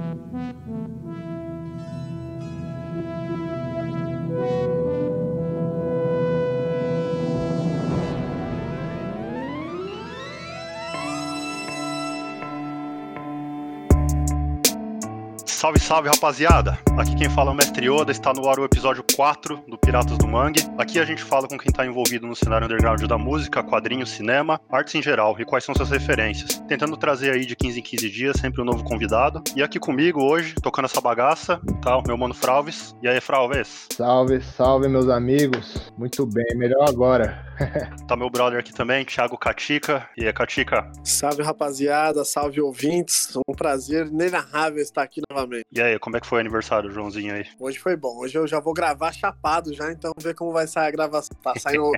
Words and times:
Salve, 0.00 1.29
salve, 15.80 16.08
rapaziada! 16.08 16.78
Aqui 16.98 17.16
quem 17.16 17.30
fala 17.30 17.50
é 17.50 17.52
o 17.52 17.56
Mestre 17.56 17.88
Yoda, 17.88 18.12
está 18.12 18.32
no 18.32 18.48
ar 18.48 18.58
o 18.58 18.64
episódio 18.64 19.02
4 19.16 19.64
do 19.66 19.78
Piratas 19.78 20.18
do 20.18 20.28
Mangue. 20.28 20.62
Aqui 20.78 20.98
a 21.00 21.04
gente 21.04 21.22
fala 21.22 21.48
com 21.48 21.58
quem 21.58 21.70
está 21.70 21.86
envolvido 21.86 22.26
no 22.26 22.36
cenário 22.36 22.66
underground 22.66 23.02
da 23.02 23.16
música, 23.16 23.62
quadrinhos, 23.62 24.10
cinema, 24.10 24.60
artes 24.70 24.94
em 24.94 25.02
geral 25.02 25.34
e 25.38 25.44
quais 25.44 25.64
são 25.64 25.74
suas 25.74 25.90
referências. 25.90 26.62
Tentando 26.68 26.96
trazer 26.96 27.32
aí 27.32 27.46
de 27.46 27.56
15 27.56 27.80
em 27.80 27.82
15 27.82 28.10
dias 28.10 28.36
sempre 28.36 28.60
um 28.60 28.64
novo 28.64 28.84
convidado. 28.84 29.42
E 29.56 29.62
aqui 29.62 29.80
comigo 29.80 30.22
hoje, 30.22 30.54
tocando 30.62 30.84
essa 30.84 31.00
bagaça, 31.00 31.60
tá 31.80 31.96
o 31.96 32.02
meu 32.06 32.16
mano 32.16 32.34
Fralves. 32.34 32.94
E 33.02 33.08
aí, 33.08 33.20
Fralves? 33.20 33.86
Salve, 33.92 34.40
salve, 34.42 34.86
meus 34.86 35.08
amigos. 35.08 35.90
Muito 35.96 36.26
bem, 36.26 36.56
melhor 36.56 36.88
agora. 36.88 37.49
tá 38.06 38.16
meu 38.16 38.30
brother 38.30 38.58
aqui 38.58 38.72
também, 38.72 39.04
Thiago 39.04 39.36
Catica. 39.36 40.08
E 40.16 40.26
aí, 40.26 40.32
Catica? 40.32 40.90
Salve, 41.04 41.42
rapaziada, 41.42 42.24
salve 42.24 42.60
ouvintes. 42.60 43.36
Um 43.48 43.54
prazer 43.54 44.06
inenarrável 44.06 44.82
estar 44.82 45.02
aqui 45.02 45.20
novamente. 45.30 45.64
E 45.72 45.80
aí, 45.80 45.98
como 45.98 46.16
é 46.16 46.20
que 46.20 46.26
foi 46.26 46.38
o 46.38 46.40
aniversário, 46.40 46.90
Joãozinho 46.90 47.34
aí? 47.34 47.46
Hoje 47.58 47.78
foi 47.78 47.96
bom. 47.96 48.18
Hoje 48.18 48.36
eu 48.38 48.46
já 48.46 48.60
vou 48.60 48.72
gravar 48.72 49.12
chapado 49.12 49.74
já, 49.74 49.90
então 49.92 50.12
ver 50.20 50.34
como 50.34 50.52
vai 50.52 50.66
sair 50.66 50.88
a 50.88 50.90
gravação. 50.90 51.36
Tá 51.42 51.54
saindo 51.58 51.90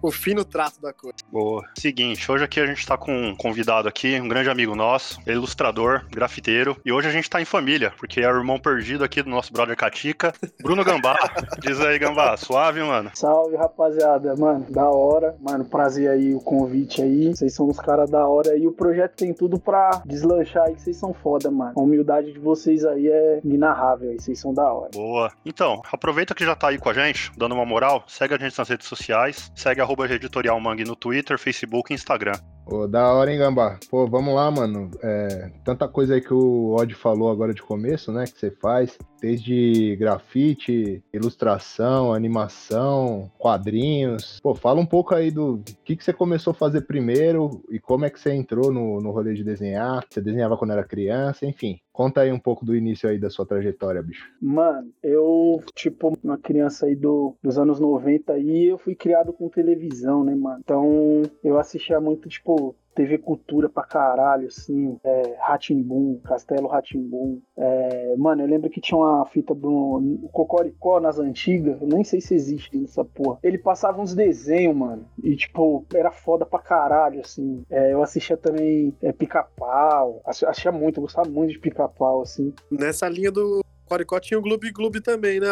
o 0.00 0.10
fino 0.12 0.44
trato 0.44 0.80
da 0.80 0.92
coisa. 0.92 1.16
Boa. 1.30 1.64
Seguinte, 1.76 2.30
hoje 2.30 2.44
aqui 2.44 2.60
a 2.60 2.66
gente 2.66 2.86
tá 2.86 2.96
com 2.96 3.12
um 3.12 3.36
convidado 3.36 3.88
aqui, 3.88 4.20
um 4.20 4.28
grande 4.28 4.48
amigo 4.48 4.74
nosso, 4.74 5.20
é 5.26 5.32
ilustrador, 5.32 6.06
grafiteiro, 6.10 6.76
e 6.84 6.92
hoje 6.92 7.08
a 7.08 7.12
gente 7.12 7.28
tá 7.28 7.40
em 7.40 7.44
família, 7.44 7.92
porque 7.98 8.20
é 8.20 8.32
o 8.32 8.36
irmão 8.36 8.58
perdido 8.58 9.04
aqui 9.04 9.22
do 9.22 9.30
nosso 9.30 9.52
brother 9.52 9.76
Catica, 9.76 10.32
Bruno 10.62 10.84
Gambá. 10.84 11.16
Diz 11.60 11.80
aí, 11.80 11.98
Gambá, 11.98 12.36
suave, 12.36 12.80
mano? 12.82 13.10
Salve, 13.14 13.56
rapaziada. 13.56 14.36
Mano, 14.36 14.66
da 14.70 14.88
hora. 14.88 14.99
Mano, 15.40 15.64
prazer 15.64 16.10
aí 16.10 16.34
o 16.34 16.40
convite 16.40 17.02
aí. 17.02 17.34
Vocês 17.34 17.54
são 17.54 17.68
os 17.68 17.78
caras 17.78 18.10
da 18.10 18.26
hora 18.26 18.56
e 18.56 18.66
o 18.66 18.72
projeto 18.72 19.16
tem 19.16 19.32
tudo 19.32 19.58
pra 19.58 20.02
deslanchar 20.04 20.64
aí, 20.66 20.78
vocês 20.78 20.96
são 20.96 21.12
foda, 21.14 21.50
mano. 21.50 21.72
A 21.76 21.80
humildade 21.80 22.32
de 22.32 22.38
vocês 22.38 22.84
aí 22.84 23.08
é 23.08 23.40
inarrável, 23.44 24.10
aí 24.10 24.20
vocês 24.20 24.38
são 24.38 24.52
da 24.52 24.70
hora. 24.72 24.90
Boa. 24.92 25.30
Então, 25.44 25.82
aproveita 25.90 26.34
que 26.34 26.44
já 26.44 26.54
tá 26.54 26.68
aí 26.68 26.78
com 26.78 26.88
a 26.88 26.94
gente, 26.94 27.30
dando 27.36 27.54
uma 27.54 27.64
moral, 27.64 28.04
segue 28.06 28.34
a 28.34 28.38
gente 28.38 28.56
nas 28.58 28.68
redes 28.68 28.86
sociais, 28.86 29.50
segue 29.54 29.80
arroba 29.80 30.06
Editorial 30.06 30.60
Mangue 30.60 30.84
no 30.84 30.96
Twitter, 30.96 31.38
Facebook 31.38 31.92
e 31.92 31.94
Instagram. 31.94 32.34
Pô, 32.70 32.86
da 32.86 33.12
hora, 33.12 33.32
hein, 33.32 33.38
Gambá? 33.40 33.80
Pô, 33.90 34.06
vamos 34.06 34.32
lá, 34.32 34.48
mano. 34.48 34.92
É, 35.02 35.50
tanta 35.64 35.88
coisa 35.88 36.14
aí 36.14 36.20
que 36.20 36.32
o 36.32 36.76
Odd 36.78 36.94
falou 36.94 37.28
agora 37.28 37.52
de 37.52 37.60
começo, 37.60 38.12
né? 38.12 38.26
Que 38.26 38.38
você 38.38 38.48
faz. 38.48 38.96
Desde 39.20 39.96
grafite, 39.96 41.02
ilustração, 41.12 42.14
animação, 42.14 43.28
quadrinhos. 43.36 44.38
Pô, 44.40 44.54
fala 44.54 44.80
um 44.80 44.86
pouco 44.86 45.16
aí 45.16 45.32
do 45.32 45.60
que, 45.84 45.96
que 45.96 46.04
você 46.04 46.12
começou 46.12 46.52
a 46.52 46.54
fazer 46.54 46.82
primeiro 46.82 47.60
e 47.68 47.80
como 47.80 48.04
é 48.04 48.10
que 48.10 48.20
você 48.20 48.32
entrou 48.32 48.72
no, 48.72 49.00
no 49.00 49.10
rolê 49.10 49.34
de 49.34 49.42
desenhar. 49.42 50.06
Você 50.08 50.20
desenhava 50.20 50.56
quando 50.56 50.70
era 50.70 50.84
criança, 50.84 51.44
enfim. 51.44 51.80
Conta 52.00 52.22
aí 52.22 52.32
um 52.32 52.38
pouco 52.38 52.64
do 52.64 52.74
início 52.74 53.06
aí 53.10 53.18
da 53.18 53.28
sua 53.28 53.44
trajetória, 53.44 54.02
bicho. 54.02 54.26
Mano, 54.40 54.90
eu, 55.02 55.62
tipo, 55.74 56.16
uma 56.24 56.38
criança 56.38 56.86
aí 56.86 56.96
do, 56.96 57.36
dos 57.42 57.58
anos 57.58 57.78
90 57.78 58.32
aí, 58.32 58.70
eu 58.70 58.78
fui 58.78 58.94
criado 58.94 59.34
com 59.34 59.50
televisão, 59.50 60.24
né, 60.24 60.34
mano? 60.34 60.60
Então, 60.64 61.20
eu 61.44 61.58
assistia 61.58 62.00
muito, 62.00 62.26
tipo, 62.26 62.74
TV 62.94 63.18
Cultura 63.18 63.68
pra 63.68 63.82
caralho, 63.82 64.48
assim, 64.48 64.98
é, 65.04 65.36
Ratimbum, 65.40 66.20
Castelo 66.24 66.68
Ratimbum. 66.68 67.40
É, 67.56 68.14
mano, 68.16 68.42
eu 68.42 68.46
lembro 68.46 68.70
que 68.70 68.80
tinha 68.80 68.98
uma 68.98 69.24
fita 69.26 69.54
do 69.54 70.28
Cocoricó 70.32 71.00
nas 71.00 71.18
antigas, 71.18 71.80
nem 71.80 72.04
sei 72.04 72.20
se 72.20 72.34
existe 72.34 72.76
nessa 72.76 73.04
porra. 73.04 73.38
Ele 73.42 73.58
passava 73.58 74.00
uns 74.00 74.14
desenhos, 74.14 74.76
mano, 74.76 75.06
e 75.22 75.36
tipo, 75.36 75.84
era 75.94 76.10
foda 76.10 76.44
pra 76.44 76.58
caralho, 76.58 77.20
assim. 77.20 77.64
É, 77.70 77.92
eu 77.92 78.02
assistia 78.02 78.36
também 78.36 78.94
é, 79.02 79.12
Pica-Pau, 79.12 80.22
achava 80.24 80.76
muito, 80.76 80.98
eu 80.98 81.02
gostava 81.02 81.28
muito 81.28 81.52
de 81.52 81.58
Pica-Pau, 81.58 82.22
assim. 82.22 82.52
Nessa 82.70 83.08
linha 83.08 83.30
do 83.30 83.60
Cocoricó 83.84 84.20
tinha 84.20 84.38
o 84.38 84.42
Gloob 84.42 84.70
Gloob 84.72 85.00
também, 85.00 85.40
né? 85.40 85.48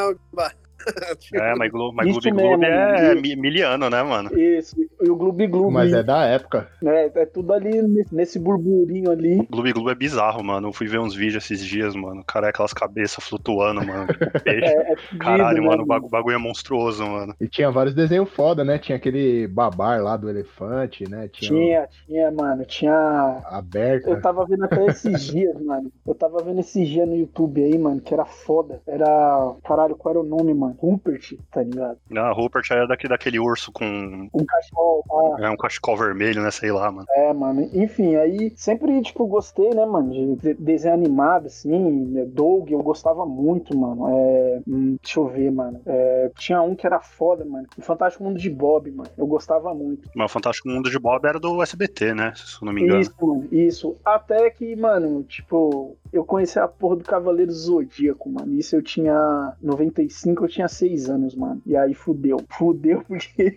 É, 1.34 1.55
mas, 1.55 1.71
Glo 1.71 1.93
mas 1.93 2.06
Gloob 2.09 2.31
Gloob 2.31 2.65
é 2.65 3.15
miliano, 3.15 3.91
né, 3.91 4.03
mano? 4.03 4.39
Isso, 4.39 4.77
e 5.00 5.09
o 5.09 5.16
Gloob 5.16 5.47
Gloob. 5.47 5.72
Mas 5.72 5.93
é 5.93 6.03
da 6.03 6.25
época. 6.25 6.69
É, 6.84 7.22
é 7.22 7.27
tudo 7.27 7.53
ali 7.53 7.83
nesse 8.12 8.39
burburinho 8.39 9.11
ali. 9.11 9.47
Gloob 9.50 9.72
Gloob 9.72 9.91
é 9.91 9.94
bizarro, 9.94 10.43
mano. 10.43 10.69
Eu 10.69 10.72
fui 10.72 10.87
ver 10.87 10.99
uns 10.99 11.15
vídeos 11.15 11.44
esses 11.44 11.65
dias, 11.65 11.94
mano. 11.94 12.22
Cara, 12.25 12.47
é 12.47 12.50
aquelas 12.50 12.72
cabeças 12.72 13.25
flutuando, 13.25 13.84
mano. 13.84 14.06
Tipo 14.19 14.41
peixe. 14.41 14.65
É, 14.65 14.93
é 14.93 14.97
pedido, 14.97 15.19
Caralho, 15.19 15.62
né, 15.62 15.69
mano, 15.69 15.83
o 15.83 16.09
bagulho 16.09 16.34
é 16.34 16.38
monstruoso, 16.38 17.06
mano. 17.06 17.34
E 17.41 17.49
tinha 17.49 17.71
vários 17.71 17.94
desenhos 17.94 18.31
foda, 18.31 18.65
né? 18.65 18.78
Tinha 18.78 18.97
aquele 18.97 19.47
babar 19.47 20.03
lá 20.03 20.17
do 20.17 20.28
elefante, 20.28 21.09
né? 21.09 21.28
Tinha, 21.28 21.50
tinha, 21.50 21.88
tinha 22.06 22.31
mano. 22.31 22.65
Tinha. 22.65 23.43
Aberto. 23.47 24.09
Eu 24.09 24.21
tava 24.21 24.44
vendo 24.47 24.65
até 24.65 24.84
esses 24.87 25.22
dias, 25.25 25.61
mano. 25.61 25.91
Eu 26.06 26.15
tava 26.15 26.43
vendo 26.43 26.61
esses 26.61 26.88
dias 26.88 27.09
no 27.09 27.17
YouTube 27.17 27.62
aí, 27.62 27.78
mano, 27.78 28.00
que 28.00 28.12
era 28.15 28.25
foda. 28.25 28.81
Era. 28.87 29.55
Caralho, 29.65 29.97
qual 29.97 30.15
era 30.15 30.21
o 30.21 30.28
nome, 30.28 30.55
mano? 30.55 30.68
Rupert, 30.79 31.34
tá 31.51 31.62
ligado? 31.62 31.99
Não, 32.11 32.33
Rupert 32.33 32.67
é 32.71 32.87
daqui, 32.87 33.09
daquele 33.09 33.39
urso 33.39 33.73
com. 33.73 34.29
Um 34.33 34.45
cachecol. 34.45 35.05
Ah. 35.11 35.47
É 35.47 35.51
um 35.51 35.56
cachecol 35.56 35.97
vermelho, 35.97 36.43
né? 36.43 36.51
Sei 36.51 36.71
lá, 36.73 36.91
mano. 36.91 37.06
É, 37.11 37.33
mano. 37.33 37.69
Enfim, 37.73 38.17
aí 38.17 38.53
sempre, 38.56 39.01
tipo, 39.03 39.27
gostei, 39.27 39.71
né, 39.71 39.84
mano, 39.84 40.37
de 40.37 40.55
desenho 40.55 40.95
animado, 40.95 41.47
assim. 41.47 42.25
Doug, 42.27 42.71
eu 42.71 42.83
gostava 42.83 43.25
muito, 43.27 43.77
mano. 43.77 44.09
É, 44.09 44.61
hum, 44.67 44.97
deixa 45.03 45.21
eu 45.21 45.27
ver, 45.27 45.51
mano. 45.51 45.81
É, 45.87 46.31
tinha 46.37 46.61
um 46.62 46.75
que 46.75 46.87
era 46.87 47.00
foda, 47.00 47.45
mano. 47.45 47.67
O 47.77 47.83
Fantástico 47.83 48.25
Mundo 48.25 48.39
de 48.39 48.50
Bob, 48.50 48.91
mano. 48.91 49.11
Eu 49.17 49.27
gostava 49.27 49.75
muito. 49.75 50.09
Mas 50.15 50.31
o 50.31 50.33
Fantástico 50.33 50.69
Mundo 50.69 50.91
de 50.91 50.99
Bob 50.99 51.25
era 51.27 51.39
do 51.39 51.62
SBT, 51.62 52.15
né? 52.15 52.33
Se 52.37 52.62
eu 52.62 52.67
não 52.67 52.73
me 52.73 52.83
engano. 52.83 53.00
Isso, 53.00 53.15
mano. 53.21 53.49
Isso. 53.53 53.97
Até 54.05 54.50
que, 54.50 54.75
mano, 54.77 55.23
tipo, 55.25 55.97
eu 56.12 56.25
conheci 56.25 56.59
a 56.59 56.67
porra 56.67 56.97
do 56.97 57.05
Cavaleiro 57.05 57.53
Zodíaco, 57.53 58.29
mano. 58.31 58.55
Isso 58.55 58.75
eu 58.75 58.83
tinha 58.83 59.55
95, 59.62 60.45
eu 60.45 60.49
tinha 60.49 60.58
6 60.67 61.09
anos, 61.09 61.35
mano. 61.35 61.63
E 61.65 61.77
aí 61.77 61.95
fudeu. 61.95 62.39
Fudeu 62.59 63.05
porque, 63.07 63.57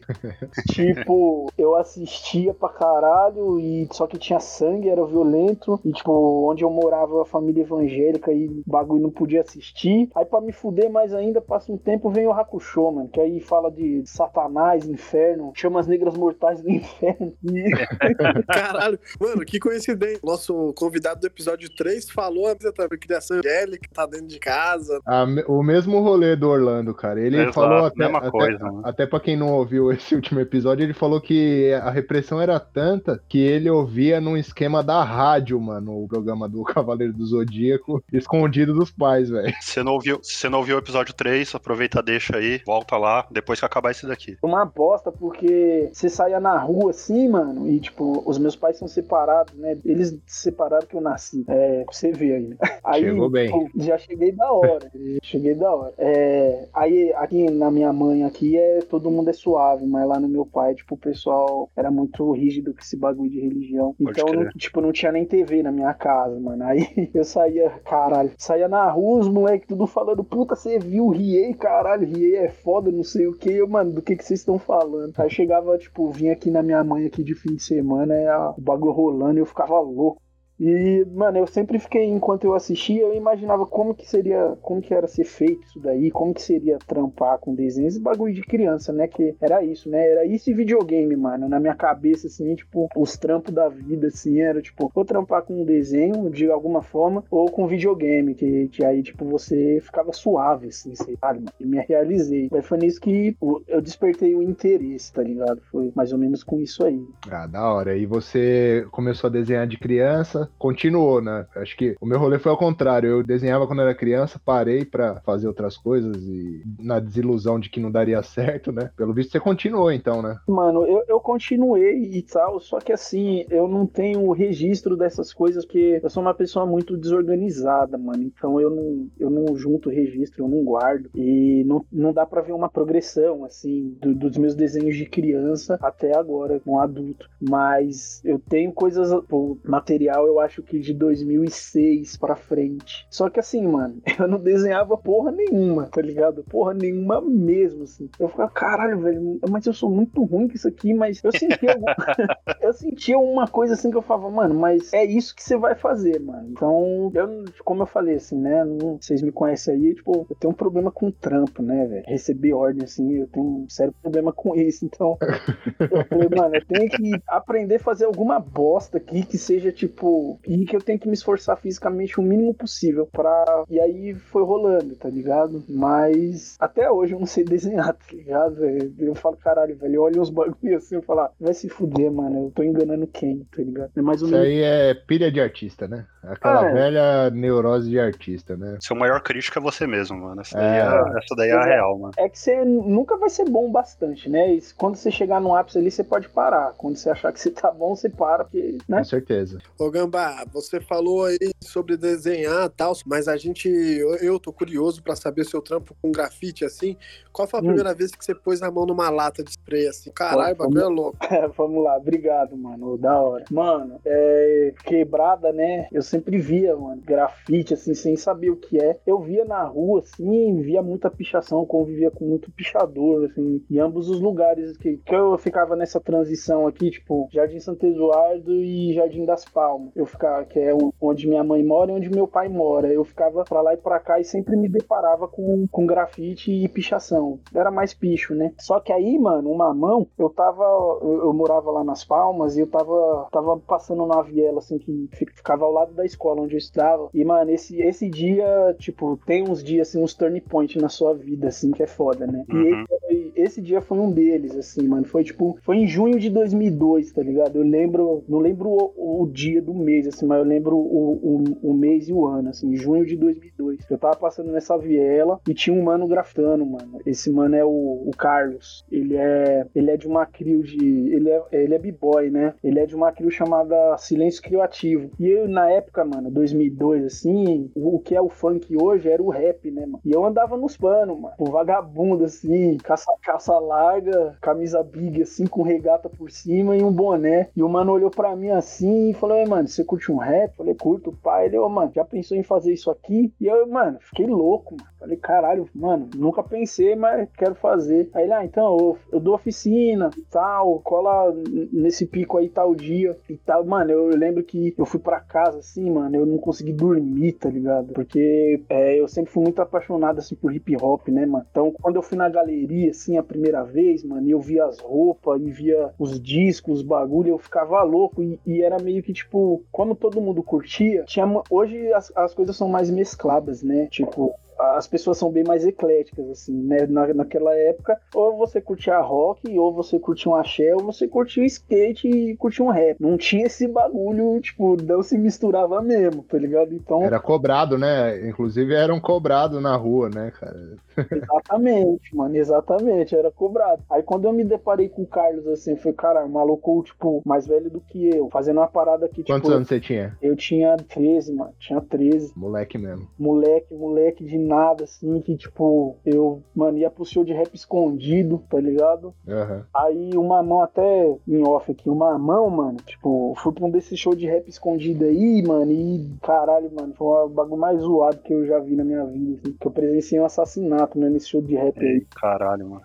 tipo, 0.72 1.51
eu 1.57 1.75
assistia 1.75 2.53
pra 2.53 2.69
caralho 2.69 3.59
e 3.59 3.88
só 3.91 4.06
que 4.06 4.17
tinha 4.17 4.39
sangue, 4.39 4.89
era 4.89 5.03
violento. 5.06 5.79
E, 5.84 5.91
tipo, 5.91 6.11
onde 6.50 6.63
eu 6.63 6.69
morava, 6.69 7.23
a 7.23 7.25
família 7.25 7.61
evangélica 7.61 8.31
e 8.31 8.47
o 8.47 8.63
bagulho 8.67 9.01
não 9.01 9.09
podia 9.09 9.41
assistir. 9.41 10.09
Aí 10.16 10.25
pra 10.25 10.41
me 10.41 10.51
fuder 10.51 10.91
mais 10.91 11.13
ainda, 11.13 11.41
passa 11.41 11.72
um 11.72 11.78
tempo, 11.78 12.11
vem 12.11 12.28
o 12.28 12.31
Hakusho, 12.31 12.91
mano. 12.91 13.09
Que 13.09 13.19
aí 13.19 13.40
fala 13.40 13.72
de 13.72 14.03
Satanás, 14.06 14.88
inferno, 14.88 15.51
chamas 15.56 15.88
negras 15.88 16.16
mortais 16.16 16.61
do 16.61 16.69
inferno. 16.72 17.34
E... 17.44 17.72
caralho, 18.47 19.00
mano, 19.19 19.45
que 19.45 19.59
coincidência. 19.59 20.19
Nosso 20.23 20.73
convidado 20.73 21.22
do 21.22 21.28
episódio 21.28 21.69
3 21.75 22.09
falou 22.11 22.47
também, 22.56 23.00
criação 23.00 23.38
angélica, 23.38 23.90
tá 23.94 24.06
dentro 24.06 24.28
de 24.28 24.40
casa. 24.40 25.00
Ah, 25.06 25.25
o 25.47 25.63
mesmo 25.63 26.00
rolê 26.01 26.35
do 26.35 26.50
Orlando, 26.50 26.91
cara. 26.94 27.19
Ele 27.19 27.38
Exato, 27.38 27.53
falou 27.53 27.85
até, 27.85 28.03
mesma 28.03 28.19
até, 28.19 28.29
coisa, 28.29 28.72
né? 28.72 28.81
até 28.84 29.06
pra 29.06 29.19
quem 29.19 29.35
não 29.35 29.53
ouviu 29.53 29.91
esse 29.91 30.13
último 30.16 30.40
episódio, 30.40 30.84
ele 30.84 30.94
falou 30.94 31.22
que 31.22 31.74
a 31.81 31.90
repressão 31.90 32.41
era 32.41 32.59
tanta 32.59 33.22
que 33.28 33.40
ele 33.40 33.69
ouvia 33.69 34.19
num 34.22 34.38
esquema 34.38 34.84
da 34.84 35.03
rádio, 35.03 35.59
mano, 35.59 36.03
o 36.03 36.07
programa 36.07 36.47
do 36.47 36.63
Cavaleiro 36.66 37.13
do 37.13 37.25
Zodíaco, 37.25 38.03
escondido 38.12 38.74
dos 38.74 38.91
pais, 38.91 39.29
velho. 39.29 39.53
Se 39.62 39.84
não 39.84 39.94
ouviu, 39.94 40.19
se 40.22 40.50
não 40.50 40.59
ouviu 40.59 40.75
o 40.75 40.79
episódio 40.79 41.13
3, 41.13 41.56
aproveita, 41.56 42.02
deixa 42.02 42.38
aí, 42.38 42.62
volta 42.66 42.97
lá, 42.97 43.25
depois 43.31 43.59
que 43.59 43.66
acabar 43.66 43.91
esse 43.91 44.08
daqui. 44.08 44.38
Uma 44.41 44.63
aposta, 44.63 45.12
porque 45.12 45.90
você 45.91 46.09
saia 46.09 46.40
na 46.40 46.58
rua 46.58 46.91
assim, 46.91 47.29
mano, 47.29 47.69
e 47.69 47.79
tipo, 47.79 48.23
os 48.25 48.38
meus 48.38 48.56
pais 48.56 48.78
são 48.78 48.88
separados, 48.88 49.53
né? 49.56 49.78
Eles 49.85 50.18
separaram 50.25 50.85
que 50.88 50.96
eu 50.96 51.02
nasci. 51.02 51.44
É, 51.47 51.84
você 51.90 52.12
vê 52.12 52.35
aí. 52.35 52.58
aí 52.84 53.03
Chegou 53.03 53.29
bem. 53.29 53.49
Pô, 53.49 53.70
já 53.76 53.97
cheguei 53.97 54.32
da 54.32 54.52
hora. 54.52 54.91
cheguei 55.23 55.55
da 55.55 55.73
hora. 55.73 55.94
É, 55.97 56.67
aí 56.81 57.13
aqui 57.13 57.49
na 57.49 57.69
minha 57.69 57.93
mãe 57.93 58.23
aqui 58.23 58.57
é 58.57 58.79
todo 58.81 59.11
mundo 59.11 59.29
é 59.29 59.33
suave, 59.33 59.85
mas 59.85 60.07
lá 60.07 60.19
no 60.19 60.28
meu 60.28 60.45
pai, 60.45 60.73
tipo, 60.73 60.95
o 60.95 60.97
pessoal 60.97 61.69
era 61.75 61.91
muito 61.91 62.31
rígido 62.31 62.73
com 62.73 62.79
esse 62.79 62.97
bagulho 62.97 63.29
de 63.29 63.39
religião. 63.39 63.95
Então, 63.99 64.28
não, 64.33 64.49
tipo, 64.49 64.81
não 64.81 64.91
tinha 64.91 65.11
nem 65.11 65.25
TV 65.25 65.61
na 65.61 65.72
minha 65.72 65.93
casa, 65.93 66.39
mano. 66.39 66.63
Aí 66.63 66.81
eu 67.13 67.23
saía, 67.23 67.69
caralho, 67.85 68.31
saía 68.37 68.67
na 68.67 68.89
rua, 68.89 69.19
os 69.19 69.28
moleques 69.28 69.67
tudo 69.67 69.85
falando, 69.85 70.23
puta, 70.23 70.55
você 70.55 70.79
viu 70.79 71.09
Riei, 71.09 71.53
caralho, 71.53 72.07
Riei 72.07 72.35
é 72.37 72.49
foda, 72.49 72.91
não 72.91 73.03
sei 73.03 73.27
o 73.27 73.34
que. 73.34 73.51
Eu, 73.51 73.67
mano, 73.67 73.91
do 73.91 74.01
que 74.01 74.16
que 74.16 74.25
vocês 74.25 74.39
estão 74.39 74.57
falando? 74.57 75.13
Aí 75.17 75.29
chegava, 75.29 75.77
tipo, 75.77 76.09
vinha 76.09 76.34
aqui 76.34 76.49
na 76.49 76.63
minha 76.63 76.84
mãe 76.84 77.05
aqui 77.05 77.23
de 77.23 77.35
fim 77.35 77.55
de 77.55 77.63
semana, 77.63 78.13
é 78.13 78.35
o 78.37 78.55
bagulho 78.59 78.91
rolando 78.91 79.37
e 79.37 79.41
eu 79.41 79.45
ficava 79.45 79.79
louco. 79.79 80.22
E, 80.63 81.03
mano, 81.16 81.40
eu 81.40 81.47
sempre 81.47 81.79
fiquei, 81.79 82.05
enquanto 82.05 82.43
eu 82.43 82.53
assistia, 82.53 83.02
eu 83.02 83.16
imaginava 83.16 83.66
como 83.66 83.96
que 83.96 84.08
seria, 84.08 84.55
como 84.61 84.79
que 84.79 84.93
era 84.93 85.08
ser 85.08 85.23
feito 85.23 85.66
isso 85.66 85.79
daí, 85.79 86.11
como 86.11 86.35
que 86.35 86.41
seria 86.43 86.78
trampar 86.85 87.40
com 87.40 87.55
desenhos, 87.55 87.97
bagulho 87.97 88.31
de 88.31 88.43
criança, 88.43 88.93
né? 88.93 89.08
Que 89.08 89.35
era 89.41 89.63
isso, 89.63 89.90
né? 89.90 90.08
Era 90.08 90.23
isso 90.23 90.52
e 90.52 90.53
videogame, 90.53 91.16
mano. 91.16 91.49
Na 91.49 91.59
minha 91.59 91.73
cabeça, 91.73 92.28
assim, 92.28 92.53
tipo, 92.53 92.87
os 92.96 93.17
trampos 93.17 93.52
da 93.52 93.69
vida, 93.69 94.08
assim, 94.08 94.40
era 94.40 94.61
tipo, 94.61 94.91
ou 94.93 95.03
trampar 95.03 95.41
com 95.41 95.63
um 95.63 95.66
desenho 95.66 96.29
de 96.29 96.52
alguma 96.52 96.84
forma, 96.84 97.23
ou 97.31 97.49
com 97.49 97.66
videogame, 97.66 98.35
que, 98.35 98.67
que 98.67 98.85
aí, 98.85 99.02
tipo, 99.02 99.25
você 99.25 99.79
ficava 99.81 100.13
suave, 100.13 100.67
assim, 100.67 100.93
sei 100.93 101.17
lá, 101.19 101.34
mano. 101.34 101.47
E 101.59 101.66
me 101.66 101.79
realizei. 101.79 102.49
Mas 102.52 102.67
foi 102.67 102.78
nisso 102.78 103.02
que 103.02 103.35
eu 103.67 103.81
despertei 103.81 104.35
o 104.35 104.43
interesse, 104.43 105.11
tá 105.11 105.23
ligado? 105.23 105.59
Foi 105.72 105.91
mais 105.96 106.13
ou 106.13 106.19
menos 106.19 106.43
com 106.43 106.61
isso 106.61 106.85
aí. 106.85 107.03
Ah, 107.31 107.47
da 107.47 107.73
hora. 107.73 107.97
E 107.97 108.05
você 108.05 108.85
começou 108.91 109.28
a 109.28 109.31
desenhar 109.31 109.66
de 109.66 109.79
criança, 109.79 110.50
continuou, 110.57 111.21
né? 111.21 111.45
Acho 111.55 111.75
que 111.75 111.95
o 111.99 112.05
meu 112.05 112.19
rolê 112.19 112.39
foi 112.39 112.51
ao 112.51 112.57
contrário. 112.57 113.09
Eu 113.09 113.23
desenhava 113.23 113.67
quando 113.67 113.81
era 113.81 113.95
criança, 113.95 114.41
parei 114.43 114.85
para 114.85 115.19
fazer 115.21 115.47
outras 115.47 115.77
coisas 115.77 116.15
e 116.23 116.63
na 116.79 116.99
desilusão 116.99 117.59
de 117.59 117.69
que 117.69 117.79
não 117.79 117.91
daria 117.91 118.21
certo, 118.23 118.71
né? 118.71 118.91
Pelo 118.95 119.13
visto 119.13 119.31
você 119.31 119.39
continuou 119.39 119.91
então, 119.91 120.21
né? 120.21 120.37
Mano, 120.47 120.85
eu, 120.85 121.03
eu 121.07 121.19
continuei 121.19 121.97
e 122.11 122.21
tal, 122.21 122.59
só 122.59 122.79
que 122.79 122.91
assim, 122.91 123.45
eu 123.49 123.67
não 123.67 123.85
tenho 123.85 124.31
registro 124.31 124.95
dessas 124.95 125.33
coisas 125.33 125.65
porque 125.65 125.99
eu 126.01 126.09
sou 126.09 126.21
uma 126.21 126.33
pessoa 126.33 126.65
muito 126.65 126.97
desorganizada, 126.97 127.97
mano. 127.97 128.23
Então 128.23 128.59
eu 128.59 128.69
não, 128.69 129.07
eu 129.19 129.29
não 129.29 129.55
junto 129.55 129.89
registro, 129.89 130.43
eu 130.43 130.47
não 130.47 130.63
guardo 130.63 131.09
e 131.15 131.63
não, 131.65 131.85
não 131.91 132.13
dá 132.13 132.25
para 132.25 132.41
ver 132.41 132.53
uma 132.53 132.69
progressão 132.69 133.45
assim 133.45 133.97
do, 134.01 134.13
dos 134.13 134.37
meus 134.37 134.55
desenhos 134.55 134.95
de 134.95 135.05
criança 135.05 135.77
até 135.81 136.15
agora, 136.15 136.61
um 136.65 136.79
adulto. 136.79 137.29
Mas 137.39 138.21
eu 138.23 138.39
tenho 138.39 138.71
coisas, 138.71 139.11
o 139.11 139.57
material 139.63 140.27
eu 140.31 140.39
acho 140.39 140.63
que 140.63 140.79
de 140.79 140.93
2006 140.93 142.17
para 142.17 142.35
frente. 142.35 143.05
Só 143.09 143.29
que 143.29 143.39
assim, 143.39 143.66
mano, 143.67 144.01
eu 144.19 144.28
não 144.28 144.39
desenhava 144.39 144.97
porra 144.97 145.31
nenhuma, 145.31 145.87
tá 145.87 146.01
ligado? 146.01 146.43
Porra 146.43 146.73
nenhuma 146.73 147.22
mesmo, 147.22 147.83
assim. 147.83 148.09
Eu 148.19 148.29
ficava, 148.29 148.49
caralho, 148.49 148.99
velho, 148.99 149.39
mas 149.49 149.66
eu 149.66 149.73
sou 149.73 149.89
muito 149.89 150.23
ruim 150.23 150.47
com 150.47 150.55
isso 150.55 150.67
aqui, 150.67 150.93
mas 150.93 151.22
eu 151.23 151.31
sentia 151.31 151.78
eu 152.61 152.73
sentia 152.73 153.17
uma 153.17 153.47
coisa 153.47 153.73
assim 153.73 153.91
que 153.91 153.97
eu 153.97 154.01
falava, 154.01 154.29
mano, 154.29 154.55
mas 154.55 154.93
é 154.93 155.03
isso 155.03 155.35
que 155.35 155.43
você 155.43 155.57
vai 155.57 155.75
fazer, 155.75 156.19
mano. 156.19 156.49
Então, 156.51 157.11
eu, 157.13 157.45
como 157.63 157.84
eu 157.84 157.87
falei 157.87 158.16
assim, 158.16 158.37
né, 158.37 158.63
não, 158.63 158.97
vocês 158.97 159.22
me 159.22 159.31
conhecem 159.31 159.75
aí, 159.75 159.95
tipo, 159.95 160.25
eu 160.29 160.35
tenho 160.35 160.51
um 160.51 160.55
problema 160.55 160.91
com 160.91 161.11
trampo, 161.11 161.61
né, 161.61 161.85
velho? 161.87 162.03
Receber 162.07 162.53
ordem 162.53 162.84
assim, 162.84 163.13
eu 163.13 163.27
tenho 163.27 163.45
um 163.45 163.69
sério 163.69 163.93
problema 164.01 164.31
com 164.31 164.55
isso. 164.55 164.85
Então, 164.85 165.17
eu 165.79 166.05
falei, 166.05 166.29
mano, 166.29 166.55
eu 166.55 166.66
tenho 166.66 166.89
que 166.89 167.11
aprender 167.27 167.75
a 167.75 167.79
fazer 167.79 168.05
alguma 168.05 168.39
bosta 168.39 168.97
aqui 168.97 169.23
que 169.23 169.37
seja 169.37 169.72
tipo, 169.72 170.21
e 170.47 170.66
que 170.66 170.76
eu 170.76 170.82
tenho 170.82 171.00
que 171.00 171.08
me 171.08 171.14
esforçar 171.14 171.58
fisicamente 171.58 172.20
o 172.20 172.23
mínimo 172.23 172.53
possível 172.53 173.06
para 173.06 173.64
e 173.70 173.79
aí 173.79 174.14
foi 174.14 174.44
rolando, 174.44 174.96
tá 174.96 175.09
ligado? 175.09 175.64
Mas 175.70 176.56
até 176.59 176.90
hoje 176.90 177.14
eu 177.14 177.20
não 177.20 177.26
sei 177.26 177.44
desenhar, 177.46 177.94
tá 177.94 178.06
ligado? 178.14 178.64
Eu 178.97 179.16
falo, 179.16 179.38
caralho, 179.38 179.76
velho, 179.76 179.96
eu 179.96 180.02
olho 180.03 180.22
uns 180.22 180.29
bagulho 180.29 180.78
assim 180.78 180.97
e 180.97 181.02
falo, 181.02 181.22
ah, 181.22 181.32
vai 181.40 181.53
se 181.53 181.70
fuder, 181.70 182.12
mano, 182.12 182.46
eu 182.46 182.52
tô 182.52 182.64
enganando 182.64 183.08
quem, 183.08 183.46
tá 183.56 183.62
ligado? 183.62 183.91
É 183.96 184.02
mais 184.02 184.22
ou 184.22 184.29
menos... 184.29 184.47
Isso 184.47 184.56
aí 184.56 184.62
é 184.64 184.94
pilha 184.94 185.32
de 185.32 185.41
artista, 185.41 185.88
né? 185.88 186.06
Aquela 186.23 186.62
ah, 186.62 186.70
é. 186.70 186.73
velha 186.73 187.29
neurose 187.32 187.90
de 187.90 188.00
artista, 188.00 188.56
né? 188.56 188.78
Seu 188.79 188.96
maior 188.96 189.22
crítico 189.22 189.58
é 189.58 189.62
você 189.62 189.88
mesmo, 189.88 190.18
mano. 190.18 190.41
Essa 190.41 190.56
daí 190.56 190.78
é, 190.78 190.79
é 190.79 191.18
essa 191.18 191.35
daí 191.35 191.50
é 191.50 191.53
a 191.53 191.64
real, 191.64 191.97
mano. 191.97 192.14
É 192.18 192.29
que 192.29 192.38
você 192.38 192.64
nunca 192.64 193.18
vai 193.18 193.29
ser 193.29 193.50
bom 193.50 193.72
bastante, 193.72 194.29
né? 194.29 194.53
E 194.53 194.62
quando 194.78 194.96
você 194.96 195.09
chegar 195.09 195.41
no 195.41 195.56
ápice 195.56 195.79
ali, 195.79 195.90
você 195.90 196.03
pode 196.03 196.29
parar. 196.29 196.73
Quando 196.78 196.96
você 196.96 197.09
achar 197.09 197.34
que 197.34 197.40
você 197.40 197.50
tá 197.50 197.72
bom, 197.72 197.96
você 197.96 198.08
para, 198.08 198.44
porque, 198.44 198.78
né? 198.88 199.00
Com 199.00 199.03
certeza. 199.03 199.59
Ô, 199.79 199.90
Gambá, 199.90 200.46
você 200.53 200.79
falou 200.79 201.26
aí 201.26 201.52
sobre 201.59 201.97
desenhar 201.97 202.66
e 202.66 202.70
tal, 202.70 202.94
mas 203.06 203.28
a 203.28 203.35
gente, 203.35 203.68
eu, 203.68 204.16
eu 204.18 204.40
tô 204.40 204.53
curioso 204.53 205.02
para 205.02 205.16
saber 205.16 205.41
o 205.41 205.50
seu 205.50 205.62
trampo 205.62 205.96
com 206.02 206.12
grafite, 206.12 206.64
assim. 206.64 206.96
Qual 207.34 207.47
foi 207.47 207.59
a 207.59 207.64
hum. 207.64 207.68
primeira 207.68 207.96
vez 207.96 208.12
que 208.12 208.23
você 208.23 208.35
pôs 208.35 208.62
a 208.62 208.70
mão 208.70 208.85
numa 208.85 209.09
lata 209.09 209.44
de 209.44 209.52
spray, 209.52 209.88
assim? 209.88 210.12
Caralho, 210.12 210.56
bagulho 210.56 210.82
é 210.82 210.85
louco. 210.88 211.18
É, 211.32 211.47
vamos 211.58 211.84
lá, 211.84 211.97
obrigado, 211.97 212.56
mano, 212.56 212.96
da 212.97 213.20
hora. 213.20 213.46
Mano, 213.50 214.00
é, 214.06 214.73
quebrada, 214.84 215.52
né? 215.52 215.88
Eu 215.91 216.03
sempre 216.11 216.37
via, 216.37 216.75
mano, 216.75 217.02
grafite, 217.02 217.73
assim, 217.73 217.93
sem 217.93 218.16
saber 218.16 218.52
o 218.52 218.58
que 218.58 218.78
é. 218.78 218.99
Eu 219.05 219.19
via 219.19 219.46
na 219.46 219.63
rua, 219.63 219.99
assim, 219.99 220.61
via 220.61 220.81
muita 220.81 221.09
pichação, 221.09 221.66
convivia 221.66 222.11
com 222.11 222.25
muito 222.25 222.52
pichador, 222.52 223.25
assim, 223.25 223.63
em 223.69 223.79
ambos 223.79 224.09
os 224.09 224.19
lugares 224.19 224.78
que, 224.78 224.97
que 224.97 225.16
eu 225.16 225.37
ficava 225.37 225.75
nessa 225.75 225.99
transição 225.99 226.67
aqui, 226.67 226.91
tipo, 226.91 227.28
Jardim 227.31 227.59
Santo 227.59 227.85
Eduardo 227.85 228.53
e 228.53 228.93
Jardim 228.93 229.25
das 229.25 229.46
Palmas. 229.46 229.91
Eu 229.96 230.05
ficava, 230.05 230.46
que 230.46 230.59
é 230.59 230.72
onde 230.99 231.28
minha 231.28 231.43
mãe 231.43 231.63
mora 231.63 231.91
e 231.91 231.96
onde 231.96 232.09
meu 232.09 232.28
pai 232.28 232.49
mora. 232.49 232.87
Eu 232.87 233.03
ficava 233.03 233.43
pra 233.43 233.61
lá 233.61 233.73
e 233.73 233.78
pra 233.78 233.99
cá 233.99 234.19
e 234.19 234.23
sempre 234.23 234.55
me 234.58 234.67
deparava 234.67 235.28
com, 235.28 235.67
com 235.72 235.85
grafite 235.85 236.52
e 236.52 236.67
pichação. 236.67 237.40
Era 237.53 237.72
mais 237.72 237.93
picho, 237.93 238.35
né? 238.35 238.53
Só 238.59 238.79
que 238.79 238.91
aí, 238.91 239.17
mano, 239.17 239.49
uma 239.49 239.73
mão, 239.73 240.08
eu 240.17 240.29
tava. 240.29 240.63
Eu, 241.02 241.22
eu 241.25 241.34
morava 241.34 241.72
lá 241.72 241.84
nas 241.84 242.03
Palmas 242.03 242.58
e 242.58 242.61
eu 242.61 242.67
tava, 242.67 243.28
tava 243.31 243.58
passando 243.59 244.05
na 244.05 244.22
viela, 244.22 244.59
assim, 244.59 244.78
que 244.78 245.09
ficava 245.11 245.66
ao 245.66 245.72
lado 245.72 245.93
da 245.93 246.00
escola 246.05 246.41
onde 246.41 246.55
eu 246.55 246.59
estudava. 246.59 247.09
E, 247.13 247.23
mano, 247.23 247.51
esse, 247.51 247.81
esse 247.81 248.09
dia, 248.09 248.75
tipo, 248.77 249.19
tem 249.25 249.43
uns 249.43 249.63
dias, 249.63 249.89
assim, 249.89 250.01
uns 250.01 250.13
turn 250.13 250.39
point 250.41 250.77
na 250.79 250.89
sua 250.89 251.13
vida, 251.13 251.47
assim, 251.47 251.71
que 251.71 251.83
é 251.83 251.87
foda, 251.87 252.25
né? 252.27 252.43
Uhum. 252.49 252.85
E 253.09 253.31
esse, 253.35 253.51
esse 253.51 253.61
dia 253.61 253.81
foi 253.81 253.99
um 253.99 254.11
deles, 254.11 254.55
assim, 254.55 254.87
mano. 254.87 255.05
Foi, 255.05 255.23
tipo, 255.23 255.57
foi 255.61 255.77
em 255.77 255.87
junho 255.87 256.19
de 256.19 256.29
2002, 256.29 257.12
tá 257.12 257.21
ligado? 257.21 257.57
Eu 257.57 257.63
lembro, 257.63 258.24
não 258.27 258.39
lembro 258.39 258.69
o, 258.69 259.24
o 259.24 259.27
dia 259.27 259.62
do 259.62 259.74
mês, 259.74 260.07
assim, 260.07 260.25
mas 260.25 260.39
eu 260.39 260.45
lembro 260.45 260.75
o, 260.75 261.43
o, 261.62 261.69
o, 261.69 261.74
mês 261.74 262.07
e 262.07 262.13
o 262.13 262.25
ano, 262.25 262.50
assim, 262.50 262.75
junho 262.75 263.05
de 263.05 263.15
2002. 263.15 263.79
Eu 263.89 263.98
tava 263.98 264.15
passando 264.15 264.51
nessa 264.51 264.77
viela 264.77 265.39
e 265.48 265.53
tinha 265.53 265.75
um 265.75 265.83
mano 265.83 266.07
grafitando, 266.07 266.65
mano. 266.65 267.00
Esse 267.05 267.29
mano 267.29 267.55
é 267.55 267.65
o, 267.65 268.03
o 268.07 268.12
Carlos. 268.17 268.86
Ele 268.91 269.15
é, 269.17 269.65
ele 269.75 269.91
é 269.91 269.98
de 269.98 270.07
uma 270.07 270.25
crew 270.25 270.62
de, 270.63 271.13
ele 271.13 271.29
é, 271.29 271.43
ele 271.51 271.75
é 271.75 271.79
b-boy, 271.79 272.29
né? 272.29 272.53
Ele 272.63 272.79
é 272.79 272.86
de 272.86 272.95
uma 272.95 273.12
crew 273.12 273.29
chamada 273.29 273.98
Silêncio 273.98 274.41
Criativo. 274.41 275.12
E 275.19 275.27
eu, 275.27 275.48
na 275.48 275.69
época, 275.69 275.90
mano, 276.05 276.32
2002, 276.32 277.05
assim, 277.05 277.70
o, 277.75 278.00
que 278.00 278.15
é 278.15 278.22
o 278.22 278.29
funk 278.29 278.75
hoje 278.75 279.10
era 279.10 279.22
o 279.22 279.29
rap, 279.29 279.70
né, 279.70 279.86
mano? 279.86 280.01
E 280.05 280.12
eu 280.12 280.25
andava 280.25 280.58
nos 280.58 280.77
panos, 280.77 281.20
mano. 281.20 281.36
O 281.38 281.50
vagabundo, 281.50 282.24
assim, 282.24 282.77
caça, 282.77 283.12
caça 283.22 283.58
larga, 283.60 284.38
camisa 284.41 284.82
big, 284.84 285.22
assim, 285.22 285.46
com 285.46 285.62
regata 285.62 286.10
por 286.10 286.32
cima 286.32 286.75
e 286.75 286.84
um 286.84 286.91
boné. 286.91 287.50
E 287.55 287.62
o 287.62 287.70
mano 287.70 287.91
olhou 287.91 288.10
pra 288.10 288.36
mim 288.36 288.50
assim 288.50 289.10
e 289.10 289.13
falou: 289.13 289.46
mano, 289.48 289.67
você 289.67 289.84
curte 289.84 290.12
um 290.12 290.17
rap? 290.17 290.51
Eu 290.51 290.58
falei, 290.58 290.75
curto, 290.75 291.12
pai. 291.12 291.46
Ele, 291.46 291.58
ô, 291.58 291.65
oh, 291.65 291.70
mano, 291.70 291.91
já 291.94 292.05
pensou 292.05 292.38
em 292.38 292.44
fazer 292.44 292.74
isso 292.74 292.89
aqui? 292.89 293.34
E 293.39 293.48
eu, 293.48 293.67
mano, 293.67 294.00
fiquei 294.01 294.27
louco, 294.27 294.75
mano. 294.77 294.91
Falei, 295.00 295.17
caralho, 295.17 295.67
mano, 295.74 296.10
nunca 296.15 296.44
pensei, 296.44 296.96
mas 296.96 297.27
quero 297.36 297.55
fazer. 297.55 298.10
Aí 298.13 298.24
ele, 298.24 298.34
ah, 298.34 298.46
então, 298.46 298.77
eu, 298.77 298.98
eu 299.13 299.20
dou 299.20 299.34
oficina 299.34 300.12
tal, 300.29 300.79
cola 300.82 301.34
nesse 301.72 302.05
pico 302.05 302.38
aí 302.38 302.50
tal 302.50 302.75
dia 302.75 303.17
e 303.27 303.36
tal. 303.38 303.65
Mano, 303.65 303.91
eu, 303.91 304.12
eu 304.12 304.17
lembro 304.17 304.44
que 304.44 304.75
eu 304.77 304.86
fui 304.86 305.00
pra 305.00 305.20
casa, 305.20 305.58
assim, 305.58 305.80
mano, 305.89 306.15
eu 306.15 306.25
não 306.25 306.38
consegui 306.38 306.74
dormir, 306.74 307.33
tá 307.33 307.50
ligado? 307.50 307.93
Porque 307.93 308.62
é, 308.69 309.00
eu 309.00 309.07
sempre 309.07 309.32
fui 309.32 309.44
muito 309.44 309.62
apaixonado, 309.62 310.20
assim, 310.20 310.36
por 310.36 310.53
hip 310.53 310.75
hop, 310.82 311.08
né, 311.08 311.25
mano? 311.25 311.46
Então, 311.50 311.72
quando 311.82 311.96
eu 311.96 312.01
fui 312.01 312.17
na 312.17 312.29
galeria, 312.29 312.91
assim, 312.91 313.17
a 313.17 313.24
primeira 313.24 313.63
vez, 313.63 314.03
mano, 314.03 314.29
eu 314.29 314.39
via 314.39 314.65
as 314.65 314.79
roupas 314.79 315.41
e 315.41 315.50
via 315.50 315.91
os 315.98 316.20
discos, 316.20 316.79
os 316.79 316.82
bagulho, 316.82 317.29
eu 317.29 317.38
ficava 317.38 317.82
louco 317.84 318.22
e, 318.22 318.39
e, 318.46 318.62
era 318.62 318.79
meio 318.79 319.01
que, 319.03 319.13
tipo, 319.13 319.63
como 319.72 319.96
todo 319.96 320.22
mundo 320.22 320.44
curtia, 320.44 321.03
tinha, 321.03 321.25
hoje 321.50 321.91
as, 321.94 322.12
as 322.15 322.34
coisas 322.34 322.56
são 322.56 322.67
mais 322.67 322.89
mescladas, 322.89 323.63
né? 323.63 323.88
Tipo, 323.88 324.34
as 324.77 324.88
pessoas 324.88 325.18
são 325.18 325.32
bem 325.32 325.44
mais 325.44 325.65
ecléticas, 325.65 326.30
assim, 326.30 326.53
né? 326.53 326.86
Na, 326.88 327.13
naquela 327.13 327.53
época, 327.56 328.00
ou 328.13 328.38
você 328.38 328.62
curtia 328.62 329.00
rock, 329.00 329.58
ou 329.58 329.74
você 329.74 330.00
curtia 330.00 330.32
um 330.32 330.36
axé, 330.36 330.74
ou 330.75 330.84
você 330.84 331.08
curtia 331.08 331.46
skate 331.46 332.08
e 332.08 332.36
curtia 332.38 332.65
um 332.65 332.70
rap. 332.70 332.98
Não 333.00 333.18
tinha 333.18 333.46
esse 333.46 333.68
bagulho, 333.68 334.39
tipo, 334.41 334.77
não 334.82 335.01
se 335.01 335.18
misturava 335.18 335.82
mesmo, 335.82 336.24
tá 336.24 336.38
ligado? 336.38 336.74
Então. 336.74 337.03
Era 337.03 337.20
cobrado, 337.20 337.77
né? 337.77 338.27
Inclusive 338.27 338.74
eram 338.74 339.00
cobrados 339.00 339.62
na 339.62 339.75
rua, 339.75 340.10
né, 340.10 340.32
cara? 340.32 340.75
Exatamente, 341.12 342.15
mano, 342.15 342.36
exatamente, 342.36 343.15
era 343.15 343.32
cobrado. 343.32 343.82
Aí 343.89 344.03
quando 344.03 344.25
eu 344.25 344.34
me 344.34 344.44
deparei 344.44 344.89
com 344.89 345.03
o 345.03 345.08
Carlos, 345.08 345.48
assim, 345.48 345.75
foi, 345.75 345.94
cara, 345.94 346.27
maluco, 346.27 346.84
tipo, 346.84 347.22
mais 347.25 347.48
velho 347.48 347.70
do 347.70 347.82
que 347.82 348.10
eu, 348.10 348.30
fazendo 348.30 348.58
uma 348.58 348.68
parada 348.68 349.08
que, 349.08 349.24
tipo. 349.24 349.27
Quantos 349.32 349.51
anos 349.51 349.68
você 349.68 349.80
tinha? 349.80 350.18
Eu 350.22 350.36
tinha 350.36 350.75
13, 350.77 351.34
mano, 351.34 351.53
tinha 351.60 351.82
13. 351.82 352.34
Moleque 352.36 352.77
mesmo. 352.77 353.08
Moleque, 353.18 353.74
moleque 353.74 354.24
de 354.24 354.38
nada, 354.51 354.84
assim, 354.84 355.22
que 355.22 355.36
tipo, 355.38 355.96
eu, 356.05 356.43
mano, 356.53 356.77
ia 356.77 356.89
pro 356.89 357.05
show 357.05 357.24
de 357.24 357.34
rap 357.34 357.53
escondido, 357.55 358.43
tá 358.50 358.60
ligado? 358.60 359.13
Uhum. 359.25 359.63
Aí 359.74 360.12
uma 360.15 360.43
mão 360.43 360.62
até 360.62 361.17
em 361.27 361.43
off 361.43 361.72
aqui, 361.72 361.89
uma 361.89 362.17
mão, 362.17 362.50
mano, 362.50 362.77
tipo, 362.86 363.34
fui 363.38 363.53
pra 363.53 363.65
um 363.65 363.72
desses 363.72 363.98
shows 363.98 364.17
de 364.17 364.27
rap 364.27 364.48
escondido 364.48 365.05
aí, 365.05 365.41
mano, 365.41 365.72
e 365.72 366.12
caralho, 366.22 366.70
mano, 366.74 366.93
foi 366.93 367.25
o 367.25 367.29
bagulho 367.29 367.58
mais 367.60 367.79
zoado 367.79 368.17
que 368.17 368.34
eu 368.34 368.46
já 368.46 368.60
vi 368.60 368.75
na 368.75 368.84
minha 368.84 369.05
vida, 369.05 369.39
assim, 369.41 369.55
que 369.60 369.67
eu 369.67 369.72
presenciei 369.72 370.20
um 370.20 370.25
assassinato, 370.25 371.00
né, 371.00 371.10
nesse 371.10 371.29
show 371.29 371.41
de 371.41 371.55
rap 371.55 371.79
aí. 371.79 372.05
Caralho, 372.15 372.70
mano. 372.70 372.81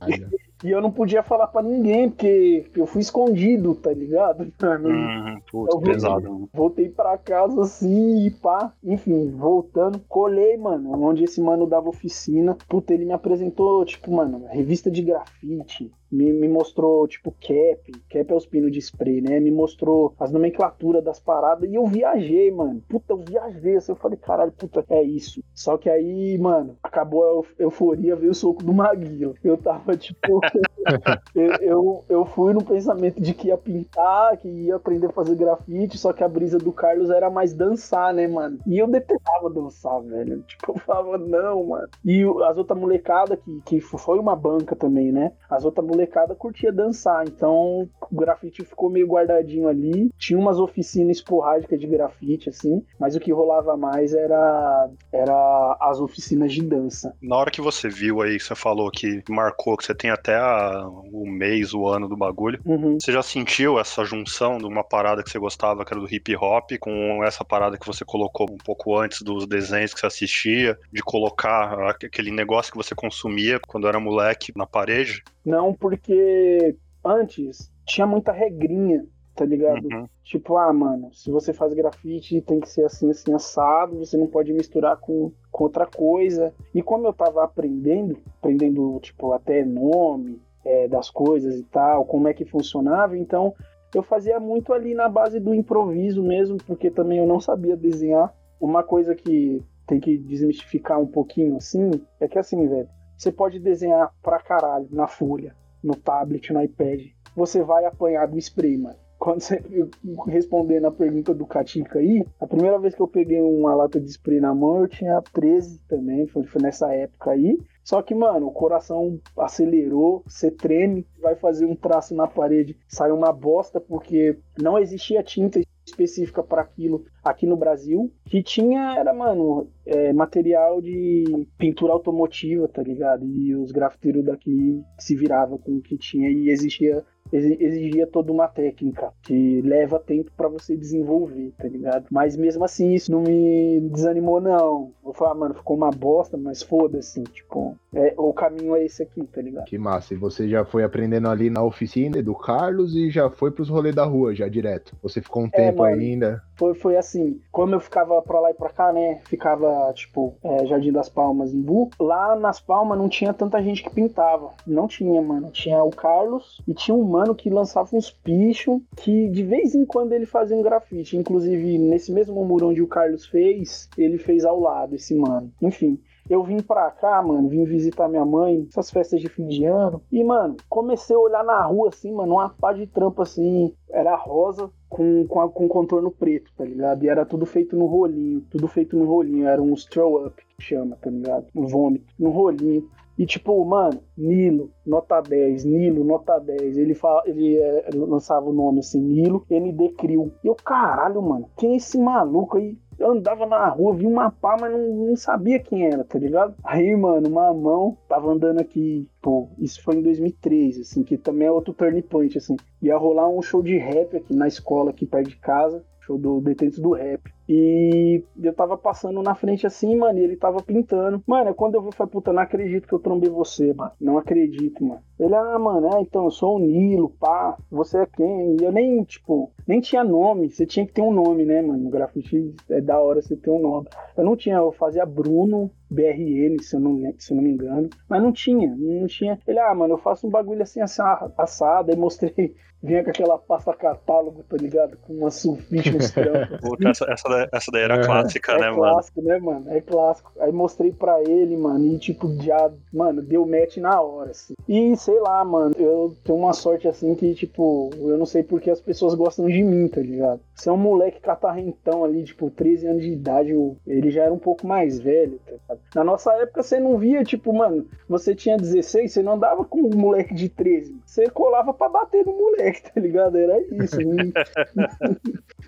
E 0.64 0.70
eu 0.70 0.80
não 0.80 0.90
podia 0.90 1.22
falar 1.22 1.48
pra 1.48 1.62
ninguém, 1.62 2.08
porque 2.08 2.64
eu 2.75 2.86
fui 2.86 3.02
escondido, 3.02 3.75
tá 3.75 3.92
ligado? 3.92 4.50
Hum, 4.86 5.38
putz, 5.50 5.75
Eu 5.75 5.80
vi- 5.80 5.86
pesado. 5.92 6.48
Voltei 6.52 6.88
pra 6.88 7.18
casa 7.18 7.60
assim 7.62 8.26
e 8.26 8.30
pá. 8.30 8.72
Enfim, 8.82 9.30
voltando. 9.30 10.00
Colei, 10.08 10.56
mano, 10.56 10.92
onde 11.02 11.25
esse 11.25 11.40
mano 11.40 11.66
dava 11.66 11.88
oficina. 11.90 12.56
Puta, 12.68 12.94
ele 12.94 13.04
me 13.04 13.12
apresentou, 13.12 13.84
tipo, 13.84 14.10
mano, 14.12 14.46
revista 14.48 14.90
de 14.90 15.02
grafite. 15.02 15.92
Me, 16.10 16.32
me 16.32 16.48
mostrou, 16.48 17.06
tipo, 17.08 17.32
cap. 17.40 17.92
Cap 18.08 18.32
é 18.32 18.34
os 18.34 18.46
pinos 18.46 18.70
de 18.72 18.78
spray, 18.80 19.20
né? 19.20 19.40
Me 19.40 19.50
mostrou 19.50 20.14
as 20.18 20.30
nomenclaturas 20.32 21.02
das 21.04 21.20
paradas. 21.20 21.68
E 21.70 21.75
eu 21.75 21.86
viajei, 21.86 22.50
mano. 22.50 22.82
Puta, 22.88 23.12
eu 23.12 23.18
viajei. 23.18 23.76
Assim, 23.76 23.92
eu 23.92 23.96
falei, 23.96 24.16
caralho, 24.18 24.52
puta, 24.52 24.84
é 24.88 25.02
isso. 25.02 25.42
Só 25.54 25.76
que 25.76 25.88
aí, 25.90 26.38
mano, 26.38 26.76
acabou 26.82 27.25
a 27.25 27.26
eu- 27.28 27.46
euforia, 27.58 28.16
veio 28.16 28.32
o 28.32 28.34
soco 28.34 28.62
do 28.62 28.72
Maguila. 28.72 29.34
Eu 29.42 29.56
tava, 29.56 29.96
tipo. 29.96 30.40
eu, 31.34 31.52
eu, 31.60 32.04
eu 32.08 32.25
fui 32.26 32.52
no 32.52 32.64
pensamento 32.64 33.20
de 33.20 33.34
que 33.34 33.48
ia 33.48 33.58
pintar, 33.58 34.36
que 34.38 34.48
ia 34.48 34.76
aprender 34.76 35.06
a 35.06 35.12
fazer 35.12 35.34
grafite, 35.36 35.98
só 35.98 36.12
que 36.12 36.22
a 36.25 36.28
brisa 36.28 36.58
do 36.58 36.72
Carlos 36.72 37.10
era 37.10 37.30
mais 37.30 37.54
dançar, 37.54 38.12
né, 38.14 38.26
mano? 38.26 38.58
E 38.66 38.78
eu 38.78 38.86
detestava 38.88 39.50
dançar, 39.50 40.00
velho. 40.02 40.42
Tipo, 40.42 40.72
eu 40.72 40.78
falava, 40.80 41.18
não, 41.18 41.64
mano. 41.66 41.88
E 42.04 42.22
as 42.48 42.56
outras 42.58 42.78
molecadas, 42.78 43.38
que, 43.40 43.60
que 43.62 43.80
foi 43.80 44.18
uma 44.18 44.36
banca 44.36 44.75
também, 44.76 45.12
né? 45.12 45.32
As 45.48 45.64
outras 45.64 45.86
molecadas 45.97 46.37
curtia 46.37 46.71
dançar, 46.73 47.26
então 47.26 47.88
o 48.11 48.17
grafite 48.17 48.65
ficou 48.65 48.91
meio 48.91 49.07
guardadinho 49.07 49.67
ali. 49.69 50.11
Tinha 50.19 50.38
umas 50.38 50.59
oficinas 50.59 51.17
esporádicas 51.17 51.81
de 51.81 51.87
grafite, 51.87 52.50
assim, 52.50 52.83
mas 53.00 53.17
o 53.17 53.21
que 53.21 53.33
rolava 53.33 53.76
mais 53.76 54.12
era, 54.12 54.91
era 55.12 55.76
as 55.81 55.99
oficinas 55.99 56.53
de 56.53 56.62
dança. 56.62 57.15
Na 57.23 57.37
hora 57.37 57.50
que 57.50 57.61
você 57.61 57.88
viu 57.88 58.21
aí, 58.21 58.37
que 58.37 58.45
você 58.45 58.55
falou 58.55 58.91
que 58.91 59.23
marcou, 59.29 59.76
que 59.76 59.85
você 59.85 59.95
tem 59.95 60.11
até 60.11 60.37
a- 60.37 60.87
o 61.12 61.26
mês, 61.26 61.73
o 61.73 61.87
ano 61.88 62.09
do 62.09 62.17
bagulho, 62.17 62.61
Uhum. 62.65 62.99
você 63.00 63.11
já 63.11 63.23
sentiu 63.23 63.79
essa 63.79 64.05
junção 64.05 64.59
de 64.59 64.67
uma 64.67 64.85
parada 64.85 65.23
que 65.23 65.31
você 65.31 65.38
gostava, 65.38 65.85
que 65.85 65.93
era 65.93 66.00
do 66.00 66.12
hip 66.12 66.37
hop, 66.37 66.71
com 66.79 67.25
essa 67.25 67.45
parada 67.45 67.79
que 67.79 67.87
você 67.87 68.05
colocou 68.05 68.47
um 68.50 68.57
pouco 68.59 68.97
antes 68.99 69.23
dos 69.23 69.47
desenhos 69.47 69.95
que 69.95 70.00
você 70.00 70.07
assistia, 70.07 70.79
de 70.93 71.03
colocar 71.03 71.88
aque- 71.88 72.07
aquele 72.07 72.31
negócio 72.31 72.71
que 72.71 72.79
você 72.79 72.95
consumia 72.95 73.59
quando 73.67 73.88
era 73.88 73.99
moleque 73.99 74.53
na 74.57 74.67
parede? 74.67 75.23
Não, 75.47 75.73
porque 75.73 76.76
antes 77.05 77.73
tinha 77.87 78.05
muita 78.05 78.33
regrinha, 78.33 79.07
tá 79.37 79.45
ligado? 79.45 79.87
Uhum. 79.87 80.09
Tipo, 80.25 80.57
ah, 80.57 80.73
mano, 80.73 81.15
se 81.15 81.31
você 81.31 81.53
faz 81.53 81.73
grafite 81.73 82.41
tem 82.41 82.59
que 82.59 82.69
ser 82.69 82.85
assim, 82.85 83.09
assim, 83.09 83.33
assado, 83.33 83.97
você 83.97 84.17
não 84.17 84.26
pode 84.26 84.53
misturar 84.53 84.97
com, 84.97 85.31
com 85.53 85.65
outra 85.65 85.87
coisa. 85.87 86.53
E 86.75 86.83
como 86.83 87.07
eu 87.07 87.12
tava 87.12 87.45
aprendendo, 87.45 88.19
aprendendo, 88.38 88.99
tipo, 89.00 89.33
até 89.33 89.65
nome 89.65 90.43
é, 90.65 90.88
das 90.88 91.11
coisas 91.11 91.61
e 91.61 91.62
tal, 91.62 92.05
como 92.05 92.26
é 92.26 92.35
que 92.35 92.45
funcionava, 92.45 93.17
então 93.17 93.55
eu 93.95 94.03
fazia 94.03 94.41
muito 94.41 94.73
ali 94.73 94.95
na 94.95 95.09
base 95.09 95.38
do 95.38 95.55
improviso 95.55 96.25
mesmo, 96.25 96.57
porque 96.67 96.91
também 96.91 97.19
eu 97.19 97.26
não 97.26 97.38
sabia 97.38 97.76
desenhar. 97.76 98.35
Uma 98.61 98.83
coisa 98.83 99.15
que 99.15 99.62
tem 99.87 100.00
que 100.00 100.19
desmistificar 100.19 101.00
um 101.00 101.07
pouquinho 101.07 101.57
assim, 101.57 101.91
é 102.19 102.26
que 102.26 102.37
assim, 102.37 102.67
velho, 102.67 102.88
você 103.16 103.32
pode 103.32 103.58
desenhar 103.58 104.12
pra 104.23 104.38
caralho 104.38 104.88
na 104.90 105.06
folha, 105.06 105.54
no 105.82 105.94
tablet, 105.94 106.52
no 106.52 106.62
iPad. 106.62 107.00
Você 107.35 107.62
vai 107.62 107.85
apanhar 107.85 108.26
do 108.26 108.38
spray, 108.38 108.76
mano. 108.76 108.96
Quando 109.18 109.40
você 109.40 109.62
respondendo 110.28 110.87
a 110.87 110.90
pergunta 110.90 111.35
do 111.35 111.46
Katika 111.46 111.99
aí, 111.99 112.26
a 112.40 112.46
primeira 112.46 112.78
vez 112.78 112.94
que 112.94 113.00
eu 113.00 113.08
peguei 113.08 113.40
uma 113.40 113.75
lata 113.75 114.00
de 114.00 114.11
spray 114.11 114.40
na 114.40 114.54
mão, 114.54 114.80
eu 114.80 114.88
tinha 114.88 115.20
13 115.32 115.80
também, 115.88 116.26
foi, 116.26 116.44
foi 116.44 116.62
nessa 116.62 116.92
época 116.94 117.30
aí. 117.30 117.58
Só 117.82 118.02
que, 118.02 118.14
mano, 118.14 118.49
o 118.49 118.52
coração 118.52 119.20
acelerou, 119.38 120.23
você 120.26 120.50
treme, 120.50 121.06
vai 121.20 121.37
fazer 121.37 121.66
um 121.66 121.76
traço 121.76 122.14
na 122.14 122.26
parede, 122.26 122.76
sai 122.88 123.12
uma 123.12 123.32
bosta, 123.32 123.80
porque 123.80 124.38
não 124.61 124.78
existia 124.78 125.23
tinta 125.23 125.61
específica 125.87 126.43
para 126.43 126.62
aquilo 126.62 127.05
aqui 127.25 127.47
no 127.47 127.57
Brasil. 127.57 128.12
Que 128.25 128.43
tinha, 128.43 128.97
era, 128.99 129.14
mano, 129.14 129.69
é, 129.87 130.12
material 130.12 130.81
de 130.83 131.47
pintura 131.57 131.93
automotiva, 131.93 132.66
tá 132.69 132.83
ligado? 132.83 133.25
E 133.25 133.55
os 133.55 133.71
grafiteiros 133.71 134.25
daqui 134.25 134.83
se 134.99 135.14
viravam 135.14 135.57
com 135.59 135.76
o 135.76 135.81
que 135.83 135.97
tinha 135.97 136.28
e 136.31 136.50
existia 136.50 136.97
exi- 136.97 137.05
exigia 137.33 138.06
toda 138.06 138.33
uma 138.33 138.49
técnica 138.49 139.12
que 139.23 139.61
leva 139.62 139.99
tempo 139.99 140.30
pra 140.37 140.49
você 140.49 140.76
desenvolver, 140.76 141.52
tá 141.59 141.68
ligado? 141.68 142.06
Mas 142.11 142.37
mesmo 142.37 142.64
assim, 142.64 142.95
isso 142.95 143.11
não 143.11 143.23
me 143.23 143.80
desanimou, 143.90 144.40
não. 144.40 144.92
Eu 145.04 145.12
falei, 145.12 145.33
ah, 145.33 145.37
mano, 145.37 145.54
ficou 145.54 145.76
uma 145.76 145.90
bosta, 145.90 146.37
mas 146.37 146.62
foda-se, 146.62 147.23
tipo, 147.25 147.76
é, 147.95 148.14
o 148.16 148.33
caminho 148.33 148.76
é 148.76 148.85
esse 148.85 149.02
aqui, 149.02 149.25
tá 149.25 149.40
ligado? 149.40 149.64
Que 149.64 149.78
massa. 149.78 150.14
E 150.14 150.16
você 150.16 150.49
já 150.49 150.64
foi 150.64 150.85
aprendendo 150.85 151.28
ali 151.28 151.50
na 151.50 151.62
oficina 151.62 152.23
do 152.23 152.35
Carlos 152.35 152.95
e 152.95 153.11
já 153.11 153.30
foi 153.30 153.50
pros 153.50 153.68
rolês 153.68 153.95
da 153.95 154.04
rua, 154.04 154.35
já 154.35 154.49
direto. 154.49 154.97
Você 155.02 155.21
ficou 155.21 155.45
um 155.45 155.50
tempo 155.50 155.83
mano. 155.83 155.97
ainda. 155.97 156.42
Foi, 156.56 156.75
foi 156.75 156.96
assim, 156.96 157.40
como 157.52 157.75
eu 157.75 157.80
ficava 157.80 158.20
pra 158.22 158.40
lá 158.40 158.50
e 158.50 158.54
pra 158.54 158.70
cá, 158.70 158.92
né? 158.92 159.20
Ficava, 159.26 159.92
tipo, 159.94 160.34
é, 160.42 160.66
Jardim 160.66 160.90
das 160.90 161.08
Palmas 161.08 161.52
em 161.52 161.60
Bu. 161.60 161.90
Lá 162.00 162.34
nas 162.34 162.60
Palmas 162.60 162.98
não 162.98 163.08
tinha 163.08 163.34
tanta 163.34 163.62
gente 163.62 163.82
que 163.82 163.90
pintava. 163.90 164.52
Não 164.66 164.88
tinha, 164.88 165.20
mano. 165.20 165.50
Tinha 165.50 165.82
o 165.82 165.90
Carlos 165.90 166.60
e 166.66 166.75
tinha 166.75 166.94
um 166.94 167.04
mano 167.04 167.34
que 167.34 167.50
lançava 167.50 167.94
uns 167.94 168.10
pichos 168.10 168.80
que 168.96 169.28
de 169.28 169.42
vez 169.42 169.75
em 169.75 169.84
quando 169.84 170.12
ele 170.12 170.26
fazia 170.26 170.56
um 170.56 170.62
grafite. 170.62 171.16
Inclusive, 171.16 171.78
nesse 171.78 172.10
mesmo 172.10 172.44
muro 172.44 172.68
onde 172.68 172.82
o 172.82 172.88
Carlos 172.88 173.26
fez, 173.26 173.88
ele 173.96 174.18
fez 174.18 174.44
ao 174.44 174.58
lado, 174.58 174.94
esse 174.94 175.14
mano. 175.14 175.52
Enfim. 175.60 176.00
Eu 176.28 176.42
vim 176.42 176.61
pra 176.61 176.90
cá, 176.90 177.23
mano, 177.23 177.49
vim 177.49 177.64
visitar 177.64 178.09
minha 178.09 178.25
mãe, 178.25 178.66
essas 178.68 178.90
festas 178.90 179.21
de 179.21 179.28
fim 179.28 179.47
de 179.47 179.64
ano. 179.64 180.02
E, 180.11 180.25
mano, 180.25 180.56
comecei 180.68 181.14
a 181.14 181.18
olhar 181.21 181.45
na 181.45 181.64
rua, 181.64 181.88
assim, 181.88 182.12
mano, 182.12 182.35
uma 182.35 182.49
pá 182.49 182.73
de 182.73 182.87
trampo, 182.87 183.23
assim, 183.23 183.73
era 183.90 184.14
rosa 184.16 184.71
com, 184.88 185.26
com, 185.26 185.40
a- 185.40 185.49
com 185.49 185.68
contorno 185.68 186.11
preto, 186.11 186.50
tá 186.56 186.64
ligado? 186.64 187.04
E 187.04 187.09
era 187.09 187.25
tudo 187.25 187.47
feito 187.47 187.76
no 187.76 187.87
rolinho, 187.87 188.40
tudo 188.50 188.66
feito 188.66 188.97
no 188.97 189.04
rolinho, 189.04 189.47
era 189.47 189.62
um 189.62 189.75
throw 189.75 190.26
up, 190.26 190.35
que 190.59 190.64
chama, 190.64 190.97
tá 191.00 191.11
ligado? 191.11 191.47
Um 191.54 191.66
vômito, 191.66 192.06
no 192.18 192.30
rolinho. 192.30 192.88
E 193.18 193.25
tipo, 193.25 193.64
mano, 193.64 193.99
Nilo, 194.16 194.71
nota 194.85 195.23
10, 195.23 195.64
Nilo, 195.64 196.04
nota 196.04 196.38
10. 196.38 196.76
Ele, 196.76 196.95
fala, 196.95 197.23
ele 197.25 197.56
é, 197.56 197.88
lançava 197.95 198.45
o 198.50 198.52
nome 198.52 198.80
assim, 198.80 199.00
Nilo 199.00 199.42
ND 199.49 199.88
Crew. 199.97 200.33
E 200.45 200.49
eu, 200.49 200.54
caralho, 200.54 201.23
mano, 201.23 201.49
quem 201.56 201.73
é 201.73 201.76
esse 201.76 201.99
maluco 201.99 202.59
aí? 202.59 202.76
Eu 202.99 203.11
andava 203.11 203.45
na 203.47 203.69
rua, 203.69 203.95
vi 203.95 204.07
uma 204.07 204.31
pá, 204.31 204.57
mas 204.59 204.73
não, 204.73 205.09
não 205.09 205.17
sabia 205.17 205.59
quem 205.59 205.87
era, 205.87 206.03
tá 206.03 206.19
ligado? 206.19 206.55
Aí, 206.65 206.97
mano, 206.97 207.29
uma 207.29 207.53
mão 207.53 207.97
tava 208.09 208.31
andando 208.31 208.59
aqui, 208.59 209.07
pô, 209.21 209.49
isso 209.59 209.83
foi 209.83 209.97
em 209.97 210.03
2003, 210.03 210.81
assim, 210.81 211.03
que 211.03 211.19
também 211.19 211.47
é 211.47 211.50
outro 211.50 211.75
turning 211.75 212.03
point, 212.03 212.37
assim. 212.38 212.57
Ia 212.81 212.97
rolar 212.97 213.29
um 213.29 213.43
show 213.43 213.62
de 213.62 213.76
rap 213.76 214.17
aqui 214.17 214.35
na 214.35 214.49
escola, 214.49 214.91
aqui 214.91 215.05
perto 215.05 215.29
de 215.29 215.37
casa, 215.37 215.85
show 216.00 216.17
do 216.17 216.41
Detentos 216.41 216.79
do 216.79 216.93
Rap. 216.93 217.36
E 217.49 218.23
eu 218.43 218.53
tava 218.53 218.76
passando 218.76 219.23
na 219.23 219.35
frente 219.35 219.67
assim, 219.67 219.97
mano, 219.97 220.19
e 220.19 220.23
ele 220.23 220.37
tava 220.37 220.62
pintando. 220.62 221.23
Mano, 221.26 221.55
quando 221.55 221.76
eu 221.76 221.83
vi, 221.83 221.88
eu 221.88 221.93
falei, 221.93 222.11
puta, 222.11 222.33
não 222.33 222.43
acredito 222.43 222.88
que 222.88 222.93
eu 222.93 222.99
trombei 222.99 223.31
você, 223.31 223.73
mano. 223.73 223.93
Não 224.00 224.19
acredito, 224.19 224.85
mano. 224.85 225.00
Ele, 225.19 225.35
ah, 225.35 225.59
mano, 225.59 225.95
é, 225.95 226.00
então, 226.00 226.25
eu 226.25 226.31
sou 226.31 226.57
o 226.57 226.59
Nilo, 226.59 227.11
pá, 227.21 227.57
você 227.71 227.99
é 227.99 228.07
quem? 228.07 228.57
E 228.61 228.65
eu 228.65 228.73
nem, 228.73 229.03
tipo, 229.05 229.53
nem 229.67 229.81
tinha 229.81 230.03
nome. 230.03 230.50
Você 230.50 230.67
tinha 230.67 230.87
que 230.87 230.93
ter 230.93 231.03
um 231.03 231.12
nome, 231.12 231.45
né, 231.45 231.62
mano? 231.62 231.85
No 231.85 231.91
grafite 231.91 232.55
é 232.69 232.81
da 232.81 233.00
hora 233.00 233.23
você 233.23 233.37
ter 233.37 233.50
um 233.50 233.61
nome. 233.61 233.88
Eu 234.17 234.25
não 234.25 234.37
tinha, 234.37 234.57
eu 234.57 234.73
fazia 234.73 235.07
Bruno 235.07 235.71
BRN, 235.91 236.61
se 236.61 236.76
eu 236.76 236.81
não, 236.81 237.15
se 237.19 237.33
eu 237.33 237.37
não 237.37 237.45
me 237.45 237.50
engano. 237.50 237.88
Mas 238.09 238.23
não 238.23 238.33
tinha, 238.33 238.75
não 238.76 239.07
tinha. 239.07 239.38
Ele, 239.47 239.59
ah, 239.59 239.75
mano, 239.75 239.95
eu 239.95 239.99
faço 239.99 240.26
um 240.26 240.31
bagulho 240.31 240.62
assim, 240.62 240.81
assim 240.81 241.03
assado. 241.37 241.91
Aí 241.91 241.97
mostrei, 241.97 242.55
vinha 242.83 243.03
com 243.03 243.11
aquela 243.11 243.38
pasta 243.38 243.73
catálogo, 243.75 244.43
tá 244.45 244.57
ligado? 244.57 244.97
Com 244.99 245.15
uma 245.15 245.31
sulfite, 245.31 245.91
uns 245.97 246.11
trampos. 246.11 246.61
Essa, 246.85 247.05
essa, 247.11 247.29
essa 247.52 247.71
daí 247.73 247.83
era 247.83 247.97
É. 247.97 248.05
clássica, 248.05 248.52
É 248.52 248.59
né, 248.61 248.71
mano? 248.71 248.76
clássico, 248.83 249.23
né, 249.23 249.38
mano? 249.38 249.64
É 249.71 249.81
clássico. 249.81 250.33
Aí 250.40 250.52
mostrei 250.52 250.93
pra 250.93 251.21
ele, 251.23 251.57
mano, 251.57 251.85
e 251.87 251.99
tipo, 251.99 252.28
já, 252.43 252.71
mano, 252.93 253.23
deu 253.23 253.47
match 253.47 253.76
na 253.78 254.00
hora, 254.00 254.31
assim. 254.31 254.55
E 254.69 254.97
sei 254.97 255.19
lá, 255.21 255.45
mano, 255.45 255.75
eu 255.78 256.14
tenho 256.25 256.38
uma 256.38 256.52
sorte 256.52 256.88
assim 256.88 257.14
que, 257.14 257.35
tipo, 257.35 257.90
eu 257.99 258.16
não 258.19 258.26
sei 258.26 258.43
porque 258.43 258.71
as 258.71 258.81
pessoas 258.81 259.14
gostam 259.14 259.47
de 259.47 259.62
mim, 259.62 259.88
tá 259.88 260.00
ligado? 260.00 260.40
Você 260.55 260.69
é 260.69 260.73
um 260.73 260.76
moleque 260.76 261.21
catarrentão 261.21 262.05
ali, 262.05 262.25
tipo, 262.25 262.50
13 262.50 262.87
anos 262.87 263.02
de 263.02 263.11
idade, 263.12 263.55
o- 263.55 263.76
ele 263.87 264.11
já 264.11 264.23
era 264.25 264.33
um 264.33 264.38
pouco 264.38 264.66
mais 264.66 264.99
velho, 264.99 265.38
tá 265.45 265.52
ligado? 265.52 265.81
Na 265.95 266.05
nossa 266.05 266.33
época 266.35 266.62
você 266.62 266.78
não 266.81 266.97
via, 266.99 267.23
tipo, 267.25 267.52
mano, 267.52 267.87
você 268.09 268.35
tinha 268.35 268.57
16, 268.57 269.12
você 269.12 269.23
não 269.23 269.35
andava 269.35 269.64
com 269.64 269.81
um 269.83 269.97
moleque 269.97 270.35
de 270.35 270.49
13. 270.49 270.97
Você 271.05 271.28
colava 271.31 271.73
pra 271.75 271.88
bater 271.88 272.25
no 272.25 272.33
moleque, 272.33 272.83
tá 272.93 273.00
ligado? 273.00 273.37
Era 273.37 273.59
isso. 273.61 273.97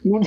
Não, 0.05 0.21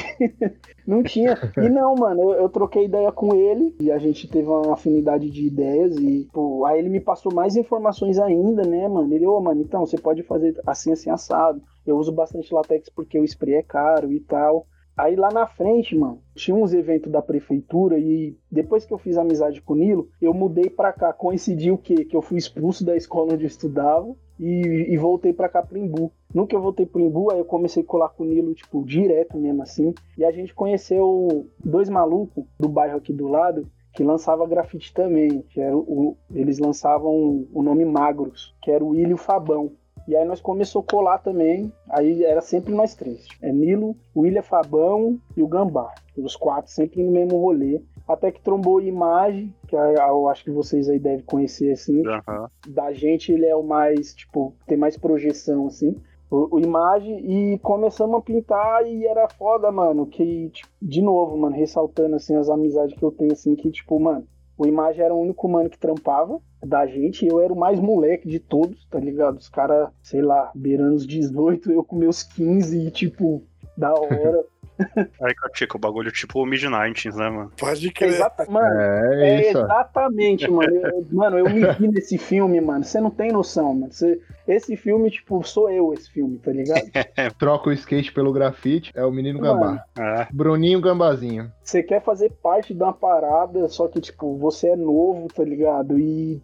não 0.86 1.04
tinha-. 1.04 1.38
E 1.58 1.70
não, 1.70 1.96
mano, 1.96 2.22
eu, 2.22 2.32
eu 2.42 2.50
troquei 2.50 2.86
ideia 2.86 3.12
com 3.12 3.34
ele 3.36 3.76
e 3.80 3.92
a 3.92 3.98
gente 3.98 4.28
teve 4.28 4.48
uma 4.48 4.74
afinidade 4.74 5.30
de 5.30 5.46
ideias 5.46 5.96
e, 5.98 6.28
pô, 6.34 6.66
aí 6.66 6.80
ele 6.80 6.90
me 6.90 7.00
passou 7.00 7.34
mais 7.34 7.56
informações 7.56 8.20
ainda, 8.20 8.64
né, 8.64 8.88
mano? 8.88 9.14
Ele, 9.14 9.26
ô, 9.26 9.40
mano, 9.40 9.62
então 9.62 9.86
você 9.86 9.98
pode 9.98 10.24
fazer 10.24 10.60
assim, 10.66 10.92
assim, 10.92 11.10
assado. 11.10 11.62
Eu 11.86 11.98
uso 11.98 12.12
bastante 12.12 12.54
latex 12.54 12.90
porque 12.90 13.20
o 13.20 13.26
spray 13.26 13.56
é 13.56 13.64
caro 13.64 14.12
e 14.12 14.20
tal. 14.20 14.68
Aí 14.98 15.16
lá 15.16 15.32
na 15.32 15.48
frente, 15.48 15.96
mano, 15.96 16.22
tinha 16.36 16.56
uns 16.56 16.74
eventos 16.74 17.12
da 17.12 17.22
prefeitura 17.22 17.98
e 17.98 18.38
depois 18.52 18.86
que 18.86 18.94
eu 18.94 18.98
fiz 18.98 19.18
amizade 19.18 19.62
com 19.62 19.74
o 19.74 19.76
Nilo, 19.76 20.10
eu 20.22 20.34
mudei 20.34 20.70
pra 20.70 20.92
cá. 20.92 21.14
Coincidiu 21.14 21.76
o 21.76 21.78
quê? 21.78 22.06
Que 22.06 22.16
eu 22.16 22.22
fui 22.22 22.38
expulso 22.38 22.86
da 22.86 22.96
escola 22.96 23.34
onde 23.34 23.44
eu 23.44 23.48
estudava 23.48 24.14
e, 24.42 24.92
e 24.92 24.98
voltei 24.98 25.32
pra 25.32 25.48
cá 25.48 25.62
pro 25.62 25.78
Imbu. 25.78 26.12
No 26.34 26.48
que 26.48 26.56
eu 26.56 26.62
voltei 26.62 26.86
pro 26.86 27.00
Imbu, 27.00 27.32
aí 27.32 27.38
eu 27.38 27.46
comecei 27.46 27.84
a 27.84 27.86
colar 27.86 28.10
com 28.10 28.24
o 28.24 28.26
Nilo, 28.26 28.56
tipo, 28.56 28.84
direto 28.84 29.38
mesmo 29.38 29.62
assim. 29.62 29.94
E 30.18 30.26
a 30.26 30.32
gente 30.32 30.56
conheceu 30.56 31.48
dois 31.64 31.88
malucos 31.88 32.44
do 32.60 32.68
bairro 32.68 32.98
aqui 32.98 33.14
do 33.14 33.28
lado 33.28 33.68
que 33.94 34.04
lançava 34.04 34.48
grafite 34.48 34.94
também, 34.94 35.42
que 35.50 35.60
era 35.60 35.76
o, 35.76 36.18
eles 36.34 36.60
lançavam 36.60 37.46
o 37.54 37.62
nome 37.62 37.84
Magros, 37.84 38.56
que 38.62 38.72
era 38.72 38.84
o 38.84 38.90
Willi 38.90 39.12
e 39.12 39.14
o 39.14 39.18
Fabão. 39.18 39.74
E 40.08 40.16
aí 40.16 40.26
nós 40.26 40.42
começou 40.42 40.82
a 40.82 40.92
colar 40.92 41.20
também, 41.20 41.72
aí 41.90 42.24
era 42.24 42.42
sempre 42.42 42.74
nós 42.74 42.96
três. 42.96 43.28
É 43.42 43.52
Nilo, 43.52 43.96
William 44.16 44.42
Fabão 44.42 45.20
e 45.38 45.44
o 45.44 45.48
Gambá. 45.48 45.94
Os 46.18 46.36
quatro 46.36 46.72
sempre 46.72 47.04
no 47.04 47.12
mesmo 47.12 47.38
rolê. 47.38 47.82
Até 48.08 48.32
que 48.32 48.42
trombou 48.42 48.82
imagem, 48.82 49.54
que 49.68 49.76
eu 49.76 50.28
acho 50.28 50.44
que 50.44 50.52
vocês 50.52 50.90
aí 50.90 51.00
devem 51.00 51.26
conhecer 51.26 51.72
assim. 51.72 52.06
Aham. 52.06 52.50
Da 52.68 52.92
gente 52.92 53.32
ele 53.32 53.46
é 53.46 53.56
o 53.56 53.64
mais, 53.64 54.14
tipo, 54.14 54.54
tem 54.68 54.78
mais 54.78 54.98
projeção 54.98 55.68
assim. 55.68 55.96
O, 56.30 56.56
o 56.56 56.60
imagem 56.60 57.54
e 57.54 57.60
começamos 57.60 58.16
a 58.18 58.22
pintar 58.22 58.88
e 58.88 59.06
era 59.06 59.28
foda, 59.28 59.72
mano. 59.72 60.06
Que, 60.06 60.50
tipo, 60.50 60.70
de 60.82 61.02
novo, 61.02 61.38
mano, 61.38 61.56
ressaltando 61.56 62.16
assim 62.16 62.36
as 62.36 62.50
amizades 62.50 62.98
que 62.98 63.04
eu 63.04 63.12
tenho, 63.12 63.34
assim, 63.34 63.56
que, 63.56 63.70
tipo, 63.70 64.00
mano, 64.00 64.26
o 64.58 64.66
imagem 64.66 65.04
era 65.04 65.14
o 65.14 65.20
único 65.20 65.48
mano 65.50 65.70
que 65.70 65.78
trampava 65.78 66.40
da 66.64 66.86
gente, 66.86 67.26
e 67.26 67.28
eu 67.28 67.42
era 67.42 67.52
o 67.52 67.58
mais 67.58 67.80
moleque 67.80 68.28
de 68.28 68.40
todos, 68.40 68.86
tá 68.86 69.00
ligado? 69.00 69.38
Os 69.38 69.50
caras, 69.50 69.90
sei 70.04 70.22
lá, 70.22 70.52
beirando 70.54 70.96
os 70.96 71.08
18, 71.08 71.72
eu 71.72 71.84
com 71.84 71.96
meus 71.96 72.22
15 72.22 72.78
e, 72.78 72.92
tipo, 72.92 73.44
da 73.76 73.92
hora. 73.94 74.46
Aí, 75.22 75.34
Catica, 75.36 75.78
o 75.78 75.80
bagulho 75.80 76.12
tipo 76.12 76.46
Midnight, 76.46 77.10
né, 77.10 77.30
mano? 77.30 77.52
Pode 77.60 77.92
crer. 77.92 78.10
Exata, 78.14 78.46
mano, 78.50 78.80
É, 78.80 79.42
é 79.50 79.58
ó. 79.58 79.64
exatamente, 79.64 80.50
mano. 80.50 80.74
Eu, 80.76 81.06
mano, 81.12 81.38
eu 81.40 81.46
me 81.50 81.66
vi 81.74 81.88
nesse 81.88 82.18
filme, 82.18 82.60
mano. 82.62 82.84
Você 82.84 83.00
não 83.00 83.10
tem 83.12 83.32
noção, 83.32 83.74
mano. 83.74 83.92
Você- 83.92 84.20
esse 84.48 84.76
filme, 84.76 85.10
tipo, 85.12 85.42
sou 85.44 85.70
eu 85.70 85.94
esse 85.94 86.10
filme, 86.12 86.38
tá 86.40 86.52
ligado? 86.52 86.82
Troca 87.38 87.70
o 87.70 87.74
skate 87.74 88.12
pelo 88.12 88.34
grafite, 88.34 88.92
é 88.96 89.06
o 89.06 89.12
menino 89.12 89.40
Gambá. 89.40 89.84
É. 89.98 90.28
Bruninho 90.34 90.82
Gambazinho. 90.82 91.52
Você 91.64 91.82
quer 91.84 92.02
fazer 92.04 92.32
parte 92.44 92.74
de 92.74 92.82
uma 92.84 92.92
parada, 92.92 93.68
só 93.70 93.88
que, 93.88 94.02
tipo, 94.02 94.36
você 94.38 94.70
é 94.70 94.76
novo, 94.76 95.28
tá 95.34 95.44
ligado? 95.44 95.98
E. 96.00 96.42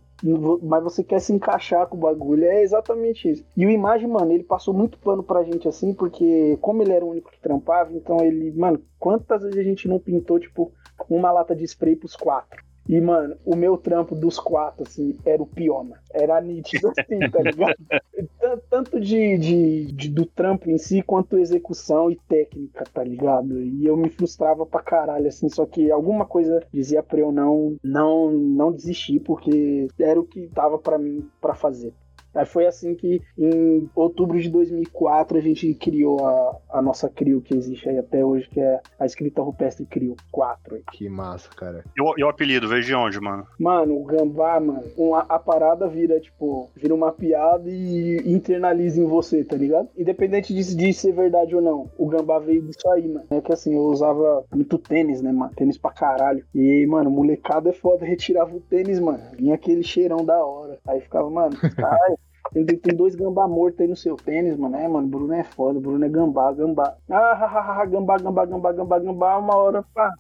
Mas 0.64 0.84
você 0.84 1.04
quer 1.04 1.20
se 1.20 1.32
encaixar 1.32 1.88
com 1.88 1.98
o 1.98 2.00
bagulho. 2.00 2.46
É 2.46 2.64
exatamente 2.64 3.30
isso. 3.30 3.46
E 3.56 3.66
o 3.66 3.70
Imagem, 3.70 4.08
mano, 4.08 4.32
ele 4.32 4.44
passou 4.44 4.74
muito 4.74 4.98
pano 4.98 5.24
pra 5.24 5.44
gente 5.44 5.68
assim, 5.68 5.94
porque 5.94 6.58
como 6.62 6.82
ele 6.82 6.94
era 6.94 7.06
o 7.06 7.10
único 7.10 7.32
que 7.32 7.40
trampava, 7.40 7.94
então 7.94 8.20
ele. 8.22 8.52
Mano, 8.52 8.82
quantas 9.00 9.44
vezes 9.44 9.58
a 9.60 9.64
gente 9.64 9.88
não 9.88 10.00
pintou, 10.00 10.40
tipo, 10.40 10.72
uma 11.10 11.32
lata 11.32 11.56
de 11.56 11.64
spray 11.64 11.96
pros 11.96 12.16
quatro? 12.16 12.64
E, 12.88 13.02
mano, 13.02 13.36
o 13.46 13.56
meu 13.56 13.78
trampo 13.78 14.16
dos 14.16 14.40
quatro, 14.40 14.84
assim, 14.88 15.18
era 15.26 15.42
o 15.42 15.46
pior, 15.48 15.84
mano. 15.84 16.02
Era 16.14 16.40
nítido 16.42 16.90
assim, 16.98 17.20
tá 17.30 17.42
ligado? 17.42 17.76
Tan- 18.40 18.60
Tanto 18.70 19.00
de, 19.00 19.38
de- 19.38 19.92
de- 19.92 20.10
do 20.10 20.26
trampo 20.26 20.70
em 20.70 20.78
si, 20.78 21.02
quanto 21.02 21.38
execução 21.38 22.10
e 22.10 22.16
técnica, 22.28 22.86
tá 22.94 23.04
ligado? 23.04 23.62
E 23.62 23.86
eu 23.86 23.98
me 23.98 24.10
frustrava 24.10 24.66
pra 24.66 24.82
caralho, 24.82 25.28
assim, 25.28 25.50
só 25.50 25.66
que 25.66 25.92
alguma 25.92 26.26
coisa 26.26 26.64
dizia 26.72 27.04
pra 27.04 27.20
eu 27.20 27.32
não, 27.32 27.76
não, 27.84 28.32
não 28.32 28.72
desistir, 28.72 29.20
porque 29.20 29.88
era 30.00 30.20
o 30.20 30.26
que 30.26 30.48
tava 30.54 30.78
pra 30.80 30.98
mim 30.98 31.28
pra 31.42 31.54
fazer. 31.54 31.94
Aí 32.38 32.46
foi 32.46 32.66
assim 32.68 32.96
que 32.96 33.22
em 33.38 33.90
outubro 33.96 34.40
de 34.40 34.50
2004 34.50 35.38
a 35.38 35.42
gente 35.42 35.74
criou 35.76 36.26
a, 36.26 36.58
a 36.72 36.82
nossa 36.82 37.10
CRIO 37.10 37.42
que 37.42 37.56
existe 37.56 37.90
aí 37.90 37.98
até 37.98 38.24
hoje, 38.24 38.48
que 38.50 38.60
é 38.60 38.80
a 39.00 39.06
escrita 39.06 39.42
rupestre 39.42 39.86
CRIO 39.86 40.16
4. 40.32 40.76
aí. 40.76 40.84
Que 40.92 41.10
massa, 41.10 41.50
cara. 41.50 41.84
E 41.98 42.02
o, 42.02 42.14
e 42.18 42.24
o 42.24 42.30
apelido, 42.30 42.68
veio 42.68 42.84
de 42.84 42.94
onde, 42.96 43.20
mano? 43.20 43.46
Mano, 43.60 44.00
o 44.00 44.04
gambá, 44.04 44.60
mano, 44.60 44.84
uma- 44.98 45.26
a 45.28 45.40
parada 45.40 45.88
vira, 45.88 46.20
tipo, 46.20 46.70
vira 46.76 46.94
uma 46.94 47.12
piada 47.12 47.70
e 47.70 48.18
internaliza 48.26 49.00
em 49.02 49.06
você, 49.06 49.44
tá 49.44 49.56
ligado? 49.56 49.90
Independente 49.98 50.54
de, 50.54 50.76
de 50.76 50.94
ser 50.94 51.12
verdade 51.14 51.56
ou 51.56 51.62
não. 51.62 51.90
O 51.98 52.08
gambá 52.08 52.40
veio 52.40 52.62
disso 52.62 52.88
aí, 52.90 53.08
mano. 53.08 53.26
É 53.30 53.42
que 53.42 53.52
assim, 53.54 53.74
eu 53.74 53.82
usava 53.84 54.44
muito 54.54 54.78
tênis, 54.78 55.22
né, 55.22 55.32
mano? 55.32 55.52
Tênis 55.56 55.78
pra 55.78 55.92
caralho. 55.92 56.44
E, 56.54 56.86
mano, 56.88 57.10
molecada 57.10 57.70
é 57.70 57.74
foda, 57.74 58.06
retirava 58.06 58.56
o 58.56 58.60
tênis, 58.62 59.00
mano. 59.00 59.20
Vinha 59.36 59.56
aquele 59.56 59.84
cheirão 59.84 60.24
da 60.26 60.38
hora. 60.46 60.78
Aí 60.88 61.02
ficava, 61.02 61.30
mano, 61.30 61.56
caralho. 61.76 62.18
Tem, 62.54 62.66
tem 62.66 62.96
dois 62.96 63.16
gambá 63.16 63.48
mortos 63.48 63.80
aí 63.82 63.88
no 63.88 63.96
seu 63.96 64.16
tênis, 64.16 64.58
mano. 64.58 64.76
É, 64.76 64.88
mano, 64.88 65.08
Bruno 65.08 65.34
é 65.34 65.44
foda, 65.44 65.80
Bruno 65.80 66.04
é 66.06 66.10
gambá, 66.10 66.52
gambá. 66.54 66.98
Ah, 67.10 67.34
ha, 67.34 67.46
ha, 67.46 67.82
ha, 67.82 67.86
gambá, 67.86 68.18
gambá, 68.18 68.46
gambá, 68.46 68.72
gambá, 68.72 69.00
gambá. 69.00 69.38
Uma 69.38 69.56
hora, 69.56 69.84
pá, 69.94 70.12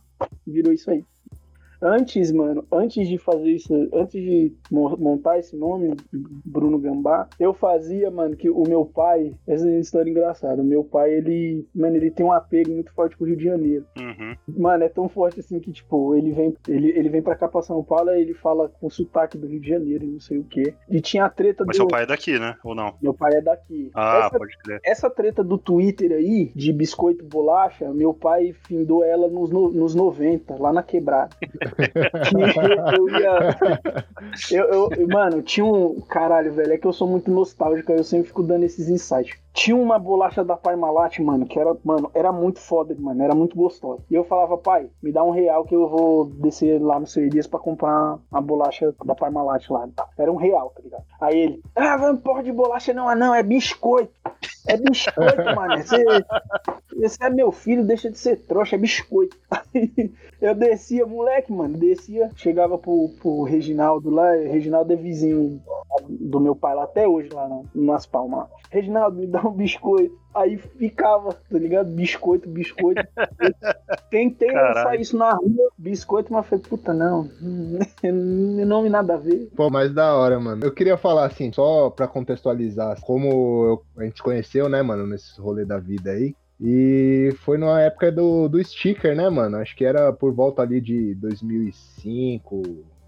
virou 0.45 0.73
isso 0.73 0.91
aí. 0.91 1.03
Antes, 1.81 2.31
mano, 2.31 2.65
antes 2.71 3.07
de 3.07 3.17
fazer 3.17 3.51
isso, 3.51 3.73
antes 3.93 4.13
de 4.21 4.51
mo- 4.71 4.97
montar 4.97 5.37
esse 5.39 5.55
nome, 5.55 5.95
Bruno 6.45 6.77
Gambá, 6.79 7.27
eu 7.39 7.53
fazia, 7.53 8.09
mano, 8.09 8.35
que 8.35 8.49
o 8.49 8.63
meu 8.67 8.85
pai, 8.85 9.33
essa 9.47 9.65
é 9.67 9.71
uma 9.71 9.79
história 9.79 10.09
engraçada, 10.09 10.61
o 10.61 10.65
meu 10.65 10.83
pai, 10.83 11.13
ele, 11.13 11.67
mano, 11.75 11.95
ele 11.95 12.09
tem 12.11 12.25
um 12.25 12.31
apego 12.31 12.71
muito 12.71 12.91
forte 12.93 13.15
com 13.15 13.23
o 13.23 13.27
Rio 13.27 13.37
de 13.37 13.43
Janeiro. 13.43 13.85
Uhum. 13.97 14.35
Mano, 14.57 14.83
é 14.83 14.89
tão 14.89 15.07
forte 15.07 15.39
assim 15.39 15.59
que, 15.59 15.71
tipo, 15.71 16.15
ele 16.15 16.31
vem, 16.31 16.53
ele, 16.67 16.89
ele 16.89 17.09
vem 17.09 17.21
pra 17.21 17.35
cá 17.35 17.47
pra 17.47 17.61
São 17.61 17.83
Paulo 17.83 18.09
e 18.11 18.21
ele 18.21 18.33
fala 18.33 18.69
com 18.69 18.89
sotaque 18.89 19.37
do 19.37 19.47
Rio 19.47 19.59
de 19.59 19.69
Janeiro 19.69 20.03
e 20.03 20.07
não 20.07 20.19
sei 20.19 20.39
o 20.39 20.43
quê. 20.43 20.73
E 20.89 20.99
tinha 21.01 21.25
a 21.25 21.29
treta 21.29 21.63
Mas 21.65 21.75
do... 21.75 21.81
seu 21.81 21.87
pai 21.87 22.03
é 22.03 22.05
daqui, 22.07 22.39
né? 22.39 22.55
Ou 22.63 22.73
não? 22.73 22.95
Meu 23.01 23.13
pai 23.13 23.33
é 23.35 23.41
daqui. 23.41 23.91
Ah, 23.93 24.25
Essa 24.27 24.37
pode 24.39 24.57
crer. 24.59 24.79
essa 24.83 25.09
treta 25.09 25.43
do 25.43 25.57
Twitter 25.57 26.11
aí, 26.11 26.51
de 26.55 26.73
biscoito 26.73 27.23
bolacha, 27.25 27.93
meu 27.93 28.13
pai 28.13 28.53
findou 28.67 29.03
ela 29.03 29.27
nos, 29.27 29.49
no- 29.49 29.69
nos 29.71 29.93
90, 29.93 30.55
lá 30.59 30.73
na 30.73 30.81
quebrada. 30.83 31.29
Eu 32.97 33.09
ia. 33.09 33.57
Eu, 34.51 34.91
eu- 34.91 35.07
mano, 35.07 35.41
tinha 35.41 35.65
um. 35.65 36.01
Caralho, 36.01 36.53
velho, 36.53 36.73
é 36.73 36.77
que 36.77 36.85
eu 36.87 36.93
sou 36.93 37.07
muito 37.07 37.29
nostálgico, 37.31 37.91
eu 37.91 38.03
sempre 38.03 38.27
fico 38.27 38.43
dando 38.43 38.63
esses 38.63 38.87
insights. 38.89 39.37
Tinha 39.57 39.75
uma 39.75 39.97
bolacha 39.97 40.45
da 40.45 40.55
Parmalat, 40.55 41.17
mano, 41.17 41.43
que 41.47 41.57
era, 41.57 41.75
mano, 41.83 42.11
era 42.13 42.31
muito 42.31 42.59
foda, 42.59 42.95
mano, 42.99 43.23
era 43.23 43.33
muito 43.33 43.55
gostosa. 43.55 44.03
E 44.07 44.13
eu 44.13 44.23
falava, 44.23 44.55
pai, 44.55 44.87
me 45.01 45.11
dá 45.11 45.23
um 45.23 45.31
real 45.31 45.65
que 45.65 45.75
eu 45.75 45.89
vou 45.89 46.25
descer 46.25 46.79
lá 46.79 46.99
no 46.99 47.07
seu 47.07 47.25
Elias 47.25 47.47
pra 47.47 47.59
comprar 47.59 48.19
uma 48.31 48.39
bolacha 48.39 48.93
da 49.03 49.15
Parmalat 49.15 49.67
lá. 49.71 49.89
Tá? 49.95 50.07
Era 50.15 50.31
um 50.31 50.35
real, 50.35 50.71
tá 50.75 50.83
ligado? 50.83 51.03
Aí 51.19 51.39
ele, 51.39 51.63
ah, 51.75 51.97
vai 51.97 52.15
porra 52.17 52.43
de 52.43 52.51
bolacha 52.51 52.93
não, 52.93 53.09
ah, 53.09 53.15
não, 53.15 53.33
é 53.33 53.41
biscoito. 53.41 54.13
É 54.67 54.77
biscoito, 54.77 55.43
mano. 55.55 55.77
Você, 55.83 56.05
você 56.95 57.23
é 57.23 57.29
meu 57.31 57.51
filho, 57.51 57.83
deixa 57.83 58.11
de 58.11 58.19
ser 58.19 58.35
trouxa, 58.45 58.75
é 58.75 58.79
biscoito. 58.79 59.35
Aí 59.49 60.13
eu 60.39 60.53
descia, 60.53 61.03
moleque, 61.07 61.51
mano, 61.51 61.75
descia, 61.79 62.29
chegava 62.35 62.77
pro, 62.77 63.09
pro 63.19 63.41
Reginaldo 63.41 64.11
lá, 64.11 64.33
Reginaldo 64.33 64.93
é 64.93 64.95
vizinho 64.95 65.59
do 66.07 66.39
meu 66.39 66.55
pai 66.55 66.75
lá 66.75 66.83
até 66.83 67.07
hoje, 67.07 67.29
lá 67.33 67.47
no, 67.47 67.65
nas 67.73 68.05
palmas. 68.05 68.47
Reginaldo, 68.69 69.17
me 69.17 69.27
dá 69.27 69.41
um 69.47 69.53
biscoito. 69.53 70.17
Aí 70.35 70.57
ficava, 70.57 71.33
tá 71.33 71.57
ligado? 71.57 71.89
Biscoito, 71.89 72.47
biscoito. 72.47 73.01
Tentei 74.11 74.49
Caralho. 74.49 74.75
lançar 74.75 74.99
isso 74.99 75.17
na 75.17 75.33
rua, 75.33 75.71
biscoito, 75.77 76.31
mas 76.31 76.45
falei, 76.45 76.63
puta, 76.67 76.93
não, 76.93 77.29
nome 78.65 78.89
nada 78.89 79.15
a 79.15 79.17
ver. 79.17 79.49
Pô, 79.55 79.69
mas 79.69 79.91
da 79.93 80.15
hora, 80.15 80.39
mano. 80.39 80.63
Eu 80.63 80.71
queria 80.71 80.97
falar 80.97 81.25
assim, 81.25 81.51
só 81.51 81.89
pra 81.89 82.07
contextualizar 82.07 83.01
como 83.01 83.81
a 83.97 84.03
gente 84.03 84.17
se 84.17 84.23
conheceu, 84.23 84.69
né, 84.69 84.81
mano, 84.81 85.07
nesse 85.07 85.39
rolê 85.41 85.65
da 85.65 85.79
vida 85.79 86.11
aí. 86.11 86.35
E 86.59 87.33
foi 87.39 87.57
numa 87.57 87.81
época 87.81 88.11
do, 88.11 88.47
do 88.47 88.63
sticker, 88.63 89.15
né, 89.15 89.29
mano? 89.29 89.57
Acho 89.57 89.75
que 89.75 89.85
era 89.85 90.11
por 90.11 90.33
volta 90.33 90.61
ali 90.63 90.81
de 90.81 91.13
2005, 91.15 92.61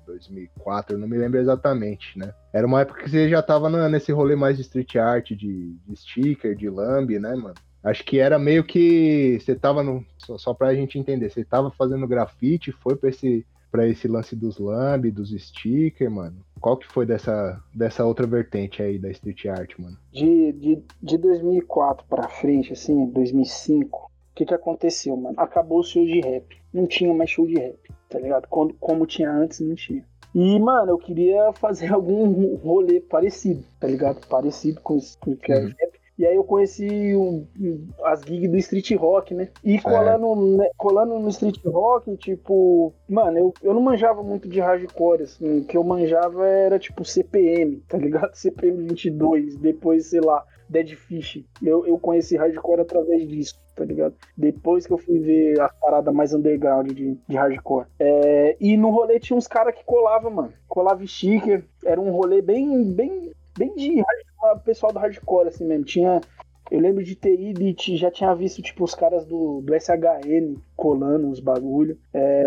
2004, 0.09 0.95
eu 0.95 0.99
não 0.99 1.07
me 1.07 1.17
lembro 1.17 1.39
exatamente, 1.39 2.17
né? 2.17 2.33
Era 2.53 2.65
uma 2.67 2.81
época 2.81 3.03
que 3.03 3.09
você 3.09 3.29
já 3.29 3.41
tava 3.41 3.69
na- 3.69 3.89
nesse 3.89 4.11
rolê 4.11 4.35
mais 4.35 4.55
de 4.57 4.61
street 4.63 4.95
art, 4.95 5.29
de, 5.31 5.75
de 5.87 5.95
sticker, 5.95 6.55
de 6.55 6.69
lamb, 6.69 7.17
né, 7.19 7.35
mano? 7.35 7.55
Acho 7.83 8.03
que 8.03 8.19
era 8.19 8.37
meio 8.37 8.63
que 8.63 9.39
você 9.39 9.55
tava 9.55 9.81
no. 9.81 10.03
Só, 10.17 10.37
só 10.37 10.53
pra 10.53 10.75
gente 10.75 10.99
entender, 10.99 11.29
você 11.29 11.45
tava 11.45 11.71
fazendo 11.71 12.05
grafite, 12.07 12.71
foi 12.71 12.95
pra 12.95 13.09
esse 13.09 13.45
pra 13.71 13.87
esse 13.87 14.07
lance 14.07 14.35
dos 14.35 14.57
lamb, 14.57 15.11
dos 15.11 15.29
stickers, 15.29 16.11
mano? 16.11 16.37
Qual 16.59 16.75
que 16.75 16.87
foi 16.87 17.05
dessa, 17.05 17.61
dessa 17.71 18.03
outra 18.03 18.25
vertente 18.25 18.81
aí 18.81 18.97
da 18.97 19.11
street 19.11 19.45
art, 19.45 19.77
mano? 19.77 19.95
de, 20.11 20.51
de, 20.53 20.83
de 21.01 21.17
2004 21.19 22.03
pra 22.09 22.27
frente, 22.27 22.73
assim, 22.73 23.05
2005, 23.11 23.97
o 23.99 24.35
que 24.35 24.43
que 24.45 24.53
aconteceu, 24.55 25.15
mano? 25.15 25.35
Acabou 25.39 25.79
o 25.81 25.83
show 25.83 26.03
de 26.03 26.19
rap. 26.19 26.57
Não 26.73 26.87
tinha 26.87 27.13
mais 27.13 27.29
show 27.29 27.45
de 27.45 27.59
rap, 27.59 27.77
tá 28.09 28.19
ligado? 28.19 28.47
Quando, 28.49 28.73
como 28.79 29.05
tinha 29.05 29.31
antes, 29.31 29.59
não 29.61 29.75
tinha. 29.75 30.03
E, 30.35 30.59
mano, 30.59 30.91
eu 30.91 30.97
queria 30.97 31.51
fazer 31.53 31.87
algum 31.93 32.55
rolê 32.55 32.99
parecido, 32.99 33.63
tá 33.79 33.87
ligado? 33.87 34.25
Parecido 34.27 34.81
com 34.81 34.97
isso 34.97 35.17
o 35.25 35.35
que 35.35 35.51
é 35.51 35.59
Uhum. 35.59 35.71
E 36.19 36.25
aí 36.25 36.35
eu 36.35 36.43
conheci 36.43 37.15
o- 37.15 37.47
as 38.03 38.19
gigs 38.23 38.49
do 38.51 38.57
street 38.57 38.91
rock, 38.95 39.33
né? 39.33 39.47
E 39.63 39.79
colando, 39.79 40.35
né, 40.57 40.69
colando 40.75 41.17
no 41.17 41.29
street 41.29 41.63
rock, 41.65 42.17
tipo, 42.17 42.93
mano, 43.07 43.37
eu, 43.37 43.53
eu 43.63 43.73
não 43.73 43.79
manjava 43.81 44.21
muito 44.21 44.49
de 44.49 44.59
hardcore, 44.59 45.23
assim. 45.23 45.59
O 45.59 45.63
que 45.65 45.77
eu 45.77 45.83
manjava 45.83 46.45
era 46.45 46.77
tipo 46.77 47.05
CPM, 47.05 47.77
tá 47.87 47.97
ligado? 47.97 48.31
CPM 48.35 48.83
22, 48.89 49.55
depois, 49.55 50.07
sei 50.07 50.19
lá, 50.19 50.43
Dead 50.67 50.89
Fish. 50.93 51.41
Eu, 51.63 51.87
eu 51.87 51.97
conheci 51.97 52.35
hardcore 52.35 52.81
através 52.81 53.25
disso, 53.25 53.55
tá 53.73 53.85
ligado? 53.85 54.13
Depois 54.39 54.87
que 54.87 54.93
eu 54.93 54.97
fui 54.97 55.19
ver 55.19 55.59
as 55.59 55.71
paradas 55.79 56.13
mais 56.13 56.33
underground 56.33 56.93
de, 56.93 57.17
de 57.27 57.35
hardcore. 57.35 57.87
É, 57.99 58.55
e 58.57 58.77
no 58.77 58.89
rolê 58.89 59.19
tinha 59.19 59.35
uns 59.35 59.47
caras 59.47 59.75
que 59.75 59.83
colavam, 59.83 60.31
mano. 60.31 60.53
Colava 60.65 61.05
sticker. 61.05 61.65
Era 61.83 61.99
um 61.99 62.09
rolê 62.09 62.41
bem, 62.41 62.89
bem, 62.93 63.33
bem 63.57 63.75
de 63.75 64.01
o 64.41 64.59
pessoal 64.61 64.93
do 64.93 64.99
hardcore, 64.99 65.49
assim 65.49 65.65
mesmo. 65.65 65.83
Tinha. 65.83 66.21
Eu 66.71 66.79
lembro 66.79 67.03
de 67.03 67.17
ter 67.17 67.37
ido 67.37 67.63
e 67.63 67.75
já 67.97 68.09
tinha 68.09 68.33
visto, 68.33 68.61
tipo, 68.61 68.85
os 68.85 68.95
caras 68.95 69.25
do, 69.25 69.59
do 69.61 69.73
SHN 69.73 70.55
colando 70.73 71.29
os 71.29 71.41
bagulho. 71.41 71.97
É, 72.13 72.45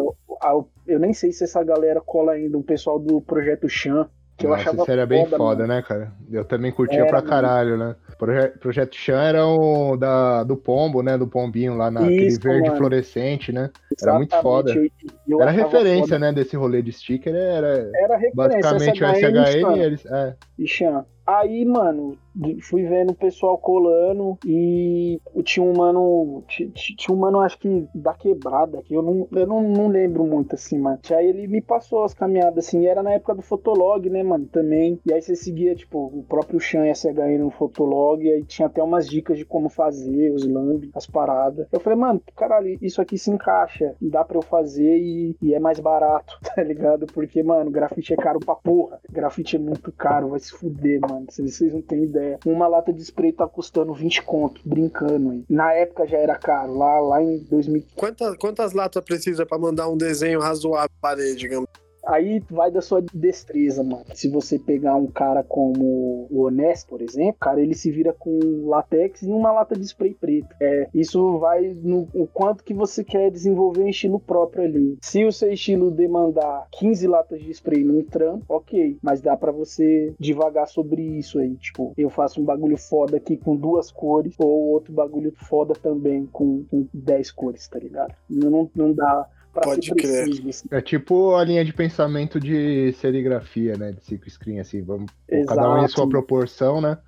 eu 0.86 0.98
nem 0.98 1.12
sei 1.12 1.30
se 1.30 1.44
essa 1.44 1.62
galera 1.62 2.00
cola 2.00 2.32
ainda, 2.32 2.56
o 2.56 2.62
pessoal 2.62 2.98
do 2.98 3.20
Projeto 3.20 3.68
Chan. 3.68 4.08
Que 4.42 4.46
Nossa, 4.48 4.60
eu 4.60 4.70
achava 4.70 4.82
isso 4.82 4.90
era 4.90 5.06
bem 5.06 5.24
foda, 5.24 5.36
foda, 5.36 5.66
né, 5.66 5.82
cara? 5.82 6.12
Eu 6.30 6.44
também 6.44 6.72
curtia 6.72 7.00
Era, 7.00 7.08
pra 7.08 7.22
caralho, 7.22 7.76
né? 7.76 7.94
Proje 8.18 8.48
Projeto 8.60 8.94
Chan 8.96 9.22
era 9.22 9.46
o 9.46 9.96
da, 9.96 10.42
do 10.42 10.56
pombo, 10.56 11.02
né? 11.02 11.16
Do 11.16 11.26
pombinho 11.28 11.76
lá 11.76 11.90
naquele 11.90 12.36
verde 12.38 12.62
mano. 12.68 12.76
fluorescente, 12.76 13.52
né? 13.52 13.70
Era 14.02 14.14
muito 14.14 14.32
Exatamente, 14.32 14.42
foda. 14.42 14.72
eu- 14.74 14.88
eu 15.28 15.40
era 15.42 15.50
referência, 15.50 16.14
foda. 16.14 16.18
né, 16.18 16.32
desse 16.32 16.56
rolê 16.56 16.82
de 16.82 16.92
sticker, 16.92 17.32
era 17.34 17.88
Era 17.94 18.16
referência. 18.16 18.32
basicamente 18.34 19.02
o 19.02 19.06
e 19.06 19.14
SHN 19.14 19.60
Chan. 19.60 19.76
e 19.76 19.80
eles. 19.80 20.06
É. 20.06 20.34
e 20.58 20.66
Chan. 20.66 21.04
Aí, 21.34 21.64
mano, 21.64 22.18
fui 22.62 22.82
vendo 22.84 23.10
o 23.10 23.14
pessoal 23.14 23.56
colando 23.56 24.38
e 24.44 25.20
tinha 25.44 25.64
um 25.64 25.72
mano. 25.74 26.42
ti- 26.48 26.68
ti- 26.70 26.96
Tinha 26.96 27.14
um 27.16 27.18
mano, 27.20 27.40
acho 27.40 27.58
que 27.58 27.86
da 27.94 28.12
quebrada, 28.12 28.82
que 28.82 28.92
eu 28.94 29.02
não, 29.02 29.28
eu 29.32 29.46
não, 29.46 29.62
não 29.62 29.88
lembro 29.88 30.24
muito 30.26 30.54
assim, 30.54 30.78
mano. 30.78 30.98
Aí 31.10 31.26
ele 31.28 31.46
me 31.46 31.60
passou 31.62 32.04
as 32.04 32.12
caminhadas, 32.12 32.66
assim, 32.66 32.86
era 32.86 33.02
na 33.02 33.12
época 33.12 33.34
do 33.34 33.42
Fotolog, 33.42 34.08
né, 34.10 34.22
mano, 34.22 34.46
também. 34.46 35.00
E 35.06 35.12
aí 35.12 35.22
você 35.22 35.34
seguia, 35.36 35.74
tipo, 35.74 35.98
o 36.06 36.24
próprio 36.24 36.58
Chan 36.60 36.86
e 36.86 36.90
SHN 36.90 37.38
no 37.38 37.50
Fotolog, 37.50 38.22
e 38.24 38.30
aí 38.32 38.44
tinha 38.44 38.66
até 38.66 38.82
umas 38.82 39.08
dicas 39.08 39.38
de 39.38 39.44
como 39.44 39.68
fazer, 39.68 40.32
os 40.32 40.46
lamb, 40.46 40.90
as 40.94 41.06
paradas. 41.06 41.66
Eu 41.72 41.80
falei, 41.80 41.98
mano, 41.98 42.22
caralho, 42.36 42.76
isso 42.82 43.00
aqui 43.00 43.16
se 43.16 43.30
encaixa, 43.30 43.94
dá 44.00 44.24
pra 44.24 44.36
eu 44.38 44.42
fazer 44.42 44.98
e, 44.98 45.36
e 45.40 45.54
é 45.54 45.60
mais 45.60 45.78
barato, 45.80 46.38
tá 46.54 46.62
ligado? 46.62 47.06
Porque, 47.06 47.42
mano, 47.42 47.70
grafite 47.70 48.12
é 48.12 48.16
caro 48.16 48.40
pra 48.40 48.54
porra. 48.56 49.00
Grafite 49.10 49.56
é 49.56 49.58
muito 49.58 49.90
caro, 49.92 50.28
vai 50.28 50.40
se 50.40 50.52
fuder, 50.52 51.00
mano. 51.00 51.21
Vocês 51.30 51.56
vocês 51.56 51.72
não 51.72 51.82
têm 51.82 52.04
ideia. 52.04 52.38
Uma 52.44 52.66
lata 52.66 52.92
de 52.92 53.02
spray 53.02 53.32
tá 53.32 53.46
custando 53.46 53.92
20 53.94 54.22
conto, 54.22 54.60
brincando 54.64 55.30
aí. 55.30 55.44
Na 55.48 55.72
época 55.72 56.06
já 56.06 56.18
era 56.18 56.36
caro, 56.36 56.76
lá, 56.76 57.00
lá 57.00 57.22
em 57.22 57.38
2000. 57.38 57.84
Quantas, 57.94 58.36
quantas 58.36 58.72
latas 58.72 59.04
precisa 59.04 59.44
pra 59.46 59.58
mandar 59.58 59.88
um 59.88 59.96
desenho 59.96 60.40
razoável 60.40 60.90
parede, 61.00 61.36
digamos? 61.36 61.68
Aí 62.06 62.42
vai 62.50 62.70
da 62.70 62.80
sua 62.80 63.02
destreza, 63.14 63.82
mano. 63.82 64.04
Se 64.14 64.28
você 64.28 64.58
pegar 64.58 64.96
um 64.96 65.06
cara 65.06 65.42
como 65.42 66.26
o 66.30 66.42
Honesto, 66.42 66.88
por 66.88 67.00
exemplo, 67.00 67.36
cara, 67.40 67.60
ele 67.60 67.74
se 67.74 67.90
vira 67.90 68.12
com 68.12 68.66
latex 68.66 69.22
e 69.22 69.30
uma 69.30 69.52
lata 69.52 69.76
de 69.76 69.84
spray 69.84 70.14
preto. 70.14 70.54
É, 70.60 70.88
isso 70.92 71.38
vai 71.38 71.68
no 71.82 72.08
o 72.14 72.26
quanto 72.26 72.64
que 72.64 72.74
você 72.74 73.04
quer 73.04 73.30
desenvolver 73.30 73.82
um 73.82 73.88
estilo 73.88 74.18
próprio 74.18 74.64
ali. 74.64 74.98
Se 75.00 75.24
o 75.24 75.32
seu 75.32 75.52
estilo 75.52 75.90
demandar 75.90 76.66
15 76.72 77.06
latas 77.06 77.40
de 77.40 77.50
spray 77.50 77.84
num 77.84 78.02
trampo, 78.02 78.44
ok. 78.48 78.98
Mas 79.02 79.20
dá 79.20 79.36
pra 79.36 79.52
você 79.52 80.14
devagar 80.18 80.66
sobre 80.66 81.02
isso 81.02 81.38
aí. 81.38 81.54
Tipo, 81.56 81.92
eu 81.96 82.10
faço 82.10 82.40
um 82.40 82.44
bagulho 82.44 82.76
foda 82.76 83.16
aqui 83.16 83.36
com 83.36 83.56
duas 83.56 83.90
cores, 83.90 84.34
ou 84.38 84.68
outro 84.70 84.92
bagulho 84.92 85.32
foda 85.36 85.74
também 85.74 86.26
com, 86.26 86.64
com 86.70 86.86
10 86.92 87.30
cores, 87.30 87.68
tá 87.68 87.78
ligado? 87.78 88.14
Não, 88.28 88.70
não 88.74 88.92
dá 88.92 89.28
Pode 89.52 89.90
crer. 89.94 90.28
assim. 90.48 90.66
É 90.70 90.80
tipo 90.80 91.34
a 91.34 91.44
linha 91.44 91.64
de 91.64 91.72
pensamento 91.72 92.40
de 92.40 92.92
serigrafia, 92.94 93.76
né? 93.76 93.92
De 93.92 94.02
cinco 94.04 94.28
screen, 94.28 94.60
assim, 94.60 94.82
vamos, 94.82 95.10
cada 95.46 95.74
um 95.74 95.84
em 95.84 95.88
sua 95.88 96.08
proporção, 96.08 96.80
né? 96.80 96.98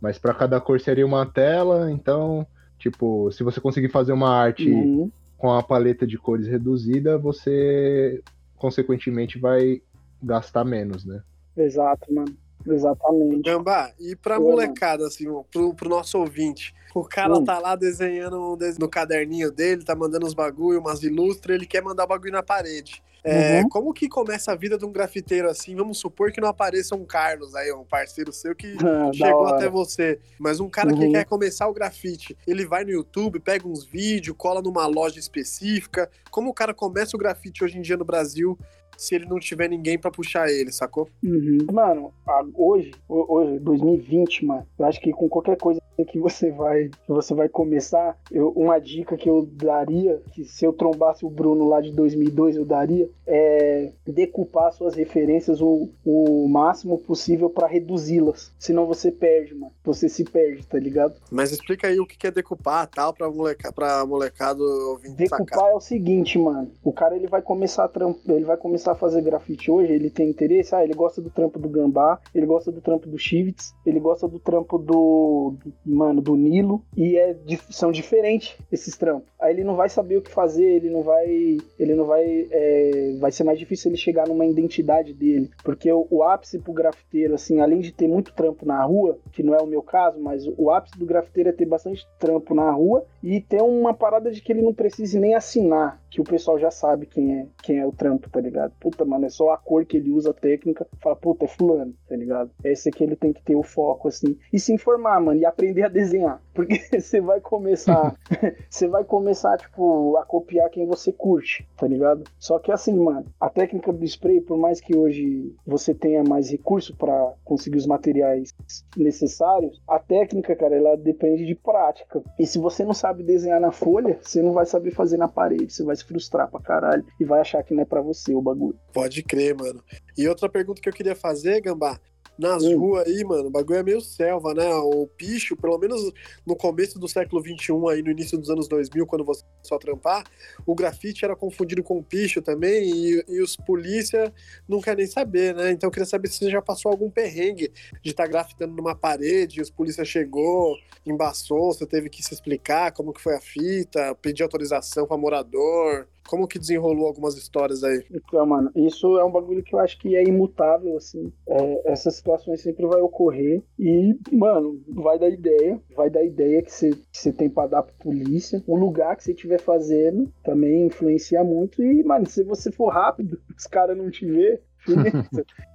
Mas 0.00 0.18
pra 0.18 0.34
cada 0.34 0.60
cor 0.60 0.78
seria 0.80 1.06
uma 1.06 1.24
tela, 1.24 1.90
então, 1.90 2.46
tipo, 2.78 3.30
se 3.32 3.42
você 3.42 3.60
conseguir 3.60 3.88
fazer 3.88 4.12
uma 4.12 4.28
arte 4.28 4.68
Uhum. 4.68 5.10
com 5.38 5.50
a 5.52 5.62
paleta 5.62 6.06
de 6.06 6.18
cores 6.18 6.46
reduzida, 6.46 7.16
você 7.16 8.22
consequentemente 8.56 9.38
vai 9.38 9.80
gastar 10.22 10.64
menos, 10.64 11.04
né? 11.06 11.22
Exato, 11.56 12.12
mano. 12.12 12.34
Exatamente. 12.66 13.42
Gambá, 13.42 13.92
e 13.98 14.14
pra 14.16 14.38
Oi, 14.38 14.42
molecada, 14.44 15.06
assim, 15.06 15.24
pro, 15.50 15.74
pro 15.74 15.88
nosso 15.88 16.18
ouvinte, 16.18 16.74
o 16.94 17.04
cara 17.04 17.36
Hum. 17.38 17.44
tá 17.44 17.58
lá 17.58 17.74
desenhando 17.76 18.56
des- 18.56 18.78
no 18.78 18.88
caderninho 18.88 19.50
dele, 19.50 19.84
tá 19.84 19.94
mandando 19.94 20.26
uns 20.26 20.34
bagulho, 20.34 20.80
umas 20.80 21.02
ilustres, 21.02 21.54
ele 21.56 21.66
quer 21.66 21.82
mandar 21.82 22.06
bagulho 22.06 22.32
na 22.32 22.42
parede. 22.42 23.02
É, 23.26 23.62
Uhum. 23.62 23.68
Como 23.70 23.94
que 23.94 24.06
começa 24.06 24.52
a 24.52 24.54
vida 24.54 24.76
de 24.76 24.84
um 24.84 24.92
grafiteiro 24.92 25.48
assim? 25.48 25.74
Vamos 25.74 25.96
supor 25.96 26.30
que 26.30 26.42
não 26.42 26.48
apareça 26.48 26.94
um 26.94 27.06
Carlos 27.06 27.54
aí, 27.54 27.72
um 27.72 27.82
parceiro 27.82 28.30
seu 28.34 28.54
que 28.54 28.66
chegou 29.14 29.46
até 29.46 29.66
você. 29.66 30.20
Mas 30.38 30.60
um 30.60 30.68
cara 30.68 30.92
que 30.92 31.06
Uhum. 31.06 31.10
quer 31.12 31.24
começar 31.24 31.66
o 31.66 31.72
grafite, 31.72 32.36
ele 32.46 32.66
vai 32.66 32.84
no 32.84 32.90
YouTube, 32.90 33.40
pega 33.40 33.66
uns 33.66 33.82
vídeos, 33.86 34.36
cola 34.36 34.60
numa 34.60 34.86
loja 34.86 35.18
específica. 35.18 36.10
Como 36.30 36.50
o 36.50 36.54
cara 36.54 36.74
começa 36.74 37.16
o 37.16 37.18
grafite 37.18 37.64
hoje 37.64 37.78
em 37.78 37.80
dia 37.80 37.96
no 37.96 38.04
Brasil 38.04 38.58
se 38.96 39.14
ele 39.14 39.26
não 39.26 39.38
tiver 39.38 39.68
ninguém 39.68 39.98
pra 39.98 40.10
puxar 40.10 40.48
ele, 40.48 40.72
sacou? 40.72 41.08
Uhum. 41.22 41.58
Mano, 41.72 42.12
hoje, 42.54 42.92
ho- 43.08 43.26
hoje, 43.28 43.58
2020, 43.60 44.44
mano, 44.44 44.66
eu 44.78 44.86
acho 44.86 45.00
que 45.00 45.12
com 45.12 45.28
qualquer 45.28 45.56
coisa 45.56 45.80
que 46.02 46.18
você 46.18 46.50
vai, 46.50 46.88
que 46.88 47.08
você 47.12 47.34
vai 47.34 47.48
começar, 47.48 48.16
eu- 48.32 48.50
uma 48.56 48.78
dica 48.78 49.16
que 49.16 49.28
eu 49.28 49.46
daria, 49.52 50.22
que 50.32 50.44
se 50.44 50.64
eu 50.64 50.72
trombasse 50.72 51.26
o 51.26 51.30
Bruno 51.30 51.68
lá 51.68 51.80
de 51.82 51.92
2002, 51.92 52.56
eu 52.56 52.64
daria, 52.64 53.08
é 53.26 53.92
decupar 54.06 54.72
suas 54.72 54.94
referências 54.94 55.60
o, 55.60 55.90
o 56.04 56.48
máximo 56.48 56.96
possível 56.98 57.50
pra 57.50 57.66
reduzi-las. 57.66 58.52
Senão 58.58 58.86
você 58.86 59.12
perde, 59.12 59.54
mano. 59.54 59.72
Você 59.84 60.08
se 60.08 60.24
perde, 60.24 60.66
tá 60.66 60.78
ligado? 60.78 61.14
Mas 61.30 61.52
explica 61.52 61.88
aí 61.88 62.00
o 62.00 62.06
que 62.06 62.26
é 62.26 62.30
decupar 62.30 62.86
tal 62.88 63.12
pra, 63.12 63.30
moleca, 63.30 63.70
pra 63.72 64.06
molecado 64.06 64.64
sacar. 65.02 65.16
Decupar 65.16 65.70
é 65.70 65.74
o 65.74 65.80
seguinte, 65.80 66.38
mano. 66.38 66.70
O 66.82 66.92
cara 66.92 67.16
ele 67.16 67.26
vai 67.26 67.42
começar 67.42 67.84
a 67.84 67.88
tramp... 67.88 68.16
ele 68.28 68.44
vai 68.44 68.56
começar 68.56 68.92
a 68.92 68.96
fazer 68.96 69.20
grafite 69.22 69.70
hoje, 69.70 69.92
ele 69.92 70.08
tem 70.10 70.30
interesse, 70.30 70.74
ah, 70.74 70.82
ele 70.82 70.94
gosta 70.94 71.20
do 71.20 71.28
trampo 71.30 71.58
do 71.58 71.68
Gambá, 71.68 72.18
ele 72.34 72.46
gosta 72.46 72.70
do 72.72 72.80
trampo 72.80 73.08
do 73.08 73.18
Chivits, 73.18 73.74
ele 73.84 74.00
gosta 74.00 74.26
do 74.28 74.38
trampo 74.38 74.78
do- 74.78 75.54
mano, 75.84 76.20
do 76.20 76.36
Nilo 76.36 76.82
e 76.96 77.16
é 77.16 77.36
são 77.70 77.92
diferentes 77.92 78.56
esses 78.70 78.96
trampos. 78.96 79.28
Aí 79.40 79.52
ele 79.52 79.64
não 79.64 79.76
vai 79.76 79.88
saber 79.88 80.16
o 80.16 80.22
que 80.22 80.30
fazer, 80.30 80.64
ele 80.64 80.90
não 80.90 81.02
vai, 81.02 81.58
ele 81.78 81.94
não 81.94 82.04
vai, 82.04 82.46
é, 82.50 83.16
vai 83.18 83.30
ser 83.30 83.44
mais 83.44 83.58
difícil 83.58 83.90
ele 83.90 83.98
chegar 83.98 84.26
numa 84.26 84.46
identidade 84.46 85.12
dele, 85.12 85.50
porque 85.62 85.90
o, 85.92 86.06
o 86.10 86.22
ápice 86.22 86.58
pro 86.58 86.72
grafiteiro, 86.72 87.34
assim, 87.34 87.60
além 87.60 87.80
de 87.80 87.92
ter 87.92 88.08
muito 88.08 88.32
trampo 88.32 88.64
na 88.64 88.82
rua, 88.82 89.18
que 89.32 89.42
não 89.42 89.54
é 89.54 89.58
o 89.58 89.66
meu 89.66 89.82
caso, 89.82 90.18
mas 90.18 90.44
o 90.56 90.70
ápice 90.70 90.98
do 90.98 91.06
grafiteiro 91.06 91.50
é 91.50 91.52
ter 91.52 91.66
bastante 91.66 92.06
trampo 92.18 92.54
na 92.54 92.70
rua 92.70 93.04
e 93.22 93.40
ter 93.40 93.62
uma 93.62 93.92
parada 93.92 94.30
de 94.30 94.40
que 94.40 94.52
ele 94.52 94.62
não 94.62 94.74
precise 94.74 95.18
nem 95.18 95.34
assinar, 95.34 96.00
que 96.14 96.20
o 96.20 96.24
pessoal 96.24 96.56
já 96.56 96.70
sabe 96.70 97.06
quem 97.06 97.40
é, 97.40 97.46
quem 97.60 97.78
é 97.80 97.84
o 97.84 97.90
trampo, 97.90 98.30
tá 98.30 98.40
ligado? 98.40 98.72
Puta, 98.78 99.04
mano, 99.04 99.26
é 99.26 99.28
só 99.28 99.50
a 99.50 99.58
cor 99.58 99.84
que 99.84 99.96
ele 99.96 100.12
usa, 100.12 100.30
a 100.30 100.32
técnica, 100.32 100.86
fala, 101.02 101.16
puta, 101.16 101.44
é 101.44 101.48
fulano, 101.48 101.92
tá 102.08 102.14
ligado? 102.14 102.52
Esse 102.62 102.88
aqui 102.88 103.02
ele 103.02 103.16
tem 103.16 103.32
que 103.32 103.42
ter 103.42 103.56
o 103.56 103.64
foco, 103.64 104.06
assim, 104.06 104.38
e 104.52 104.60
se 104.60 104.72
informar, 104.72 105.20
mano, 105.20 105.40
e 105.40 105.44
aprender 105.44 105.82
a 105.82 105.88
desenhar, 105.88 106.40
porque 106.54 106.78
você 107.00 107.20
vai 107.20 107.40
começar, 107.40 108.14
você 108.70 108.86
vai 108.86 109.02
começar, 109.02 109.56
tipo, 109.56 110.16
a 110.16 110.24
copiar 110.24 110.70
quem 110.70 110.86
você 110.86 111.10
curte, 111.10 111.66
tá 111.76 111.88
ligado? 111.88 112.22
Só 112.38 112.60
que 112.60 112.70
assim, 112.70 112.96
mano, 112.96 113.26
a 113.40 113.50
técnica 113.50 113.92
do 113.92 114.04
spray, 114.04 114.40
por 114.40 114.56
mais 114.56 114.80
que 114.80 114.96
hoje 114.96 115.52
você 115.66 115.92
tenha 115.92 116.22
mais 116.22 116.48
recurso 116.48 116.94
pra 116.96 117.32
conseguir 117.44 117.78
os 117.78 117.88
materiais 117.88 118.54
necessários, 118.96 119.82
a 119.88 119.98
técnica, 119.98 120.54
cara, 120.54 120.76
ela 120.76 120.96
depende 120.96 121.44
de 121.44 121.56
prática. 121.56 122.22
E 122.38 122.46
se 122.46 122.60
você 122.60 122.84
não 122.84 122.94
sabe 122.94 123.24
desenhar 123.24 123.60
na 123.60 123.72
folha, 123.72 124.16
você 124.22 124.40
não 124.40 124.52
vai 124.52 124.64
saber 124.64 124.92
fazer 124.92 125.16
na 125.16 125.26
parede, 125.26 125.72
você 125.72 125.82
vai 125.82 125.96
se 125.96 126.03
frustrar 126.04 126.50
pra 126.50 126.60
caralho 126.60 127.04
e 127.18 127.24
vai 127.24 127.40
achar 127.40 127.62
que 127.62 127.74
não 127.74 127.82
é 127.82 127.86
pra 127.86 128.00
você 128.00 128.34
o 128.34 128.42
bagulho. 128.42 128.78
Pode 128.92 129.22
crer, 129.22 129.54
mano. 129.54 129.82
E 130.16 130.28
outra 130.28 130.48
pergunta 130.48 130.80
que 130.80 130.88
eu 130.88 130.92
queria 130.92 131.16
fazer, 131.16 131.60
Gambá. 131.60 131.98
Nas 132.38 132.62
Hum. 132.64 132.78
ruas 132.78 133.06
aí, 133.06 133.22
mano, 133.24 133.46
o 133.46 133.50
bagulho 133.50 133.78
é 133.78 133.82
meio 133.82 134.00
selva, 134.00 134.52
né? 134.54 134.68
O 134.74 135.06
picho, 135.06 135.56
pelo 135.56 135.78
menos 135.78 136.12
no 136.44 136.56
começo 136.56 136.98
do 136.98 137.08
século 137.08 137.40
XXI, 137.42 137.88
aí 137.90 138.02
no 138.02 138.10
início 138.10 138.36
dos 138.36 138.50
anos 138.50 138.66
2000, 138.68 139.06
quando 139.06 139.24
você 139.24 139.42
começou 139.54 139.76
a 139.76 139.78
trampar, 139.78 140.24
o 140.66 140.74
grafite 140.74 141.24
era 141.24 141.36
confundido 141.36 141.82
com 141.82 142.02
picho 142.02 142.42
também 142.42 142.90
e, 142.90 143.24
e 143.28 143.40
os 143.40 143.56
polícia 143.56 144.32
não 144.68 144.80
querem 144.80 145.04
nem 145.04 145.06
saber, 145.06 145.54
né? 145.54 145.70
Então 145.70 145.86
eu 145.88 145.92
queria 145.92 146.06
saber 146.06 146.28
se 146.28 146.38
você 146.38 146.50
já 146.50 146.60
passou 146.60 146.90
algum 146.90 147.10
perrengue 147.10 147.72
de 148.02 148.10
estar 148.10 148.26
grafitando 148.26 148.74
numa 148.74 148.94
parede 148.94 149.58
e 149.58 149.62
os 149.62 149.70
polícia 149.70 150.04
chegou, 150.04 150.76
embaçou, 151.06 151.72
você 151.72 151.86
teve 151.86 152.08
que 152.10 152.22
se 152.22 152.34
explicar 152.34 152.92
como 152.92 153.12
que 153.12 153.20
foi 153.20 153.34
a 153.36 153.40
fita, 153.40 154.14
pedir 154.20 154.42
autorização 154.42 155.06
para 155.06 155.16
morador. 155.16 156.08
Como 156.28 156.48
que 156.48 156.58
desenrolou 156.58 157.06
algumas 157.06 157.36
histórias 157.36 157.84
aí? 157.84 158.04
Então, 158.10 158.44
mano, 158.46 158.70
isso 158.74 159.18
é 159.18 159.24
um 159.24 159.30
bagulho 159.30 159.62
que 159.62 159.74
eu 159.74 159.78
acho 159.78 159.98
que 159.98 160.16
é 160.16 160.24
imutável, 160.24 160.96
assim. 160.96 161.32
É, 161.46 161.92
essas 161.92 162.16
situações 162.16 162.62
sempre 162.62 162.86
vai 162.86 163.00
ocorrer. 163.00 163.62
E, 163.78 164.16
mano, 164.32 164.82
vai 164.88 165.18
dar 165.18 165.28
ideia. 165.28 165.80
Vai 165.94 166.10
dar 166.10 166.24
ideia 166.24 166.62
que 166.62 166.72
você 166.72 166.90
que 166.90 167.18
você 167.18 167.32
tem 167.32 167.48
pra 167.48 167.66
dar 167.66 167.82
pra 167.82 167.94
polícia. 167.98 168.62
O 168.66 168.76
lugar 168.76 169.16
que 169.16 169.24
você 169.24 169.32
estiver 169.32 169.60
fazendo 169.60 170.32
também 170.42 170.86
influencia 170.86 171.44
muito. 171.44 171.82
E, 171.82 172.02
mano, 172.02 172.26
se 172.26 172.42
você 172.42 172.72
for 172.72 172.88
rápido, 172.88 173.40
os 173.56 173.66
caras 173.66 173.96
não 173.96 174.10
te 174.10 174.26
vê. 174.26 174.60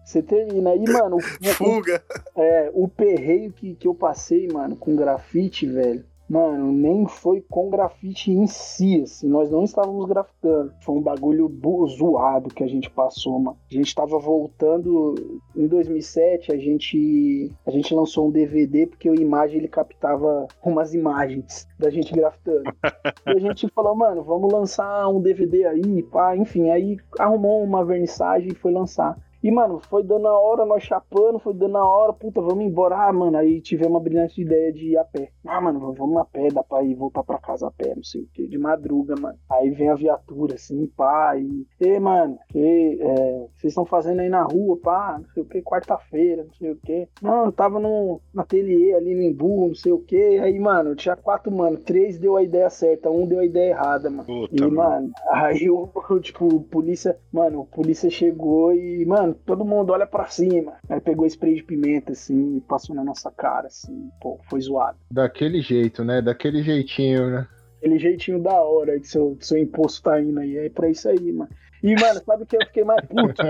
Você 0.05 0.21
termina. 0.23 0.75
E, 0.75 0.83
mano, 0.91 1.17
o, 1.17 1.21
Fuga! 1.53 2.03
é, 2.35 2.71
o 2.73 2.87
perreio 2.87 3.51
que, 3.51 3.75
que 3.75 3.87
eu 3.87 3.95
passei, 3.95 4.47
mano, 4.47 4.75
com 4.75 4.95
grafite, 4.95 5.65
velho. 5.65 6.03
Mano, 6.29 6.71
nem 6.71 7.07
foi 7.07 7.43
com 7.49 7.71
grafite 7.71 8.31
em 8.31 8.45
si, 8.45 9.01
assim. 9.01 9.27
Nós 9.27 9.49
não 9.49 9.63
estávamos 9.63 10.05
grafitando. 10.05 10.71
Foi 10.81 10.95
um 10.95 11.01
bagulho 11.01 11.51
zoado 11.87 12.53
que 12.53 12.63
a 12.63 12.67
gente 12.67 12.87
passou, 12.87 13.39
mano. 13.39 13.57
A 13.69 13.73
gente 13.73 13.95
tava 13.95 14.19
voltando. 14.19 15.15
Em 15.55 15.65
2007, 15.67 16.51
a 16.51 16.57
gente, 16.57 17.51
a 17.65 17.71
gente 17.71 17.93
lançou 17.95 18.27
um 18.27 18.31
DVD 18.31 18.85
porque 18.85 19.09
o 19.09 19.19
Imagem 19.19 19.57
ele 19.57 19.67
captava 19.67 20.47
umas 20.63 20.93
imagens 20.93 21.67
da 21.79 21.89
gente 21.89 22.13
grafitando. 22.13 22.63
e 23.25 23.31
a 23.31 23.39
gente 23.39 23.67
falou, 23.69 23.95
mano, 23.95 24.23
vamos 24.23 24.53
lançar 24.53 25.07
um 25.09 25.19
DVD 25.19 25.65
aí, 25.65 26.03
pá. 26.03 26.37
Enfim, 26.37 26.69
aí 26.69 26.97
arrumou 27.17 27.63
uma 27.63 27.83
vernissagem 27.83 28.49
e 28.51 28.55
foi 28.55 28.71
lançar. 28.71 29.17
E, 29.41 29.49
mano, 29.51 29.79
foi 29.79 30.03
dando 30.03 30.27
a 30.27 30.39
hora, 30.39 30.65
nós 30.65 30.83
chapando, 30.83 31.39
foi 31.39 31.53
dando 31.53 31.77
a 31.77 31.87
hora, 31.87 32.11
puta, 32.13 32.41
vamos 32.41 32.65
embora. 32.65 32.95
Ah, 32.95 33.13
mano, 33.13 33.37
aí 33.37 33.61
tivemos 33.61 33.93
uma 33.93 33.99
brilhante 33.99 34.41
ideia 34.41 34.71
de 34.73 34.89
ir 34.89 34.97
a 34.97 35.03
pé. 35.05 35.29
Ah, 35.45 35.61
mano, 35.61 35.93
vamos 35.93 36.17
a 36.17 36.25
pé, 36.25 36.49
dá 36.49 36.61
pra 36.61 36.83
ir 36.83 36.93
voltar 36.95 37.23
pra 37.23 37.37
casa 37.37 37.67
a 37.67 37.71
pé, 37.71 37.95
não 37.95 38.03
sei 38.03 38.21
o 38.21 38.27
que, 38.33 38.47
de 38.47 38.57
madruga, 38.57 39.15
mano. 39.15 39.37
Aí 39.49 39.69
vem 39.69 39.89
a 39.89 39.95
viatura, 39.95 40.55
assim, 40.55 40.87
pá, 40.87 41.37
e. 41.37 41.65
Ei, 41.79 41.99
mano, 41.99 42.37
que 42.49 42.99
é, 43.01 43.47
vocês 43.55 43.71
estão 43.71 43.85
fazendo 43.85 44.19
aí 44.19 44.29
na 44.29 44.43
rua, 44.43 44.77
pá, 44.77 45.17
não 45.19 45.29
sei 45.33 45.43
o 45.43 45.45
que, 45.45 45.61
quarta-feira, 45.61 46.43
não 46.43 46.53
sei 46.53 46.71
o 46.71 46.75
que. 46.75 47.07
Não, 47.21 47.45
eu 47.45 47.51
tava 47.51 47.79
no, 47.79 48.19
no 48.33 48.41
ateliê 48.41 48.93
ali 48.93 49.15
no 49.15 49.21
Embu, 49.21 49.67
não 49.69 49.75
sei 49.75 49.91
o 49.91 49.99
que. 49.99 50.37
Aí, 50.39 50.59
mano, 50.59 50.95
tinha 50.95 51.15
quatro, 51.15 51.51
mano, 51.51 51.77
três 51.77 52.19
deu 52.19 52.35
a 52.35 52.43
ideia 52.43 52.69
certa, 52.69 53.09
um 53.09 53.25
deu 53.25 53.39
a 53.39 53.45
ideia 53.45 53.71
errada, 53.71 54.09
mano. 54.09 54.25
Puta, 54.25 54.55
e, 54.55 54.61
mano, 54.61 54.73
mano 54.75 55.11
aí 55.31 55.69
o, 55.69 55.89
tipo, 56.21 56.59
polícia, 56.63 57.17
mano, 57.31 57.65
polícia 57.65 58.09
chegou 58.09 58.73
e, 58.73 59.05
mano, 59.05 59.28
mano, 59.29 59.39
todo 59.45 59.65
mundo 59.65 59.91
olha 59.91 60.07
para 60.07 60.27
cima. 60.27 60.73
Aí 60.89 60.99
pegou 60.99 61.25
spray 61.25 61.55
de 61.55 61.63
pimenta, 61.63 62.11
assim, 62.11 62.57
e 62.57 62.61
passou 62.61 62.95
na 62.95 63.03
nossa 63.03 63.31
cara, 63.31 63.67
assim, 63.67 64.09
pô, 64.21 64.39
foi 64.49 64.61
zoado. 64.61 64.97
Daquele 65.11 65.61
jeito, 65.61 66.03
né? 66.03 66.21
Daquele 66.21 66.63
jeitinho, 66.63 67.29
né? 67.29 67.47
Aquele 67.77 67.97
jeitinho 67.97 68.41
da 68.41 68.61
hora 68.61 68.99
que 68.99 69.07
seu, 69.07 69.37
seu 69.39 69.57
imposto 69.57 70.03
tá 70.03 70.19
indo 70.19 70.39
aí. 70.39 70.57
É 70.57 70.69
pra 70.69 70.89
isso 70.89 71.07
aí, 71.07 71.31
mano. 71.31 71.49
E, 71.81 71.95
mano, 71.95 72.21
sabe 72.25 72.43
o 72.43 72.45
que 72.45 72.57
eu 72.57 72.65
fiquei 72.65 72.83
mais 72.83 73.05
puto? 73.05 73.41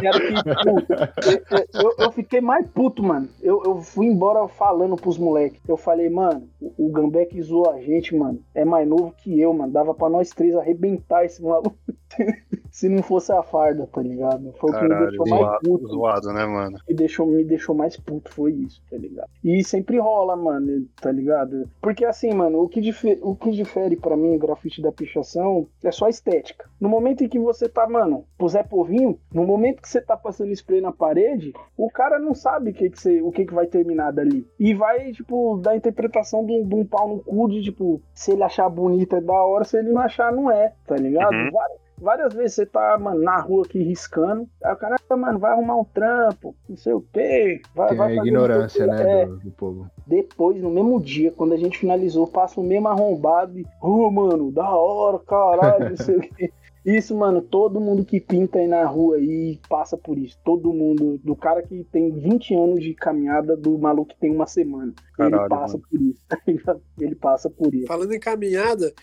Que, 0.00 1.76
eu, 1.78 1.94
eu, 1.98 2.12
fiquei 2.12 2.40
mais 2.40 2.66
puto, 2.68 3.02
mano. 3.02 3.28
Eu, 3.42 3.62
eu 3.64 3.76
fui 3.82 4.06
embora 4.06 4.48
falando 4.48 4.96
pros 4.96 5.18
moleques. 5.18 5.60
Eu 5.68 5.76
falei, 5.76 6.08
mano, 6.08 6.48
o, 6.58 6.86
o 6.86 6.90
Gambé 6.90 7.26
que 7.26 7.42
zoou 7.42 7.70
a 7.70 7.78
gente, 7.80 8.16
mano, 8.16 8.42
é 8.54 8.64
mais 8.64 8.88
novo 8.88 9.12
que 9.18 9.38
eu, 9.38 9.52
mano. 9.52 9.70
Dava 9.70 9.92
pra 9.94 10.08
nós 10.08 10.30
três 10.30 10.54
arrebentar 10.56 11.26
esse 11.26 11.42
maluco. 11.42 11.76
Se 12.70 12.88
não 12.88 13.02
fosse 13.02 13.32
a 13.32 13.42
farda, 13.42 13.86
tá 13.86 14.02
ligado? 14.02 14.52
Foi 14.58 14.70
Caralho, 14.70 14.92
o 14.92 14.98
que 14.98 15.04
me 15.04 15.08
deixou 15.08 15.26
zoado, 15.26 15.44
mais 15.44 15.62
puto. 15.62 15.88
Zoado, 15.88 16.32
né, 16.32 16.46
mano? 16.46 16.78
Me 16.88 16.94
deixou, 16.94 17.26
me 17.26 17.44
deixou 17.44 17.74
mais 17.74 17.96
puto, 17.96 18.32
foi 18.32 18.52
isso, 18.52 18.82
tá 18.90 18.96
ligado? 18.96 19.28
E 19.42 19.62
sempre 19.64 19.98
rola, 19.98 20.36
mano, 20.36 20.86
tá 21.00 21.10
ligado? 21.10 21.68
Porque 21.80 22.04
assim, 22.04 22.32
mano, 22.32 22.62
o 22.62 22.68
que, 22.68 22.80
difere, 22.80 23.18
o 23.22 23.34
que 23.34 23.50
difere 23.50 23.96
pra 23.96 24.16
mim 24.16 24.34
o 24.34 24.38
grafite 24.38 24.82
da 24.82 24.92
pichação 24.92 25.66
é 25.82 25.90
só 25.90 26.06
a 26.06 26.10
estética. 26.10 26.68
No 26.80 26.88
momento 26.88 27.24
em 27.24 27.28
que 27.28 27.38
você 27.38 27.68
tá, 27.68 27.86
mano, 27.88 28.24
pro 28.38 28.48
Zé 28.48 28.62
Povinho, 28.62 29.18
no 29.32 29.44
momento 29.44 29.82
que 29.82 29.88
você 29.88 30.00
tá 30.00 30.16
passando 30.16 30.52
spray 30.52 30.80
na 30.80 30.92
parede, 30.92 31.52
o 31.76 31.90
cara 31.90 32.18
não 32.18 32.34
sabe 32.34 32.72
que 32.72 32.90
que 32.90 32.98
você, 32.98 33.20
o 33.22 33.30
que, 33.30 33.44
que 33.44 33.54
vai 33.54 33.66
terminar 33.66 34.12
dali. 34.12 34.46
E 34.58 34.74
vai, 34.74 35.12
tipo, 35.12 35.58
dar 35.58 35.76
interpretação 35.76 36.44
de 36.44 36.52
um, 36.52 36.66
de 36.66 36.74
um 36.74 36.84
pau 36.84 37.08
no 37.08 37.20
cu 37.20 37.48
de, 37.48 37.62
tipo, 37.62 38.00
se 38.14 38.32
ele 38.32 38.42
achar 38.42 38.68
bonita 38.68 39.16
é 39.16 39.20
da 39.20 39.42
hora, 39.42 39.64
se 39.64 39.78
ele 39.78 39.90
não 39.90 40.00
achar, 40.00 40.32
não 40.32 40.50
é, 40.50 40.72
tá 40.86 40.96
ligado? 40.96 41.32
Uhum. 41.32 41.50
Várias, 41.50 41.80
várias 42.00 42.34
vezes 42.34 42.54
você 42.54 42.66
tá, 42.66 42.98
mano, 42.98 43.20
na 43.20 43.38
rua 43.40 43.64
aqui 43.64 43.82
riscando, 43.82 44.48
aí 44.64 44.72
o 44.72 44.76
cara, 44.76 44.96
mano, 45.16 45.38
vai 45.38 45.52
arrumar 45.52 45.76
um 45.76 45.84
trampo, 45.84 46.54
não 46.68 46.76
sei 46.76 46.92
o 46.92 47.04
quê. 47.12 47.60
Vai, 47.74 47.88
Tem 47.90 47.98
vai 47.98 48.18
a 48.18 48.22
ignorância, 48.22 48.86
né, 48.86 49.22
é, 49.22 49.26
do, 49.26 49.38
do, 49.38 49.50
povo. 49.50 49.90
Depois, 50.06 50.60
no 50.62 50.70
mesmo 50.70 51.00
dia, 51.00 51.30
quando 51.30 51.52
a 51.52 51.56
gente 51.56 51.78
finalizou, 51.78 52.26
passa 52.26 52.60
o 52.60 52.64
mesmo 52.64 52.88
arrombado 52.88 53.58
e, 53.58 53.62
ô, 53.82 54.06
oh, 54.06 54.10
mano, 54.10 54.50
da 54.50 54.68
hora, 54.68 55.18
caralho, 55.18 55.90
não 55.90 55.96
sei 55.96 56.16
o 56.16 56.20
quê. 56.20 56.52
Isso, 56.84 57.14
mano, 57.14 57.42
todo 57.42 57.78
mundo 57.78 58.04
que 58.06 58.18
pinta 58.18 58.58
aí 58.58 58.66
na 58.66 58.86
rua 58.86 59.16
aí 59.16 59.60
passa 59.68 59.98
por 59.98 60.16
isso. 60.16 60.38
Todo 60.42 60.72
mundo, 60.72 61.20
do 61.22 61.36
cara 61.36 61.62
que 61.62 61.84
tem 61.92 62.10
20 62.10 62.54
anos 62.54 62.82
de 62.82 62.94
caminhada, 62.94 63.54
do 63.54 63.78
maluco 63.78 64.14
que 64.14 64.18
tem 64.18 64.30
uma 64.30 64.46
semana. 64.46 64.92
Caralho, 65.14 65.42
ele 65.42 65.48
passa 65.50 65.74
mano. 65.74 65.86
por 65.90 66.00
isso. 66.00 66.22
ele 66.98 67.14
passa 67.14 67.50
por 67.50 67.74
isso. 67.74 67.86
Falando 67.86 68.12
em 68.12 68.18
caminhada, 68.18 68.94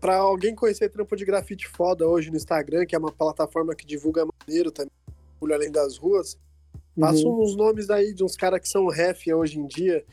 para 0.00 0.16
alguém 0.16 0.54
conhecer 0.54 0.88
trampo 0.88 1.16
de 1.16 1.24
grafite 1.24 1.68
foda 1.68 2.06
hoje 2.06 2.30
no 2.30 2.36
Instagram, 2.36 2.86
que 2.86 2.94
é 2.94 2.98
uma 2.98 3.12
plataforma 3.12 3.74
que 3.74 3.86
divulga 3.86 4.24
maneiro 4.24 4.70
também, 4.70 4.92
além 5.42 5.70
das 5.70 5.96
ruas, 5.96 6.34
uhum. 6.96 7.00
passa 7.00 7.26
uns 7.26 7.56
nomes 7.56 7.90
aí 7.90 8.12
de 8.12 8.22
uns 8.22 8.36
caras 8.36 8.60
que 8.60 8.68
são 8.68 8.86
ref 8.88 9.26
hoje 9.32 9.58
em 9.58 9.66
dia, 9.66 10.04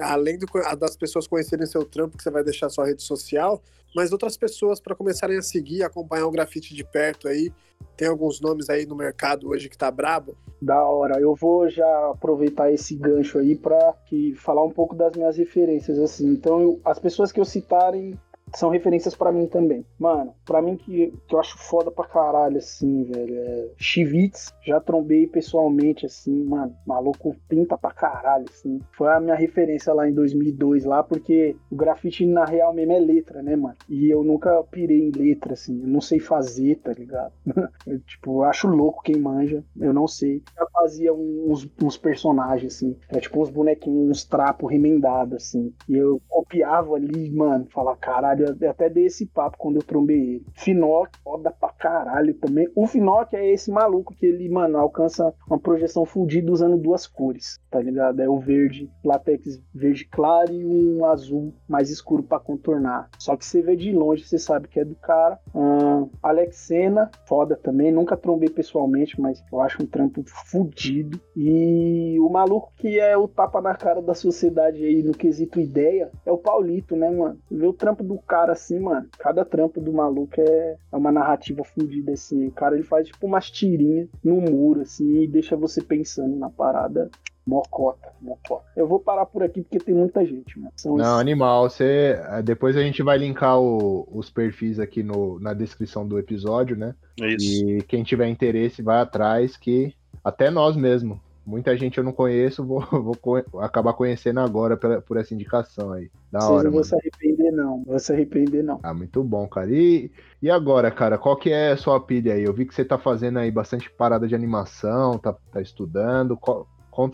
além 0.00 0.38
do, 0.38 0.46
das 0.78 0.96
pessoas 0.96 1.26
conhecerem 1.26 1.66
seu 1.66 1.84
trampo, 1.84 2.16
que 2.16 2.22
você 2.22 2.30
vai 2.30 2.44
deixar 2.44 2.68
sua 2.68 2.86
rede 2.86 3.02
social, 3.02 3.62
mas 3.94 4.12
outras 4.12 4.36
pessoas 4.36 4.80
para 4.80 4.94
começarem 4.94 5.36
a 5.36 5.42
seguir, 5.42 5.82
acompanhar 5.82 6.26
o 6.26 6.30
grafite 6.30 6.74
de 6.74 6.84
perto 6.84 7.28
aí. 7.28 7.52
Tem 7.96 8.08
alguns 8.08 8.40
nomes 8.40 8.70
aí 8.70 8.86
no 8.86 8.94
mercado 8.94 9.48
hoje 9.48 9.68
que 9.68 9.76
tá 9.76 9.90
brabo. 9.90 10.36
Da 10.60 10.84
hora. 10.84 11.18
Eu 11.20 11.34
vou 11.34 11.68
já 11.68 12.10
aproveitar 12.10 12.72
esse 12.72 12.94
gancho 12.94 13.38
aí 13.38 13.56
para 13.56 13.94
falar 14.36 14.64
um 14.64 14.70
pouco 14.70 14.94
das 14.94 15.14
minhas 15.16 15.36
referências 15.36 15.98
assim. 15.98 16.28
Então, 16.28 16.60
eu, 16.60 16.80
as 16.84 16.98
pessoas 16.98 17.32
que 17.32 17.40
eu 17.40 17.44
citarem 17.44 18.18
são 18.54 18.70
referências 18.70 19.14
para 19.14 19.32
mim 19.32 19.46
também. 19.46 19.84
Mano, 19.98 20.34
para 20.44 20.62
mim 20.62 20.76
que, 20.76 21.12
que 21.26 21.34
eu 21.34 21.40
acho 21.40 21.58
foda 21.58 21.90
pra 21.90 22.06
caralho, 22.06 22.58
assim, 22.58 23.04
velho. 23.04 23.38
É... 23.38 23.68
Chivitz, 23.76 24.52
já 24.64 24.80
trombei 24.80 25.26
pessoalmente, 25.26 26.06
assim, 26.06 26.44
mano. 26.44 26.74
Maluco 26.86 27.36
pinta 27.48 27.76
pra 27.76 27.90
caralho, 27.90 28.46
assim. 28.48 28.80
Foi 28.92 29.08
a 29.12 29.20
minha 29.20 29.34
referência 29.34 29.92
lá 29.92 30.08
em 30.08 30.14
2002, 30.14 30.84
lá, 30.84 31.02
porque 31.02 31.56
o 31.70 31.76
grafite 31.76 32.26
na 32.26 32.44
real 32.44 32.72
mesmo 32.72 32.92
é 32.92 32.98
letra, 32.98 33.42
né, 33.42 33.56
mano? 33.56 33.76
E 33.88 34.10
eu 34.10 34.22
nunca 34.24 34.62
pirei 34.70 35.08
em 35.08 35.10
letra, 35.10 35.54
assim. 35.54 35.80
Eu 35.80 35.88
não 35.88 36.00
sei 36.00 36.18
fazer, 36.18 36.76
tá 36.76 36.92
ligado? 36.92 37.32
eu, 37.86 38.00
tipo, 38.00 38.40
eu 38.40 38.44
acho 38.44 38.68
louco 38.68 39.02
quem 39.02 39.16
manja. 39.16 39.62
Eu 39.78 39.92
não 39.92 40.06
sei. 40.06 40.42
Eu 40.58 40.66
fazia 40.72 41.12
uns, 41.12 41.68
uns 41.82 41.96
personagens, 41.96 42.74
assim. 42.74 42.96
É 43.08 43.20
tipo 43.20 43.40
uns 43.42 43.50
bonequinhos, 43.50 44.10
uns 44.10 44.24
trapos 44.24 44.70
remendados, 44.70 45.34
assim. 45.34 45.72
E 45.88 45.96
eu 45.96 46.20
copiava 46.28 46.94
ali, 46.94 47.30
mano, 47.30 47.66
falar, 47.70 47.96
caralho 47.96 48.39
eu 48.40 48.70
até 48.70 48.88
dei 48.88 49.06
esse 49.06 49.26
papo 49.26 49.58
quando 49.58 49.76
eu 49.76 49.82
trombei 49.82 50.18
ele. 50.18 50.46
Finoc, 50.54 51.10
foda 51.22 51.50
pra 51.50 51.70
caralho 51.70 52.34
também. 52.34 52.68
O 52.74 52.86
Finoc 52.86 53.32
é 53.34 53.50
esse 53.50 53.70
maluco 53.70 54.14
que 54.14 54.26
ele, 54.26 54.48
mano, 54.48 54.78
alcança 54.78 55.32
uma 55.48 55.58
projeção 55.58 56.04
fudida 56.04 56.50
usando 56.50 56.76
duas 56.76 57.06
cores, 57.06 57.58
tá 57.70 57.80
ligado? 57.80 58.20
É 58.20 58.28
o 58.28 58.38
verde, 58.38 58.90
látex 59.04 59.60
verde 59.74 60.04
claro 60.06 60.52
e 60.52 60.64
um 60.64 61.04
azul 61.04 61.54
mais 61.68 61.90
escuro 61.90 62.22
para 62.22 62.40
contornar. 62.40 63.08
Só 63.18 63.36
que 63.36 63.44
você 63.44 63.62
vê 63.62 63.76
de 63.76 63.92
longe, 63.92 64.24
você 64.24 64.38
sabe 64.38 64.68
que 64.68 64.80
é 64.80 64.84
do 64.84 64.94
cara. 64.94 65.38
Hum, 65.54 66.08
Alex 66.22 66.56
Sena, 66.56 67.10
foda 67.26 67.56
também. 67.56 67.92
Nunca 67.92 68.16
trombei 68.16 68.48
pessoalmente, 68.48 69.20
mas 69.20 69.42
eu 69.52 69.60
acho 69.60 69.82
um 69.82 69.86
trampo 69.86 70.22
fudido. 70.26 71.20
E 71.36 72.18
o 72.20 72.28
maluco 72.28 72.72
que 72.76 72.98
é 72.98 73.16
o 73.16 73.28
tapa 73.28 73.60
na 73.60 73.74
cara 73.74 74.02
da 74.02 74.14
sociedade 74.14 74.84
aí 74.84 75.02
no 75.02 75.12
quesito 75.12 75.60
ideia 75.60 76.10
é 76.24 76.32
o 76.32 76.38
Paulito, 76.38 76.96
né, 76.96 77.10
mano? 77.10 77.38
Vê 77.50 77.66
o 77.66 77.72
trampo 77.72 78.02
do 78.02 78.18
cara 78.30 78.52
assim, 78.52 78.78
mano, 78.78 79.08
cada 79.18 79.44
trampo 79.44 79.80
do 79.80 79.92
maluco 79.92 80.40
é, 80.40 80.76
é 80.92 80.96
uma 80.96 81.10
narrativa 81.10 81.64
fundida, 81.64 82.12
assim. 82.12 82.46
O 82.46 82.52
cara 82.52 82.76
ele 82.76 82.84
faz 82.84 83.08
tipo 83.08 83.26
umas 83.26 83.50
tirinhas 83.50 84.08
no 84.22 84.40
muro, 84.40 84.82
assim, 84.82 85.22
e 85.22 85.26
deixa 85.26 85.56
você 85.56 85.82
pensando 85.82 86.36
na 86.36 86.48
parada. 86.48 87.10
Mocota, 87.44 88.12
mocota. 88.20 88.66
Eu 88.76 88.86
vou 88.86 89.00
parar 89.00 89.26
por 89.26 89.42
aqui 89.42 89.62
porque 89.62 89.80
tem 89.80 89.94
muita 89.94 90.24
gente, 90.24 90.56
mano. 90.56 90.72
São 90.76 90.96
Não, 90.96 91.04
esses... 91.04 91.20
animal. 91.20 91.68
Você... 91.68 92.14
Depois 92.44 92.76
a 92.76 92.82
gente 92.82 93.02
vai 93.02 93.18
linkar 93.18 93.58
o, 93.58 94.06
os 94.12 94.30
perfis 94.30 94.78
aqui 94.78 95.02
no, 95.02 95.40
na 95.40 95.52
descrição 95.52 96.06
do 96.06 96.16
episódio, 96.16 96.76
né? 96.76 96.94
Isso. 97.18 97.68
E 97.68 97.82
quem 97.82 98.04
tiver 98.04 98.28
interesse, 98.28 98.82
vai 98.82 99.00
atrás, 99.00 99.56
que 99.56 99.92
até 100.22 100.50
nós 100.50 100.76
mesmo 100.76 101.20
Muita 101.44 101.76
gente 101.76 101.98
eu 101.98 102.04
não 102.04 102.12
conheço, 102.12 102.64
vou, 102.64 102.80
vou 102.90 103.18
acabar 103.60 103.92
conhecendo 103.92 104.40
agora 104.40 104.76
pela, 104.76 105.00
por 105.00 105.16
essa 105.16 105.34
indicação 105.34 105.92
aí. 105.92 106.10
Da 106.30 106.40
Vocês 106.40 106.50
hora. 106.50 106.64
Não 106.64 106.72
vou 106.72 106.84
se 106.84 106.94
arrepender, 106.94 107.50
não. 107.50 107.78
Não 107.78 107.84
vou 107.84 107.98
se 107.98 108.12
arrepender, 108.12 108.62
não. 108.62 108.80
Ah, 108.82 108.94
muito 108.94 109.22
bom, 109.22 109.46
cara. 109.48 109.70
E, 109.70 110.10
e 110.42 110.50
agora, 110.50 110.90
cara, 110.90 111.18
qual 111.18 111.36
que 111.36 111.50
é 111.50 111.72
a 111.72 111.76
sua 111.76 112.00
pilha 112.00 112.34
aí? 112.34 112.44
Eu 112.44 112.52
vi 112.52 112.66
que 112.66 112.74
você 112.74 112.84
tá 112.84 112.98
fazendo 112.98 113.38
aí 113.38 113.50
bastante 113.50 113.90
parada 113.90 114.28
de 114.28 114.34
animação, 114.34 115.18
tá, 115.18 115.34
tá 115.52 115.60
estudando. 115.60 116.36
Qual, 116.36 116.66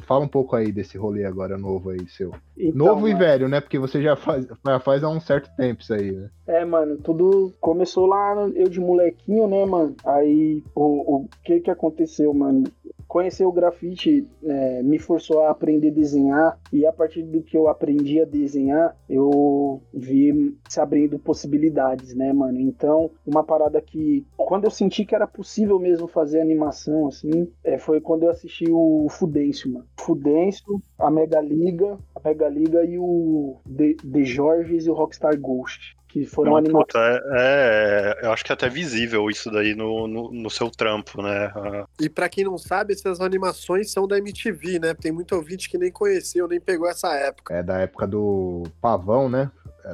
Fala 0.07 0.25
um 0.25 0.29
pouco 0.29 0.57
aí 0.57 0.73
desse 0.73 0.97
rolê 0.97 1.25
agora 1.25 1.57
novo 1.59 1.91
aí, 1.91 2.09
seu. 2.09 2.33
Então, 2.57 2.87
novo 2.87 3.09
e 3.09 3.15
velho, 3.15 3.47
né? 3.47 3.61
Porque 3.61 3.79
você 3.79 4.03
já 4.03 4.17
faz, 4.17 4.47
já 4.47 4.81
faz 4.81 5.05
há 5.05 5.09
um 5.09 5.21
certo 5.21 5.55
tempo 5.57 5.83
isso 5.83 5.95
aí, 5.95 6.13
né? 6.13 6.31
É, 6.47 6.65
mano, 6.65 6.97
tudo 6.97 7.53
começou 7.61 8.07
lá 8.07 8.35
eu 8.55 8.69
de 8.69 8.81
molequinho, 8.81 9.47
né, 9.47 9.65
mano? 9.67 9.95
Aí 10.05 10.63
o, 10.75 11.17
o 11.17 11.29
que 11.45 11.61
que 11.61 11.71
aconteceu, 11.71 12.33
mano? 12.33 12.65
Conhecer 13.09 13.45
o 13.45 13.53
grafite 13.53 14.27
é, 14.43 14.83
me 14.83 14.99
forçou 14.99 15.41
a 15.43 15.51
aprender 15.51 15.89
a 15.89 15.95
desenhar 15.95 16.61
e 16.73 16.85
a 16.85 16.93
partir 16.93 17.23
do 17.23 17.43
que 17.43 17.57
eu 17.57 17.69
aprendi 17.69 18.21
a 18.21 18.25
desenhar, 18.25 18.97
eu 19.09 19.81
vi 19.93 20.57
se 20.69 20.81
abrindo 20.81 21.19
possibilidades, 21.19 22.15
né, 22.15 22.33
mano? 22.33 22.61
Então, 22.61 23.11
uma 23.25 23.45
parada 23.45 23.81
que 23.81 24.27
quando 24.37 24.65
eu 24.65 24.71
senti 24.71 25.05
que 25.05 25.15
era 25.15 25.27
possível 25.27 25.79
mesmo 25.79 26.09
fazer 26.09 26.41
animação, 26.41 27.07
assim, 27.07 27.49
é, 27.63 27.79
foi 27.79 28.01
quando 28.01 28.25
eu 28.25 28.31
assisti 28.31 28.67
o 28.71 29.07
Fudêncio, 29.09 29.73
mano. 29.73 29.87
Fudêncio, 29.99 30.81
a 30.99 31.11
Mega 31.11 31.41
Liga, 31.41 31.99
a 32.15 32.21
Pega 32.21 32.49
Liga 32.49 32.85
e 32.85 32.99
o 32.99 33.57
The, 33.67 33.95
The 34.11 34.25
Georges 34.25 34.87
e 34.87 34.91
o 34.91 34.95
Rockstar 34.95 35.39
Ghost. 35.39 35.97
Que 36.17 36.25
foram 36.25 36.57
animados. 36.57 36.95
É, 36.95 38.17
é, 38.23 38.27
eu 38.27 38.33
acho 38.33 38.43
que 38.43 38.51
é 38.51 38.55
até 38.55 38.71
visível 38.71 39.29
isso 39.29 39.51
daí 39.51 39.75
no, 39.75 40.09
no, 40.09 40.33
no 40.33 40.49
seu 40.49 40.71
trampo, 40.71 41.21
né? 41.21 41.53
E 42.01 42.09
para 42.09 42.27
quem 42.27 42.43
não 42.43 42.57
sabe, 42.57 42.95
essas 42.95 43.21
animações 43.21 43.93
são 43.93 44.09
da 44.09 44.17
MTV, 44.17 44.79
né? 44.79 44.95
Tem 44.95 45.13
muito 45.13 45.37
ouvinte 45.37 45.69
que 45.69 45.77
nem 45.77 45.93
conheceu, 45.93 46.49
nem 46.49 46.59
pegou 46.59 46.89
essa 46.89 47.13
época. 47.13 47.53
É 47.53 47.63
da 47.63 47.81
época 47.81 48.07
do 48.07 48.63
Pavão, 48.81 49.29
né? 49.29 49.51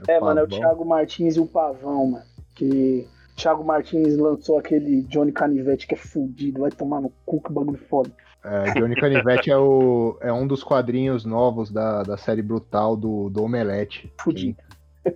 é, 0.06 0.20
mano, 0.20 0.38
é 0.38 0.42
o 0.44 0.46
Thiago 0.46 0.84
Martins 0.84 1.34
e 1.34 1.40
o 1.40 1.46
Pavão, 1.46 2.06
mano. 2.12 2.24
Que 2.54 3.04
Thiago 3.34 3.64
Martins 3.64 4.16
lançou 4.16 4.60
aquele 4.60 5.02
Johnny 5.08 5.32
Canivete 5.32 5.88
que 5.88 5.94
é 5.94 5.98
fudido, 5.98 6.60
vai 6.60 6.70
tomar 6.70 7.00
no 7.00 7.12
cu 7.26 7.42
que 7.42 7.52
bagulho 7.52 7.80
foda. 7.90 8.12
É, 8.44 8.74
Johnny 8.74 8.94
Canivete 8.94 9.50
é, 9.50 9.58
o, 9.58 10.16
é 10.20 10.32
um 10.32 10.46
dos 10.46 10.62
quadrinhos 10.62 11.24
novos 11.24 11.68
da, 11.68 12.04
da 12.04 12.16
série 12.16 12.42
Brutal 12.42 12.96
do, 12.96 13.28
do 13.28 13.42
Omelete. 13.42 14.12
Fudido. 14.20 14.56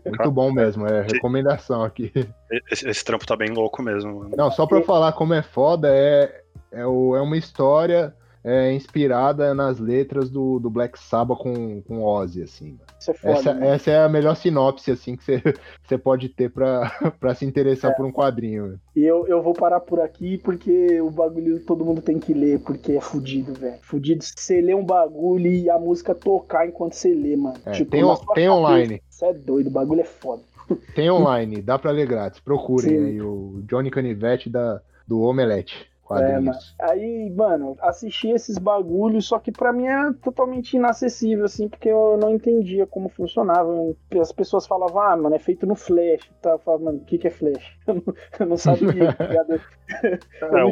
Muito 0.05 0.31
bom 0.31 0.53
mesmo, 0.53 0.87
é 0.87 1.03
recomendação 1.03 1.83
aqui. 1.83 2.13
Esse, 2.71 2.89
esse 2.89 3.05
trampo 3.05 3.27
tá 3.27 3.37
bem 3.37 3.51
louco 3.51 3.83
mesmo. 3.83 4.21
Mano. 4.21 4.37
Não, 4.37 4.51
só 4.51 4.67
pra 4.67 4.83
falar 4.83 5.13
como 5.13 5.35
é 5.35 5.43
foda, 5.43 5.89
é, 5.91 6.43
é, 6.73 6.87
o, 6.87 7.17
é 7.17 7.21
uma 7.21 7.37
história 7.37 8.15
é, 8.47 8.73
inspirada 8.73 9.53
nas 9.53 9.81
letras 9.81 10.31
do, 10.31 10.61
do 10.61 10.71
Black 10.71 10.97
Sabbath 10.97 11.39
com, 11.39 11.83
com 11.83 12.05
Ozzy, 12.05 12.45
assim. 12.45 12.79
É 13.09 13.13
foda, 13.13 13.35
essa, 13.35 13.55
né? 13.55 13.75
essa 13.75 13.91
é 13.91 14.05
a 14.05 14.09
melhor 14.09 14.37
sinopse, 14.37 14.93
assim, 14.93 15.17
que 15.17 15.25
você, 15.25 15.99
pode 15.99 16.29
ter 16.29 16.49
pra, 16.51 16.89
pra 17.19 17.35
se 17.35 17.45
interessar 17.45 17.91
é. 17.91 17.95
por 17.95 18.07
um 18.07 18.13
quadrinho. 18.13 18.79
E 18.95 19.03
eu, 19.03 19.27
eu 19.27 19.43
vou 19.43 19.53
parar 19.53 19.81
por 19.81 19.99
aqui 19.99 20.39
porque 20.39 21.01
o 21.01 21.11
bagulho 21.11 21.59
todo 21.59 21.85
mundo 21.85 22.01
tem 22.01 22.21
que 22.21 22.33
ler, 22.33 22.61
porque 22.61 22.93
é 22.93 23.01
fudido, 23.01 23.53
velho. 23.53 23.79
Fudido 23.83 24.23
você 24.23 24.61
ler 24.61 24.77
um 24.77 24.85
bagulho 24.85 25.51
e 25.51 25.69
a 25.69 25.77
música 25.77 26.15
tocar 26.15 26.69
enquanto 26.69 26.93
você 26.93 27.13
lê, 27.13 27.35
mano. 27.35 27.57
É, 27.67 27.73
tipo, 27.73 27.91
tem, 27.91 28.05
tem 28.33 28.49
online. 28.49 29.03
Você 29.11 29.27
é 29.27 29.35
doido, 29.35 29.67
o 29.67 29.73
bagulho 29.73 30.03
é 30.03 30.05
foda. 30.05 30.43
Tem 30.95 31.11
online, 31.11 31.61
dá 31.61 31.77
pra 31.81 31.91
ler 31.91 32.07
grátis. 32.07 32.39
Procurem 32.39 32.97
aí 32.97 33.21
o 33.21 33.61
Johnny 33.67 33.91
Canivete 33.91 34.49
da, 34.49 34.81
do 35.07 35.21
Omelete. 35.23 35.89
É, 36.11 36.39
mano. 36.39 36.59
Aí, 36.81 37.31
mano, 37.31 37.77
assisti 37.81 38.29
esses 38.29 38.59
bagulhos, 38.59 39.27
só 39.27 39.39
que 39.39 39.51
para 39.51 39.73
mim 39.73 39.87
é 39.87 40.13
totalmente 40.23 40.75
inacessível, 40.75 41.45
assim, 41.45 41.69
porque 41.69 41.89
eu 41.89 42.17
não 42.21 42.31
entendia 42.31 42.87
como 42.87 43.09
funcionava. 43.09 43.73
As 44.21 44.33
pessoas 44.33 44.67
falavam, 44.67 45.03
ah, 45.03 45.17
mano, 45.17 45.35
é 45.35 45.39
feito 45.39 45.67
no 45.67 45.75
Flash. 45.75 46.31
Tá? 46.41 46.51
Eu 46.51 46.59
falava, 46.59 46.85
mano, 46.85 46.99
o 46.99 47.05
que, 47.05 47.19
que 47.19 47.27
é 47.27 47.31
Flash? 47.31 47.77
Eu 47.87 47.95
não, 47.95 48.15
eu 48.41 48.47
não 48.47 48.57
sabia. 48.57 49.13
Tá 49.13 49.29
é, 50.59 50.65
o, 50.65 50.71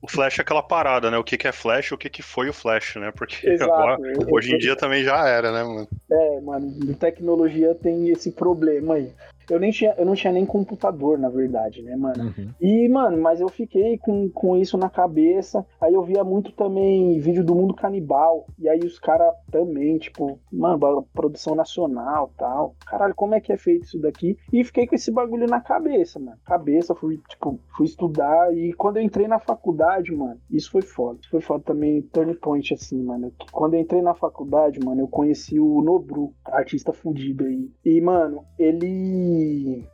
o, 0.00 0.08
Flash 0.08 0.38
é 0.38 0.42
aquela 0.42 0.62
parada, 0.62 1.10
né? 1.10 1.18
O 1.18 1.24
que, 1.24 1.36
que 1.36 1.48
é 1.48 1.52
Flash 1.52 1.90
o 1.90 1.98
que, 1.98 2.08
que 2.08 2.22
foi 2.22 2.48
o 2.48 2.52
Flash, 2.52 2.94
né? 2.96 3.10
Porque 3.10 3.44
Exato, 3.50 3.72
agora, 3.72 3.98
hoje 4.30 4.54
em 4.54 4.58
dia 4.58 4.76
também 4.76 5.02
já 5.02 5.26
era, 5.26 5.50
né, 5.50 5.64
mano? 5.64 5.88
É, 6.08 6.40
mano, 6.40 6.94
tecnologia 6.94 7.74
tem 7.74 8.10
esse 8.10 8.30
problema 8.30 8.94
aí. 8.94 9.12
Eu, 9.50 9.60
nem 9.60 9.70
tinha, 9.70 9.94
eu 9.96 10.04
não 10.04 10.14
tinha 10.14 10.32
nem 10.32 10.44
computador, 10.44 11.18
na 11.18 11.28
verdade, 11.28 11.82
né, 11.82 11.96
mano? 11.96 12.34
Uhum. 12.36 12.50
E, 12.60 12.88
mano, 12.88 13.20
mas 13.20 13.40
eu 13.40 13.48
fiquei 13.48 13.98
com, 13.98 14.28
com 14.30 14.56
isso 14.56 14.76
na 14.76 14.88
cabeça. 14.88 15.64
Aí 15.80 15.94
eu 15.94 16.02
via 16.02 16.24
muito 16.24 16.52
também 16.52 17.18
vídeo 17.20 17.44
do 17.44 17.54
mundo 17.54 17.74
canibal. 17.74 18.46
E 18.58 18.68
aí 18.68 18.80
os 18.80 18.98
caras 18.98 19.32
também, 19.50 19.98
tipo, 19.98 20.38
mano, 20.52 21.06
produção 21.12 21.54
nacional 21.54 22.32
tal. 22.36 22.74
Caralho, 22.86 23.14
como 23.14 23.34
é 23.34 23.40
que 23.40 23.52
é 23.52 23.56
feito 23.56 23.84
isso 23.84 23.98
daqui? 23.98 24.36
E 24.52 24.64
fiquei 24.64 24.86
com 24.86 24.94
esse 24.94 25.10
bagulho 25.10 25.46
na 25.46 25.60
cabeça, 25.60 26.18
mano. 26.18 26.38
Cabeça, 26.44 26.94
fui, 26.94 27.20
tipo, 27.28 27.58
fui 27.76 27.86
estudar. 27.86 28.54
E 28.54 28.72
quando 28.72 28.96
eu 28.96 29.02
entrei 29.02 29.28
na 29.28 29.38
faculdade, 29.38 30.14
mano, 30.14 30.40
isso 30.50 30.70
foi 30.70 30.82
foda. 30.82 31.18
Isso 31.20 31.30
foi 31.30 31.40
foda 31.40 31.64
também, 31.64 32.02
turn 32.02 32.34
point, 32.34 32.74
assim, 32.74 33.02
mano. 33.02 33.32
Quando 33.52 33.74
eu 33.74 33.80
entrei 33.80 34.02
na 34.02 34.14
faculdade, 34.14 34.80
mano, 34.84 35.02
eu 35.02 35.08
conheci 35.08 35.58
o 35.60 35.82
Nobru, 35.82 36.32
artista 36.44 36.92
fudido 36.92 37.44
aí. 37.44 37.70
E, 37.84 38.00
mano, 38.00 38.44
ele 38.58 39.35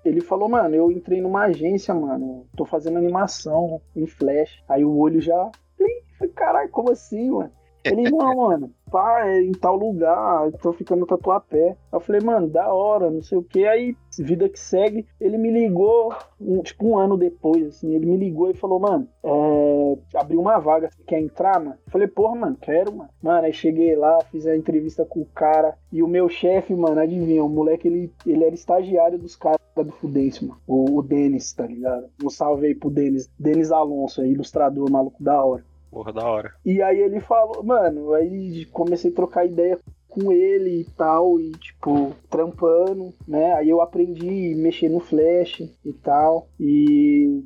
ele 0.04 0.20
falou, 0.20 0.48
mano, 0.48 0.74
eu 0.74 0.90
entrei 0.90 1.20
numa 1.20 1.44
agência, 1.44 1.94
mano, 1.94 2.46
tô 2.56 2.64
fazendo 2.64 2.98
animação 2.98 3.80
em 3.94 4.06
flash. 4.06 4.62
Aí 4.68 4.84
o 4.84 4.96
olho 4.96 5.20
já. 5.20 5.50
Falei, 6.18 6.32
caralho, 6.34 6.70
como 6.70 6.90
assim, 6.90 7.30
mano? 7.30 7.52
Ele, 7.84 8.10
não, 8.10 8.36
mano, 8.36 8.70
pá, 8.90 9.26
é 9.26 9.42
em 9.42 9.52
tal 9.52 9.76
lugar, 9.76 10.52
tô 10.60 10.72
ficando 10.72 11.06
tatuapé. 11.06 11.76
Eu 11.92 12.00
falei, 12.00 12.20
mano, 12.20 12.48
da 12.48 12.72
hora, 12.72 13.10
não 13.10 13.22
sei 13.22 13.38
o 13.38 13.42
que. 13.42 13.66
Aí, 13.66 13.96
vida 14.18 14.48
que 14.48 14.58
segue, 14.58 15.06
ele 15.20 15.38
me 15.38 15.50
ligou, 15.50 16.14
um, 16.40 16.62
tipo, 16.62 16.86
um 16.86 16.98
ano 16.98 17.16
depois, 17.16 17.66
assim, 17.66 17.94
ele 17.94 18.06
me 18.06 18.16
ligou 18.16 18.50
e 18.50 18.54
falou, 18.54 18.78
mano, 18.78 19.08
é, 19.24 20.18
abriu 20.18 20.40
uma 20.40 20.58
vaga, 20.58 20.90
você 20.90 21.02
quer 21.04 21.20
entrar, 21.20 21.58
mano? 21.58 21.76
Eu 21.86 21.92
falei, 21.92 22.06
porra, 22.06 22.36
mano, 22.36 22.56
quero, 22.60 22.94
mano. 22.94 23.10
Mano, 23.22 23.46
aí 23.46 23.52
cheguei 23.52 23.96
lá, 23.96 24.20
fiz 24.30 24.46
a 24.46 24.56
entrevista 24.56 25.04
com 25.04 25.20
o 25.20 25.26
cara, 25.26 25.76
e 25.90 26.02
o 26.02 26.08
meu 26.08 26.28
chefe, 26.28 26.74
mano, 26.74 27.00
adivinha, 27.00 27.44
o 27.44 27.48
moleque, 27.48 27.88
ele, 27.88 28.12
ele 28.26 28.44
era 28.44 28.54
estagiário 28.54 29.18
dos 29.18 29.36
caras 29.36 29.60
do 29.74 29.92
Fudêncio, 29.92 30.46
mano. 30.46 30.60
O, 30.66 30.98
o 30.98 31.02
Denis, 31.02 31.52
tá 31.52 31.66
ligado? 31.66 32.06
Um 32.22 32.28
salve 32.28 32.66
aí 32.66 32.74
pro 32.74 32.90
Denis, 32.90 33.30
Denis 33.38 33.72
Alonso, 33.72 34.20
aí, 34.20 34.32
ilustrador 34.32 34.90
maluco 34.90 35.22
da 35.22 35.42
hora. 35.42 35.64
Porra, 35.92 36.10
da 36.10 36.26
hora. 36.26 36.54
E 36.64 36.80
aí 36.80 36.98
ele 37.00 37.20
falou, 37.20 37.62
mano, 37.62 38.14
aí 38.14 38.64
comecei 38.72 39.10
a 39.10 39.14
trocar 39.14 39.44
ideia 39.44 39.78
com 40.08 40.32
ele 40.32 40.80
e 40.80 40.84
tal, 40.84 41.38
e 41.38 41.52
tipo, 41.52 42.14
trampando, 42.30 43.12
né? 43.28 43.52
Aí 43.52 43.68
eu 43.68 43.80
aprendi 43.80 44.54
a 44.54 44.56
mexer 44.56 44.88
no 44.88 45.00
Flash 45.00 45.60
e 45.84 45.92
tal. 46.02 46.48
E, 46.58 47.44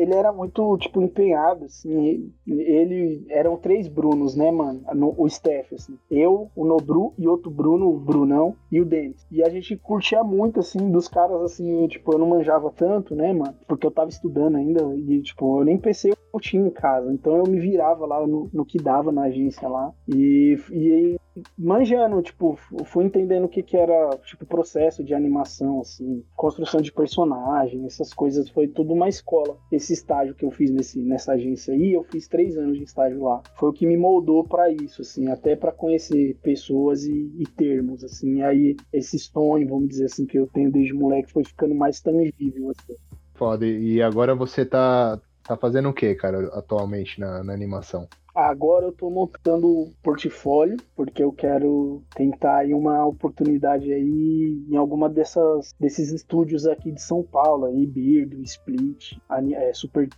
ele 0.00 0.14
era 0.14 0.32
muito, 0.32 0.76
tipo, 0.78 1.02
empenhado, 1.02 1.64
assim. 1.64 2.32
Ele 2.46 3.24
eram 3.28 3.56
três 3.56 3.88
Brunos, 3.88 4.34
né, 4.34 4.50
mano? 4.50 4.82
No, 4.94 5.14
o 5.16 5.28
Steph, 5.28 5.72
assim. 5.72 5.98
Eu, 6.10 6.50
o 6.54 6.64
Nobru 6.64 7.12
e 7.18 7.26
outro 7.26 7.50
Bruno, 7.50 7.88
o 7.88 7.98
Brunão 7.98 8.56
e 8.70 8.80
o 8.80 8.84
Denis. 8.84 9.26
E 9.30 9.42
a 9.42 9.48
gente 9.48 9.76
curtia 9.76 10.22
muito, 10.22 10.60
assim, 10.60 10.90
dos 10.90 11.08
caras, 11.08 11.40
assim, 11.42 11.86
tipo, 11.88 12.12
eu 12.12 12.18
não 12.18 12.28
manjava 12.28 12.70
tanto, 12.70 13.14
né, 13.14 13.32
mano? 13.32 13.54
Porque 13.66 13.86
eu 13.86 13.90
tava 13.90 14.10
estudando 14.10 14.56
ainda 14.56 14.94
e, 14.96 15.22
tipo, 15.22 15.60
eu 15.60 15.64
nem 15.64 15.78
pensei 15.78 16.12
eu 16.34 16.40
tinha 16.40 16.66
em 16.66 16.70
casa. 16.70 17.12
Então 17.12 17.36
eu 17.36 17.44
me 17.44 17.60
virava 17.60 18.04
lá 18.06 18.26
no, 18.26 18.50
no 18.52 18.64
que 18.64 18.78
dava 18.78 19.12
na 19.12 19.24
agência 19.24 19.68
lá. 19.68 19.92
E, 20.08 20.58
e 20.70 21.16
manjando, 21.58 22.22
tipo, 22.22 22.58
fui 22.84 23.04
entendendo 23.04 23.44
o 23.44 23.48
que, 23.48 23.62
que 23.62 23.76
era, 23.76 24.16
tipo, 24.24 24.46
processo 24.46 25.02
de 25.02 25.14
animação, 25.14 25.80
assim, 25.80 26.24
construção 26.36 26.80
de 26.80 26.92
personagem, 26.92 27.84
essas 27.86 28.12
coisas, 28.12 28.48
foi 28.48 28.68
tudo 28.68 28.92
uma 28.92 29.08
escola. 29.08 29.56
Esse 29.70 29.92
estágio 29.92 30.34
que 30.34 30.44
eu 30.44 30.50
fiz 30.50 30.70
nesse, 30.70 31.00
nessa 31.00 31.32
agência 31.32 31.74
aí, 31.74 31.92
eu 31.92 32.04
fiz 32.04 32.28
três 32.28 32.56
anos 32.56 32.78
de 32.78 32.84
estágio 32.84 33.22
lá. 33.22 33.42
Foi 33.56 33.70
o 33.70 33.72
que 33.72 33.86
me 33.86 33.96
moldou 33.96 34.44
para 34.44 34.70
isso, 34.70 35.02
assim, 35.02 35.28
até 35.28 35.56
para 35.56 35.72
conhecer 35.72 36.36
pessoas 36.42 37.04
e, 37.04 37.32
e, 37.38 37.44
termos, 37.44 38.04
assim. 38.04 38.38
E 38.38 38.42
aí, 38.42 38.76
esse 38.92 39.18
sonho, 39.18 39.68
vamos 39.68 39.88
dizer 39.88 40.06
assim, 40.06 40.26
que 40.26 40.38
eu 40.38 40.46
tenho 40.46 40.70
desde 40.70 40.92
moleque 40.92 41.32
foi 41.32 41.44
ficando 41.44 41.74
mais 41.74 42.00
tangível, 42.00 42.70
assim. 42.70 42.94
Foda, 43.34 43.66
e 43.66 44.00
agora 44.00 44.34
você 44.34 44.64
tá, 44.64 45.20
tá 45.42 45.56
fazendo 45.56 45.88
o 45.88 45.92
que, 45.92 46.14
cara, 46.14 46.46
atualmente 46.56 47.18
na, 47.18 47.42
na 47.42 47.52
animação? 47.52 48.08
Agora 48.34 48.86
eu 48.86 48.92
tô 48.92 49.08
montando 49.08 49.92
portfólio, 50.02 50.76
porque 50.96 51.22
eu 51.22 51.30
quero 51.30 52.02
tentar 52.16 52.58
aí 52.58 52.74
uma 52.74 53.06
oportunidade 53.06 53.92
aí 53.92 54.64
em 54.68 54.76
alguma 54.76 55.08
dessas 55.08 55.72
desses 55.78 56.10
estúdios 56.10 56.66
aqui 56.66 56.90
de 56.90 57.00
São 57.00 57.22
Paulo, 57.22 57.66
aí 57.66 57.86
Beardo, 57.86 58.42
Split, 58.42 59.16
é, 59.54 59.72
Super 59.72 60.08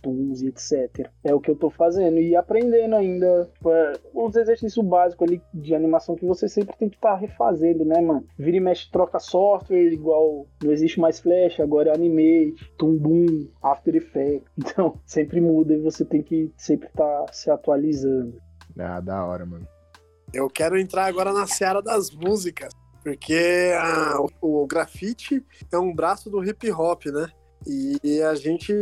e 0.41 0.47
etc. 0.47 1.09
É 1.23 1.33
o 1.33 1.39
que 1.39 1.51
eu 1.51 1.55
tô 1.55 1.69
fazendo 1.69 2.17
e 2.17 2.35
aprendendo 2.35 2.95
ainda 2.95 3.47
tipo, 3.53 3.69
é, 3.69 3.93
os 4.15 4.35
exercícios 4.35 4.83
básicos 4.83 5.27
ali 5.27 5.41
de 5.53 5.75
animação 5.75 6.15
que 6.15 6.25
você 6.25 6.47
sempre 6.47 6.75
tem 6.75 6.89
que 6.89 6.95
estar 6.95 7.11
tá 7.11 7.17
refazendo, 7.17 7.85
né, 7.85 8.01
mano? 8.01 8.25
Vira 8.37 8.57
e 8.57 8.59
mexe, 8.59 8.89
troca 8.91 9.19
software, 9.19 9.93
igual 9.93 10.47
não 10.63 10.71
existe 10.71 10.99
mais 10.99 11.19
Flash, 11.19 11.59
agora 11.59 11.91
é 11.91 11.93
Animate, 11.93 12.71
Toon 12.77 13.47
After 13.61 13.95
Effects. 13.95 14.47
Então, 14.77 14.99
sempre 15.05 15.39
muda 15.39 15.73
e 15.73 15.79
você 15.79 16.03
tem 16.03 16.21
que 16.21 16.51
sempre 16.57 16.87
estar 16.87 17.23
tá 17.23 17.33
se 17.33 17.49
atualizando 17.49 18.06
ah, 18.79 18.99
da 18.99 19.25
hora, 19.25 19.45
mano. 19.45 19.67
Eu 20.33 20.49
quero 20.49 20.77
entrar 20.77 21.05
agora 21.05 21.31
na 21.31 21.47
seara 21.47 21.81
das 21.81 22.11
músicas, 22.11 22.73
porque 23.03 23.71
a, 23.79 24.19
o, 24.19 24.63
o 24.63 24.67
grafite 24.67 25.43
é 25.71 25.77
um 25.77 25.93
braço 25.93 26.29
do 26.29 26.43
hip 26.43 26.69
hop, 26.71 27.05
né? 27.05 27.31
E 27.65 28.21
a 28.21 28.35
gente 28.35 28.73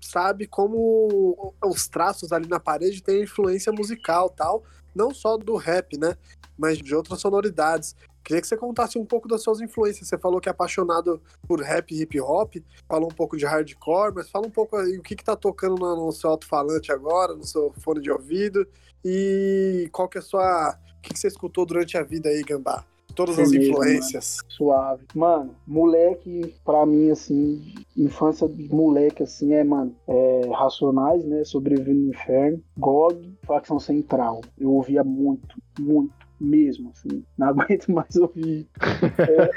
sabe 0.00 0.46
como 0.46 1.52
os 1.64 1.88
traços 1.88 2.32
ali 2.32 2.48
na 2.48 2.60
parede 2.60 3.02
têm 3.02 3.22
influência 3.22 3.72
musical 3.72 4.30
tal, 4.30 4.62
não 4.94 5.12
só 5.12 5.36
do 5.36 5.56
rap, 5.56 5.98
né? 5.98 6.16
Mas 6.56 6.78
de 6.78 6.94
outras 6.94 7.20
sonoridades. 7.20 7.94
Queria 8.26 8.40
que 8.40 8.48
você 8.48 8.56
contasse 8.56 8.98
um 8.98 9.04
pouco 9.04 9.28
das 9.28 9.40
suas 9.40 9.60
influências. 9.60 10.08
Você 10.08 10.18
falou 10.18 10.40
que 10.40 10.48
é 10.48 10.50
apaixonado 10.50 11.22
por 11.46 11.60
rap 11.60 11.92
e 11.92 12.02
hip 12.02 12.20
hop, 12.20 12.56
falou 12.88 13.08
um 13.08 13.14
pouco 13.14 13.36
de 13.36 13.46
hardcore, 13.46 14.12
mas 14.16 14.28
fala 14.28 14.48
um 14.48 14.50
pouco 14.50 14.76
aí 14.76 14.98
o 14.98 15.02
que, 15.02 15.14
que 15.14 15.22
tá 15.22 15.36
tocando 15.36 15.76
no, 15.76 16.06
no 16.06 16.10
seu 16.10 16.30
alto-falante 16.30 16.90
agora, 16.90 17.36
no 17.36 17.44
seu 17.44 17.72
fone 17.78 18.00
de 18.00 18.10
ouvido, 18.10 18.66
e 19.04 19.88
qual 19.92 20.08
que 20.08 20.18
é 20.18 20.20
a 20.20 20.24
sua. 20.24 20.76
O 20.98 21.02
que, 21.02 21.14
que 21.14 21.20
você 21.20 21.28
escutou 21.28 21.64
durante 21.64 21.96
a 21.96 22.02
vida 22.02 22.28
aí, 22.28 22.42
Gambá? 22.42 22.84
Todas 23.14 23.38
as 23.38 23.52
influências. 23.52 24.38
Mano. 24.38 24.50
Suave. 24.50 25.06
Mano, 25.14 25.56
moleque, 25.64 26.52
pra 26.64 26.84
mim, 26.84 27.12
assim, 27.12 27.74
infância 27.96 28.48
de 28.48 28.68
moleque, 28.74 29.22
assim, 29.22 29.54
é, 29.54 29.62
mano, 29.62 29.94
é, 30.08 30.50
Racionais, 30.52 31.24
né? 31.24 31.44
Sobrevivendo 31.44 32.00
no 32.00 32.10
Inferno, 32.10 32.60
GOG, 32.76 33.38
Facção 33.46 33.78
Central. 33.78 34.40
Eu 34.58 34.72
ouvia 34.72 35.04
muito, 35.04 35.56
muito 35.78 36.25
mesmo, 36.40 36.90
assim. 36.90 37.24
Não 37.36 37.48
aguento 37.48 37.88
mais 37.88 38.14
ouvir. 38.16 38.66
É, 39.18 39.50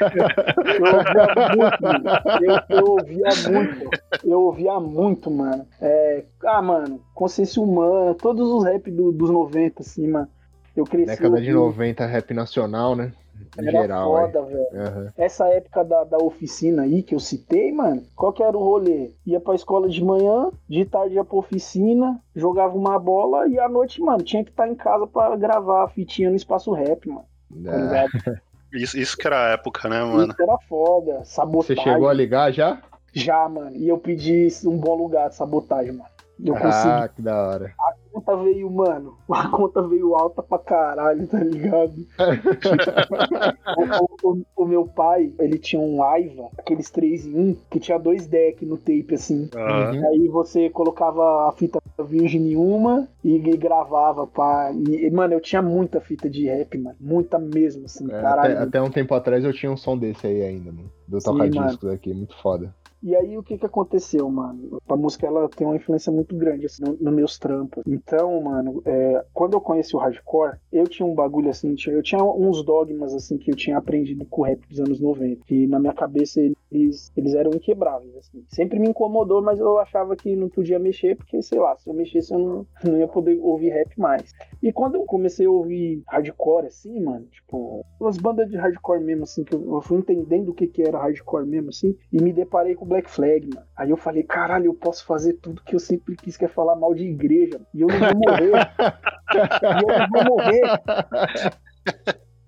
eu 0.78 0.86
ouvia 0.96 1.28
muito, 1.56 1.82
mano. 1.82 2.10
Eu, 2.42 2.78
eu, 2.78 2.86
ouvia 2.86 3.52
muito. 3.52 3.90
Eu 4.24 4.42
ouvia 4.42 4.80
muito, 4.80 5.32
mano. 5.32 5.66
É, 5.82 6.26
ah, 6.46 6.62
mano, 6.62 7.02
consciência 7.14 7.62
humana, 7.62 8.14
todos 8.16 8.50
os 8.50 8.64
rap 8.64 8.90
do, 8.92 9.12
dos 9.12 9.30
90, 9.30 9.82
assim, 9.82 10.08
mano. 10.08 10.28
Eu 10.76 10.86
cresci. 10.86 11.08
Década 11.08 11.42
de 11.42 11.52
90, 11.52 12.06
rap 12.06 12.34
nacional, 12.34 12.96
né? 12.96 13.12
Em 13.58 13.68
era 13.68 13.82
geral, 13.82 14.12
foda, 14.12 14.42
velho. 14.44 14.68
Uhum. 14.72 15.10
Essa 15.18 15.48
época 15.48 15.84
da, 15.84 16.04
da 16.04 16.18
oficina 16.18 16.84
aí 16.84 17.04
que 17.04 17.16
eu 17.16 17.20
citei, 17.20 17.72
mano, 17.72 18.04
qual 18.16 18.34
que 18.34 18.44
era 18.44 18.58
o 18.58 18.64
rolê? 18.64 19.12
Ia 19.26 19.40
pra 19.40 19.56
escola 19.56 19.90
de 19.90 20.04
manhã, 20.04 20.52
de 20.68 20.86
tarde 20.86 21.16
ia 21.16 21.24
pra 21.24 21.38
oficina, 21.38 22.20
jogava 22.36 22.78
uma 22.78 23.00
bola 23.00 23.48
e 23.48 23.60
à 23.60 23.68
noite, 23.68 24.02
mano, 24.02 24.24
tinha 24.24 24.44
que 24.44 24.52
estar 24.52 24.64
tá 24.64 24.70
em 24.70 24.76
casa 24.76 25.08
pra 25.08 25.36
gravar 25.36 25.84
a 25.84 25.90
fitinha 25.90 26.30
no 26.30 26.36
espaço 26.36 26.72
rap, 26.72 27.08
mano. 27.08 27.26
Tá 27.64 28.06
é. 28.32 28.40
Isso, 28.72 29.00
isso 29.00 29.18
que 29.18 29.26
era 29.26 29.48
a 29.48 29.50
época, 29.54 29.90
né, 29.90 30.04
mano? 30.04 30.32
Isso 30.32 30.44
era 30.44 30.58
foda. 30.68 31.26
Sabotagem. 31.26 31.76
Você 31.76 31.90
chegou 31.90 32.08
a 32.08 32.14
ligar 32.14 32.52
já? 32.52 32.80
Já, 33.14 33.50
mano. 33.50 33.76
E 33.76 33.88
eu 33.88 33.98
pedi 33.98 34.48
um 34.66 34.78
bom 34.78 34.96
lugar 34.96 35.30
de 35.30 35.36
sabotagem, 35.36 35.94
mano. 35.94 36.10
Eu 36.44 36.56
ah, 36.56 36.60
consegui. 36.60 37.16
que 37.16 37.22
da 37.22 37.48
hora. 37.48 37.74
A 37.80 37.94
conta 38.12 38.36
veio, 38.38 38.70
mano. 38.70 39.18
A 39.30 39.50
conta 39.50 39.82
veio 39.82 40.16
alta 40.16 40.44
pra 40.44 40.60
caralho, 40.60 41.28
tá 41.28 41.40
ligado? 41.40 41.94
o, 44.24 44.30
o, 44.30 44.46
o, 44.56 44.66
meu 44.66 44.86
pai, 44.86 45.34
ele 45.40 45.58
tinha 45.58 45.82
um 45.82 46.04
Aiva, 46.04 46.50
aqueles 46.58 46.90
3 46.90 47.28
em 47.28 47.52
1, 47.52 47.56
que 47.70 47.80
tinha 47.80 47.98
dois 47.98 48.28
decks 48.28 48.68
no 48.68 48.78
tape, 48.78 49.14
assim. 49.14 49.50
Uhum. 49.56 50.08
Aí 50.08 50.28
você 50.28 50.70
colocava 50.70 51.48
a 51.48 51.52
fita 51.52 51.80
virgem 52.04 52.52
em 52.52 52.56
uma 52.56 53.08
e, 53.24 53.36
e 53.36 53.58
gravava, 53.58 54.28
pá. 54.28 54.72
E, 54.72 55.10
mano, 55.12 55.34
eu 55.34 55.42
tinha 55.42 55.62
muita 55.62 56.02
fita 56.02 56.30
de 56.30 56.48
rap, 56.48 56.78
mano. 56.78 56.96
Muita 57.00 57.38
mesmo, 57.38 57.86
assim, 57.86 58.06
é, 58.12 58.22
caralho. 58.22 58.54
Até, 58.54 58.64
até, 58.64 58.82
um 58.82 58.90
tempo 58.90 59.14
atrás 59.14 59.44
eu 59.44 59.54
tinha 59.54 59.72
um 59.72 59.78
som 59.78 59.98
desse 59.98 60.28
aí 60.28 60.44
ainda, 60.44 60.72
mano. 60.72 60.92
Do 61.08 61.20
toca-discos 61.20 61.90
aqui, 61.90 62.14
muito 62.14 62.36
foda. 62.42 62.74
E 63.02 63.16
aí 63.16 63.38
o 63.38 63.44
que 63.44 63.58
que 63.58 63.66
aconteceu, 63.66 64.30
mano? 64.30 64.82
A 64.88 64.96
música 64.96 65.26
ela 65.26 65.48
tem 65.50 65.66
uma 65.66 65.76
influência 65.76 66.12
muito 66.12 66.36
grande 66.36 66.66
assim 66.66 66.84
nos 66.84 67.00
no 67.00 67.12
meus 67.12 67.38
trampos. 67.38 67.84
Então, 67.88 68.42
mano, 68.42 68.82
é, 68.86 69.24
quando 69.34 69.54
eu 69.54 69.62
conheci 69.62 69.96
o 69.96 70.00
hardcore, 70.00 70.58
eu 70.72 70.88
tinha 70.88 71.06
um 71.06 71.16
bagulho 71.16 71.50
assim, 71.50 71.76
eu 71.88 72.04
tinha 72.04 72.24
uns 72.24 72.64
dogmas 72.64 73.14
assim 73.14 73.38
que 73.38 73.52
eu 73.52 73.56
tinha 73.56 73.78
aprendido 73.78 74.26
com 74.26 74.42
o 74.42 74.46
rap 74.46 74.68
dos 74.68 74.80
anos 74.80 75.00
90, 75.00 75.44
que 75.46 75.68
na 75.68 75.80
minha 75.80 75.94
cabeça 75.94 76.42
eles, 76.72 77.12
eles 77.16 77.34
eram 77.34 77.52
inquebráveis 77.52 78.16
assim. 78.18 78.44
Sempre 78.48 78.80
me 78.80 78.90
incomodou, 78.90 79.42
mas 79.42 79.60
eu 79.60 79.80
achava 79.80 80.16
que 80.16 80.36
não 80.36 80.50
podia 80.50 80.78
mexer 80.78 81.16
porque, 81.16 81.42
sei 81.42 81.60
lá, 81.60 81.76
se 81.78 81.90
eu 81.90 81.94
mexesse 81.94 82.34
eu 82.34 82.40
não, 82.40 82.68
não 82.84 82.98
ia 82.98 83.08
poder 83.08 83.40
ouvir 83.42 83.70
rap 83.70 83.98
mais. 83.98 84.34
E 84.62 84.72
quando 84.72 84.96
eu 84.96 85.06
comecei 85.06 85.46
a 85.46 85.52
ouvir 85.52 86.04
hardcore 86.08 86.68
assim, 86.68 87.00
mano, 87.00 87.26
tipo, 87.28 87.86
umas 88.00 88.18
bandas 88.18 88.50
de 88.50 88.58
hardcore 88.58 89.04
mesmo 89.04 89.24
assim, 89.24 89.44
que 89.44 89.56
eu, 89.56 89.76
eu 89.76 89.82
fui 89.82 89.98
entendendo 90.00 90.50
o 90.50 90.54
que 90.54 90.68
que 90.68 90.82
era 90.82 91.00
hardcore 91.00 91.46
mesmo 91.46 91.70
assim, 91.70 91.96
e 92.12 92.22
me 92.22 92.34
deparei 92.34 92.76
com 92.76 92.89
Black 92.90 93.10
Flag, 93.10 93.48
mano. 93.54 93.66
Aí 93.78 93.90
eu 93.90 93.98
falei, 93.98 94.24
caralho, 94.24 94.66
eu 94.66 94.74
posso 94.74 95.06
fazer 95.06 95.34
tudo 95.34 95.64
que 95.64 95.76
eu 95.76 95.80
sempre 95.80 96.16
quis, 96.16 96.36
que 96.36 96.46
é 96.46 96.48
falar 96.50 96.76
mal 96.76 96.94
de 96.94 97.06
igreja. 97.06 97.62
E 97.74 97.82
eu 97.82 97.88
não 97.88 98.00
vou 98.00 98.16
morrer. 98.16 98.52
e 99.32 99.84
eu 99.84 100.00
não 100.00 100.08
vou 100.10 100.38
morrer. 100.38 100.62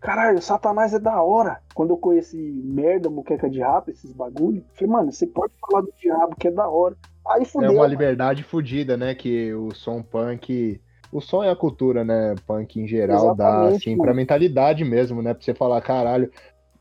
Caralho, 0.02 0.42
Satanás 0.42 0.94
é 0.96 1.00
da 1.00 1.22
hora. 1.22 1.62
Quando 1.76 1.92
eu 1.92 1.98
conheci 1.98 2.38
merda, 2.66 3.08
muqueca 3.08 3.48
de 3.48 3.60
rap, 3.60 3.90
esses 3.90 4.12
bagulho, 4.12 4.66
falei, 4.74 4.92
mano, 4.92 5.12
você 5.12 5.28
pode 5.28 5.54
falar 5.62 5.84
do 5.84 5.94
diabo 5.96 6.36
que 6.36 6.48
é 6.48 6.52
da 6.52 6.68
hora. 6.68 6.98
Aí 7.28 7.46
fudeu. 7.46 7.70
É 7.70 7.74
uma 7.74 7.86
liberdade 7.86 8.42
fodida, 8.44 8.98
né? 8.98 9.14
Que 9.14 9.54
o 9.54 9.74
som 9.76 10.02
punk. 10.02 10.82
O 11.12 11.22
som 11.22 11.44
é 11.44 11.52
a 11.52 11.56
cultura, 11.56 12.04
né? 12.04 12.34
Punk 12.48 12.80
em 12.80 12.88
geral 12.88 13.34
Exatamente, 13.34 13.70
dá, 13.70 13.76
assim, 13.76 13.92
mano. 13.92 14.04
pra 14.04 14.14
mentalidade 14.14 14.84
mesmo, 14.84 15.22
né? 15.22 15.36
Pra 15.36 15.44
você 15.44 15.54
falar, 15.54 15.80
caralho. 15.82 16.32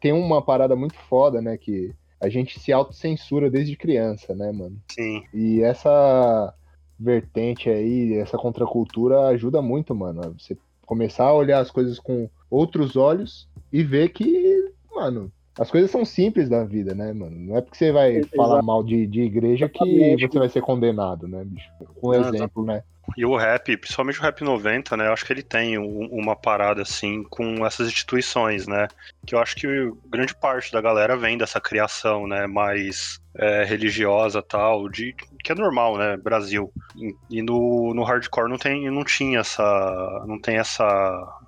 Tem 0.01 0.13
uma 0.13 0.41
parada 0.41 0.75
muito 0.75 0.95
foda, 0.95 1.43
né? 1.43 1.59
Que 1.59 1.95
a 2.21 2.29
gente 2.29 2.61
se 2.61 2.73
autocensura 2.73 3.51
desde 3.51 3.77
criança, 3.77 4.35
né, 4.35 4.53
mano? 4.53 4.77
Sim. 4.91 5.23
E 5.33 5.63
essa 5.63 6.55
vertente 6.99 7.71
aí, 7.71 8.15
essa 8.15 8.37
contracultura 8.37 9.29
ajuda 9.29 9.63
muito, 9.63 9.95
mano. 9.95 10.35
Você 10.39 10.57
começar 10.85 11.25
a 11.25 11.35
olhar 11.35 11.61
as 11.61 11.71
coisas 11.71 11.99
com 11.99 12.29
outros 12.51 12.97
olhos 12.97 13.49
e 13.73 13.83
ver 13.83 14.11
que, 14.11 14.73
mano, 14.95 15.33
as 15.59 15.71
coisas 15.71 15.91
são 15.91 16.05
simples 16.05 16.49
da 16.49 16.65
vida, 16.65 16.95
né, 16.95 17.13
mano? 17.13 17.39
Não 17.39 17.57
é 17.57 17.61
porque 17.61 17.79
você 17.79 17.91
vai 17.91 18.17
Exato. 18.17 18.37
falar 18.37 18.63
mal 18.63 18.83
de, 18.83 19.07
de 19.07 19.23
igreja 19.23 19.69
que 19.69 20.17
você 20.19 20.39
vai 20.39 20.49
ser 20.49 20.61
condenado, 20.61 21.27
né, 21.27 21.45
bicho? 21.45 21.71
Um 22.03 22.13
exemplo, 22.13 22.65
né? 22.65 22.83
E 23.17 23.25
o 23.25 23.37
rap, 23.37 23.77
principalmente 23.77 24.19
o 24.19 24.23
rap 24.23 24.43
90, 24.43 24.97
né? 24.97 25.07
Eu 25.09 25.13
acho 25.13 25.25
que 25.25 25.33
ele 25.33 25.43
tem 25.43 25.79
um, 25.79 26.07
uma 26.11 26.37
parada 26.37 26.83
assim 26.83 27.23
com 27.25 27.67
essas 27.67 27.89
instituições, 27.89 28.67
né? 28.67 28.89
Que 29.27 29.35
eu 29.35 29.39
acho 29.39 29.57
que 29.57 29.67
grande 30.07 30.35
parte 30.35 30.73
da 30.73 30.81
galera 30.81 31.17
vem 31.17 31.37
dessa 31.37 31.61
criação, 31.61 32.27
né? 32.27 32.47
Mais 32.47 33.21
é, 33.35 33.65
religiosa 33.65 34.43
tal, 34.43 34.89
de 34.89 35.15
que 35.43 35.53
é 35.53 35.55
normal, 35.55 35.97
né? 35.97 36.17
Brasil. 36.17 36.73
E, 36.97 37.39
e 37.39 37.43
no, 37.43 37.93
no 37.95 38.03
hardcore 38.03 38.49
não 38.49 38.59
tem, 38.59 38.91
não 38.91 39.05
tinha 39.05 39.41
essa, 39.41 40.25
não 40.27 40.41
tem 40.41 40.59
essa 40.59 41.39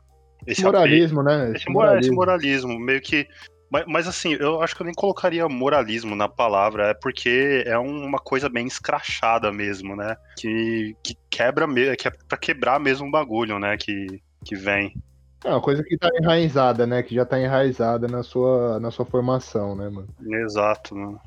esse 0.46 0.64
moralismo, 0.64 1.20
apelo, 1.20 1.38
né? 1.38 1.52
Esse, 1.56 1.70
moralismo. 1.70 2.00
esse 2.00 2.10
moralismo, 2.10 2.78
meio 2.78 3.00
que 3.00 3.28
mas, 3.72 3.84
mas, 3.86 4.06
assim, 4.06 4.36
eu 4.38 4.60
acho 4.60 4.76
que 4.76 4.82
eu 4.82 4.84
nem 4.84 4.94
colocaria 4.94 5.48
moralismo 5.48 6.14
na 6.14 6.28
palavra, 6.28 6.88
é 6.88 6.94
porque 6.94 7.64
é 7.66 7.78
uma 7.78 8.18
coisa 8.18 8.46
bem 8.48 8.66
escrachada 8.66 9.50
mesmo, 9.50 9.96
né? 9.96 10.14
Que, 10.36 10.94
que 11.02 11.16
quebra 11.30 11.66
mesmo, 11.66 11.96
que 11.96 12.06
é 12.06 12.12
pra 12.28 12.36
quebrar 12.36 12.78
mesmo 12.78 13.08
o 13.08 13.10
bagulho, 13.10 13.58
né? 13.58 13.78
Que, 13.78 14.20
que 14.44 14.54
vem. 14.54 14.94
É 15.42 15.48
uma 15.48 15.62
coisa 15.62 15.82
que 15.82 15.96
tá 15.96 16.10
enraizada, 16.20 16.86
né? 16.86 17.02
Que 17.02 17.14
já 17.14 17.24
tá 17.24 17.40
enraizada 17.40 18.06
na 18.06 18.22
sua, 18.22 18.78
na 18.78 18.90
sua 18.90 19.06
formação, 19.06 19.74
né, 19.74 19.88
mano? 19.88 20.08
Exato, 20.44 20.94
mano 20.94 21.18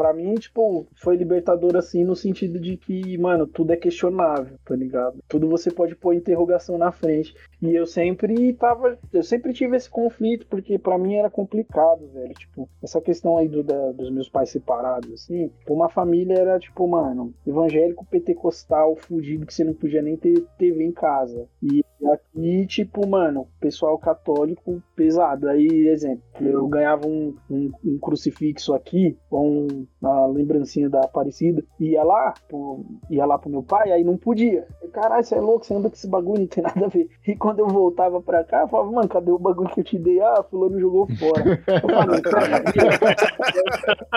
para 0.00 0.14
mim, 0.14 0.34
tipo, 0.36 0.86
foi 0.94 1.14
libertador 1.14 1.76
assim 1.76 2.04
no 2.04 2.16
sentido 2.16 2.58
de 2.58 2.78
que, 2.78 3.18
mano, 3.18 3.46
tudo 3.46 3.74
é 3.74 3.76
questionável, 3.76 4.56
tá 4.64 4.74
ligado? 4.74 5.18
Tudo 5.28 5.46
você 5.46 5.70
pode 5.70 5.94
pôr 5.94 6.14
interrogação 6.14 6.78
na 6.78 6.90
frente. 6.90 7.34
E 7.60 7.74
eu 7.74 7.84
sempre 7.84 8.54
tava, 8.54 8.98
eu 9.12 9.22
sempre 9.22 9.52
tive 9.52 9.76
esse 9.76 9.90
conflito 9.90 10.46
porque 10.46 10.78
para 10.78 10.96
mim 10.96 11.16
era 11.16 11.28
complicado, 11.28 12.08
velho, 12.14 12.32
tipo, 12.32 12.66
essa 12.82 12.98
questão 12.98 13.36
aí 13.36 13.46
do, 13.46 13.62
da, 13.62 13.92
dos 13.92 14.10
meus 14.10 14.30
pais 14.30 14.48
separados 14.48 15.12
assim, 15.12 15.50
uma 15.68 15.90
família 15.90 16.32
era 16.32 16.58
tipo, 16.58 16.88
mano, 16.88 17.34
evangélico 17.46 18.06
pentecostal 18.06 18.96
fudido 18.96 19.44
que 19.44 19.52
você 19.52 19.64
não 19.64 19.74
podia 19.74 20.00
nem 20.00 20.16
ter 20.16 20.42
TV 20.56 20.82
em 20.82 20.92
casa. 20.92 21.46
E 21.62 21.84
aqui, 22.08 22.66
tipo, 22.66 23.06
mano, 23.06 23.46
pessoal 23.60 23.98
católico 23.98 24.82
pesado. 24.94 25.48
Aí, 25.48 25.88
exemplo, 25.88 26.22
eu 26.40 26.66
ganhava 26.68 27.06
um, 27.06 27.34
um, 27.50 27.70
um 27.84 27.98
crucifixo 27.98 28.72
aqui 28.74 29.16
com 29.28 29.86
a 30.02 30.26
lembrancinha 30.26 30.88
da 30.88 31.00
Aparecida, 31.00 31.62
ia 31.78 32.02
lá, 32.02 32.34
pro, 32.48 32.84
ia 33.10 33.24
lá 33.24 33.38
pro 33.38 33.50
meu 33.50 33.62
pai, 33.62 33.92
aí 33.92 34.04
não 34.04 34.16
podia. 34.16 34.66
Caralho, 34.92 35.24
você 35.24 35.34
é 35.34 35.40
louco, 35.40 35.64
você 35.64 35.74
anda 35.74 35.88
com 35.88 35.94
esse 35.94 36.08
bagulho, 36.08 36.40
não 36.40 36.46
tem 36.46 36.62
nada 36.62 36.86
a 36.86 36.88
ver. 36.88 37.08
E 37.26 37.36
quando 37.36 37.60
eu 37.60 37.68
voltava 37.68 38.20
pra 38.20 38.44
cá, 38.44 38.62
eu 38.62 38.68
falava, 38.68 38.90
mano, 38.90 39.08
cadê 39.08 39.30
o 39.30 39.38
bagulho 39.38 39.70
que 39.70 39.80
eu 39.80 39.84
te 39.84 39.98
dei? 39.98 40.20
Ah, 40.20 40.42
fulano 40.50 40.80
jogou 40.80 41.06
fora. 41.16 41.60
Eu 41.66 41.88
falei, 41.88 42.20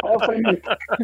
aí 0.03 0.13
eu 0.13 0.19
falei, 0.19 0.61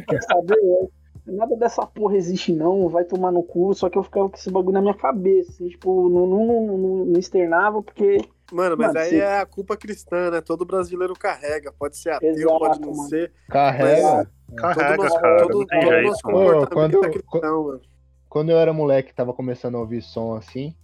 quer 0.07 0.21
saber? 0.23 0.89
Nada 1.29 1.55
dessa 1.55 1.85
porra 1.85 2.15
existe, 2.15 2.51
não, 2.53 2.89
vai 2.89 3.03
tomar 3.03 3.31
no 3.31 3.43
cu, 3.43 3.73
só 3.73 3.89
que 3.89 3.97
eu 3.97 4.03
ficava 4.03 4.29
com 4.29 4.35
esse 4.35 4.49
bagulho 4.51 4.73
na 4.73 4.81
minha 4.81 4.93
cabeça, 4.93 5.51
assim, 5.51 5.69
tipo, 5.69 6.09
não, 6.09 6.27
não, 6.27 6.45
não, 6.45 7.05
não 7.05 7.19
externava, 7.19 7.81
porque 7.81 8.21
Mano, 8.51 8.75
mas 8.77 8.87
mano, 8.87 8.99
aí 8.99 9.09
se... 9.09 9.19
é 9.19 9.39
a 9.39 9.45
culpa 9.45 9.77
cristã, 9.77 10.31
né? 10.31 10.41
Todo 10.41 10.65
brasileiro 10.65 11.13
carrega. 11.13 11.71
Pode 11.71 11.97
ser 11.97 12.11
ateu, 12.11 12.29
Exato, 12.29 12.59
pode 12.59 12.81
não 12.81 12.95
mano. 12.95 13.09
ser. 13.09 13.31
Carrega. 13.47 14.29
Carrega, 14.55 14.95
todo 14.95 15.03
nosso, 15.03 15.21
cara. 15.21 15.41
Todo, 15.41 15.65
todo 15.67 16.01
nosso 16.01 16.21
comportamento 16.23 16.69
quando, 16.69 17.05
é 17.05 17.09
cristão, 17.09 17.63
mano. 17.63 17.81
Quando 18.27 18.49
eu 18.49 18.57
era 18.57 18.73
moleque, 18.73 19.13
tava 19.13 19.33
começando 19.33 19.75
a 19.75 19.79
ouvir 19.79 20.01
som 20.01 20.35
assim, 20.35 20.75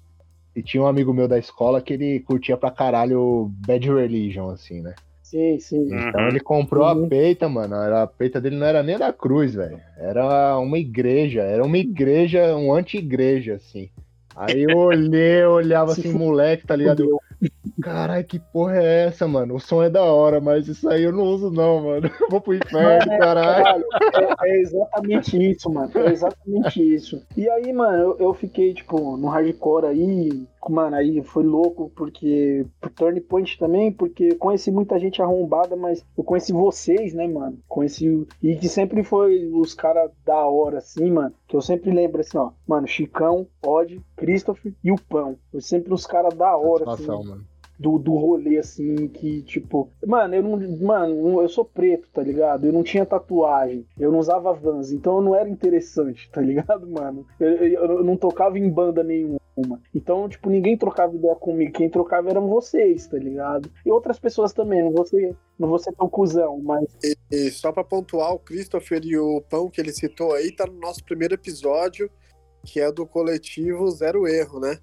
e 0.56 0.62
tinha 0.62 0.82
um 0.82 0.88
amigo 0.88 1.14
meu 1.14 1.28
da 1.28 1.38
escola 1.38 1.82
que 1.82 1.94
ele 1.94 2.20
curtia 2.20 2.56
pra 2.56 2.72
caralho 2.72 3.52
Bad 3.66 3.92
Religion, 3.92 4.50
assim, 4.50 4.82
né? 4.82 4.96
Sim, 5.26 5.60
sim. 5.60 5.86
Então 5.88 6.22
uhum. 6.22 6.28
ele 6.28 6.40
comprou 6.40 6.84
uhum. 6.86 7.06
a 7.06 7.08
peita, 7.08 7.50
mano. 7.50 7.76
A 7.76 8.06
peita 8.06 8.40
dele 8.40 8.58
não 8.58 8.68
era 8.68 8.84
nem 8.84 8.96
da 8.96 9.12
cruz, 9.12 9.56
velho. 9.56 9.82
Era 9.98 10.60
uma 10.60 10.78
igreja. 10.78 11.42
Era 11.42 11.64
uma 11.64 11.80
igreja, 11.80 12.56
um 12.56 12.72
anti-igreja, 12.72 13.56
assim. 13.56 13.90
Aí 14.36 14.64
eu 14.70 14.78
olhei, 14.78 15.42
eu 15.42 15.54
olhava 15.54 15.94
assim, 15.94 16.14
moleque, 16.14 16.68
tá 16.68 16.76
ligado? 16.76 17.02
Eu, 17.02 17.20
Caralho, 17.82 18.26
que 18.26 18.40
porra 18.40 18.78
é 18.78 19.08
essa, 19.08 19.28
mano? 19.28 19.56
O 19.56 19.60
som 19.60 19.84
é 19.84 19.90
da 19.90 20.04
hora, 20.04 20.40
mas 20.40 20.68
isso 20.68 20.88
aí 20.90 21.04
eu 21.04 21.12
não 21.12 21.24
uso, 21.24 21.52
não, 21.52 21.84
mano. 21.84 22.08
Eu 22.08 22.30
vou 22.30 22.42
pro 22.42 22.54
inferno, 22.54 23.14
é, 23.14 23.18
caralho. 23.18 23.84
É, 24.14 24.50
é, 24.50 24.62
exatamente 24.62 25.52
isso, 25.52 25.70
mano. 25.70 25.92
É 25.96 26.12
exatamente 26.12 26.96
isso. 26.96 27.22
E 27.36 27.50
aí, 27.50 27.74
mano, 27.74 27.98
eu, 27.98 28.18
eu 28.20 28.34
fiquei, 28.34 28.74
tipo, 28.74 29.18
no 29.18 29.28
hardcore 29.28 29.88
aí, 29.88 30.48
mano, 30.70 30.96
aí 30.96 31.22
foi 31.24 31.44
louco, 31.44 31.92
porque 31.96 32.66
pro 32.80 32.90
Turn 32.90 33.20
Point 33.22 33.58
também, 33.58 33.92
porque 33.92 34.36
conheci 34.36 34.72
muita 34.72 34.98
gente 34.98 35.22
arrombada, 35.22 35.76
mas 35.76 36.04
eu 36.18 36.24
conheci 36.24 36.54
vocês, 36.54 37.14
né, 37.14 37.28
mano? 37.28 37.60
Conheci. 37.68 38.26
E 38.42 38.56
que 38.56 38.70
sempre 38.70 39.04
foi 39.04 39.48
os 39.54 39.74
caras 39.74 40.12
da 40.26 40.46
hora, 40.46 40.78
assim, 40.78 41.12
mano. 41.12 41.34
Que 41.48 41.56
eu 41.56 41.62
sempre 41.62 41.92
lembro 41.92 42.22
assim, 42.22 42.38
ó, 42.38 42.52
mano, 42.68 42.88
Chicão, 42.88 43.48
Odd, 43.66 44.02
Christopher 44.16 44.74
e 44.84 44.92
o 44.92 44.96
Pão. 44.96 45.38
Foi 45.52 45.62
sempre 45.62 45.94
os 45.94 46.06
caras 46.06 46.34
da 46.34 46.56
hora, 46.56 46.92
assim. 46.92 47.06
Mano. 47.08 47.46
Do, 47.78 47.98
do 47.98 48.14
rolê, 48.16 48.58
assim, 48.58 49.08
que, 49.08 49.42
tipo, 49.44 49.90
mano, 50.06 50.36
eu 50.36 50.44
não. 50.44 50.78
Mano, 50.80 51.42
eu 51.42 51.50
sou 51.50 51.66
preto, 51.66 52.08
tá 52.12 52.22
ligado? 52.22 52.66
Eu 52.66 52.74
não 52.74 52.84
tinha 52.84 53.06
tatuagem, 53.06 53.86
eu 54.00 54.12
não 54.12 54.20
usava 54.20 54.54
vans, 54.54 54.92
então 54.92 55.18
eu 55.18 55.22
não 55.22 55.36
era 55.36 55.50
interessante, 55.50 56.30
tá 56.32 56.42
ligado, 56.42 56.88
mano? 56.88 57.26
Eu, 57.40 57.50
eu, 57.50 57.86
eu 57.86 58.04
não 58.04 58.16
tocava 58.16 58.58
em 58.58 58.70
banda 58.70 59.04
nenhuma. 59.04 59.40
Então, 59.94 60.28
tipo, 60.28 60.50
ninguém 60.50 60.78
trocava 60.78 61.16
ideia 61.16 61.36
comigo, 61.36 61.72
quem 61.72 61.90
trocava 61.90 62.30
eram 62.30 62.48
vocês, 62.48 63.08
tá 63.08 63.18
ligado? 63.18 63.70
E 63.86 63.92
outras 63.92 64.20
pessoas 64.20 64.54
também, 64.54 64.84
não 64.84 65.06
ser, 65.06 65.36
não 65.58 65.70
vou 65.70 65.80
ser 65.80 65.94
tão 65.94 66.10
cuzão, 66.10 66.60
mas. 66.62 66.86
E, 67.04 67.16
e 67.32 67.52
só 67.52 67.72
pra 67.72 67.84
pontuar, 67.84 68.34
o 68.34 68.40
Christopher 68.40 69.02
e 69.04 69.18
o 69.18 69.42
Pão 69.42 69.70
que 69.70 69.80
ele 69.80 69.94
citou 69.94 70.34
aí, 70.34 70.52
tá 70.52 70.66
no 70.66 70.80
nosso 70.80 71.04
primeiro 71.04 71.34
episódio, 71.34 72.10
que 72.66 72.80
é 72.80 72.92
do 72.92 73.06
coletivo 73.06 73.90
Zero 73.92 74.28
Erro, 74.28 74.60
né? 74.60 74.78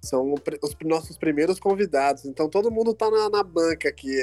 São 0.00 0.34
os 0.62 0.76
nossos 0.84 1.18
primeiros 1.18 1.58
convidados. 1.58 2.24
Então 2.24 2.48
todo 2.48 2.70
mundo 2.70 2.94
tá 2.94 3.10
na, 3.10 3.28
na 3.28 3.42
banca 3.42 3.88
aqui. 3.88 4.16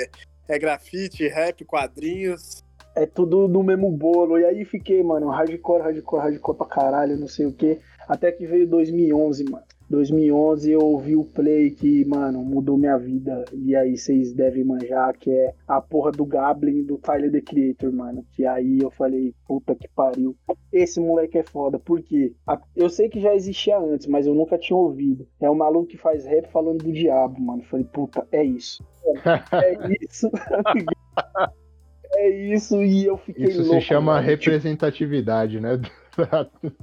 É 0.48 0.58
grafite, 0.58 1.28
rap, 1.28 1.66
quadrinhos. 1.66 2.64
É 2.96 3.06
tudo 3.06 3.48
no 3.48 3.62
mesmo 3.64 3.92
bolo. 3.92 4.40
E 4.40 4.46
aí 4.46 4.64
fiquei, 4.64 5.04
mano, 5.04 5.30
hardcore, 5.30 5.84
hardcore, 5.84 6.22
hardcore 6.22 6.58
pra 6.58 6.68
caralho, 6.68 7.18
não 7.18 7.28
sei 7.28 7.46
o 7.46 7.52
que. 7.52 7.80
Até 8.08 8.32
que 8.32 8.46
veio 8.46 8.68
2011, 8.68 9.44
mano. 9.46 9.65
2011 9.90 10.72
eu 10.72 10.80
ouvi 10.80 11.16
o 11.16 11.24
play 11.24 11.70
que, 11.70 12.04
mano, 12.06 12.44
mudou 12.44 12.78
minha 12.78 12.98
vida. 12.98 13.46
E 13.54 13.76
aí 13.76 13.98
vocês 13.98 14.34
devem 14.34 14.64
manjar, 14.64 15.16
que 15.18 15.30
é 15.32 15.54
a 15.68 15.80
porra 15.80 16.12
do 16.12 16.26
Gablin 16.26 16.84
do 16.84 16.98
Tyler 16.98 17.32
the 17.32 17.42
Creator, 17.42 17.92
mano. 17.92 18.26
Que 18.32 18.46
aí 18.46 18.80
eu 18.82 18.90
falei, 18.90 19.34
puta 19.48 19.76
que 19.76 19.88
pariu. 19.88 20.36
Esse 20.72 21.00
moleque 21.00 21.38
é 21.38 21.44
foda. 21.44 21.78
Por 21.78 22.02
quê? 22.02 22.34
Eu 22.76 22.90
sei 22.90 23.10
que 23.10 23.20
já 23.20 23.34
existia 23.36 23.78
antes, 23.78 24.08
mas 24.08 24.26
eu 24.26 24.34
nunca 24.34 24.58
tinha 24.58 24.78
ouvido. 24.78 25.28
É 25.40 25.50
um 25.50 25.56
maluco 25.56 25.88
que 25.88 25.98
faz 25.98 26.26
rap 26.26 26.52
falando 26.52 26.84
do 26.84 26.92
diabo, 26.92 27.40
mano. 27.40 27.62
Eu 27.62 27.68
falei, 27.68 27.86
puta, 27.86 28.28
é 28.32 28.44
isso. 28.44 28.84
É 29.24 29.78
isso. 30.02 30.30
é 32.16 32.30
isso. 32.30 32.84
E 32.84 33.06
eu 33.06 33.18
fiquei 33.18 33.46
Isso 33.46 33.62
louco, 33.62 33.82
se 33.82 33.82
chama 33.82 34.14
mano. 34.14 34.28
Tipo, 34.28 34.32
representatividade, 34.32 35.60
né? 35.60 35.80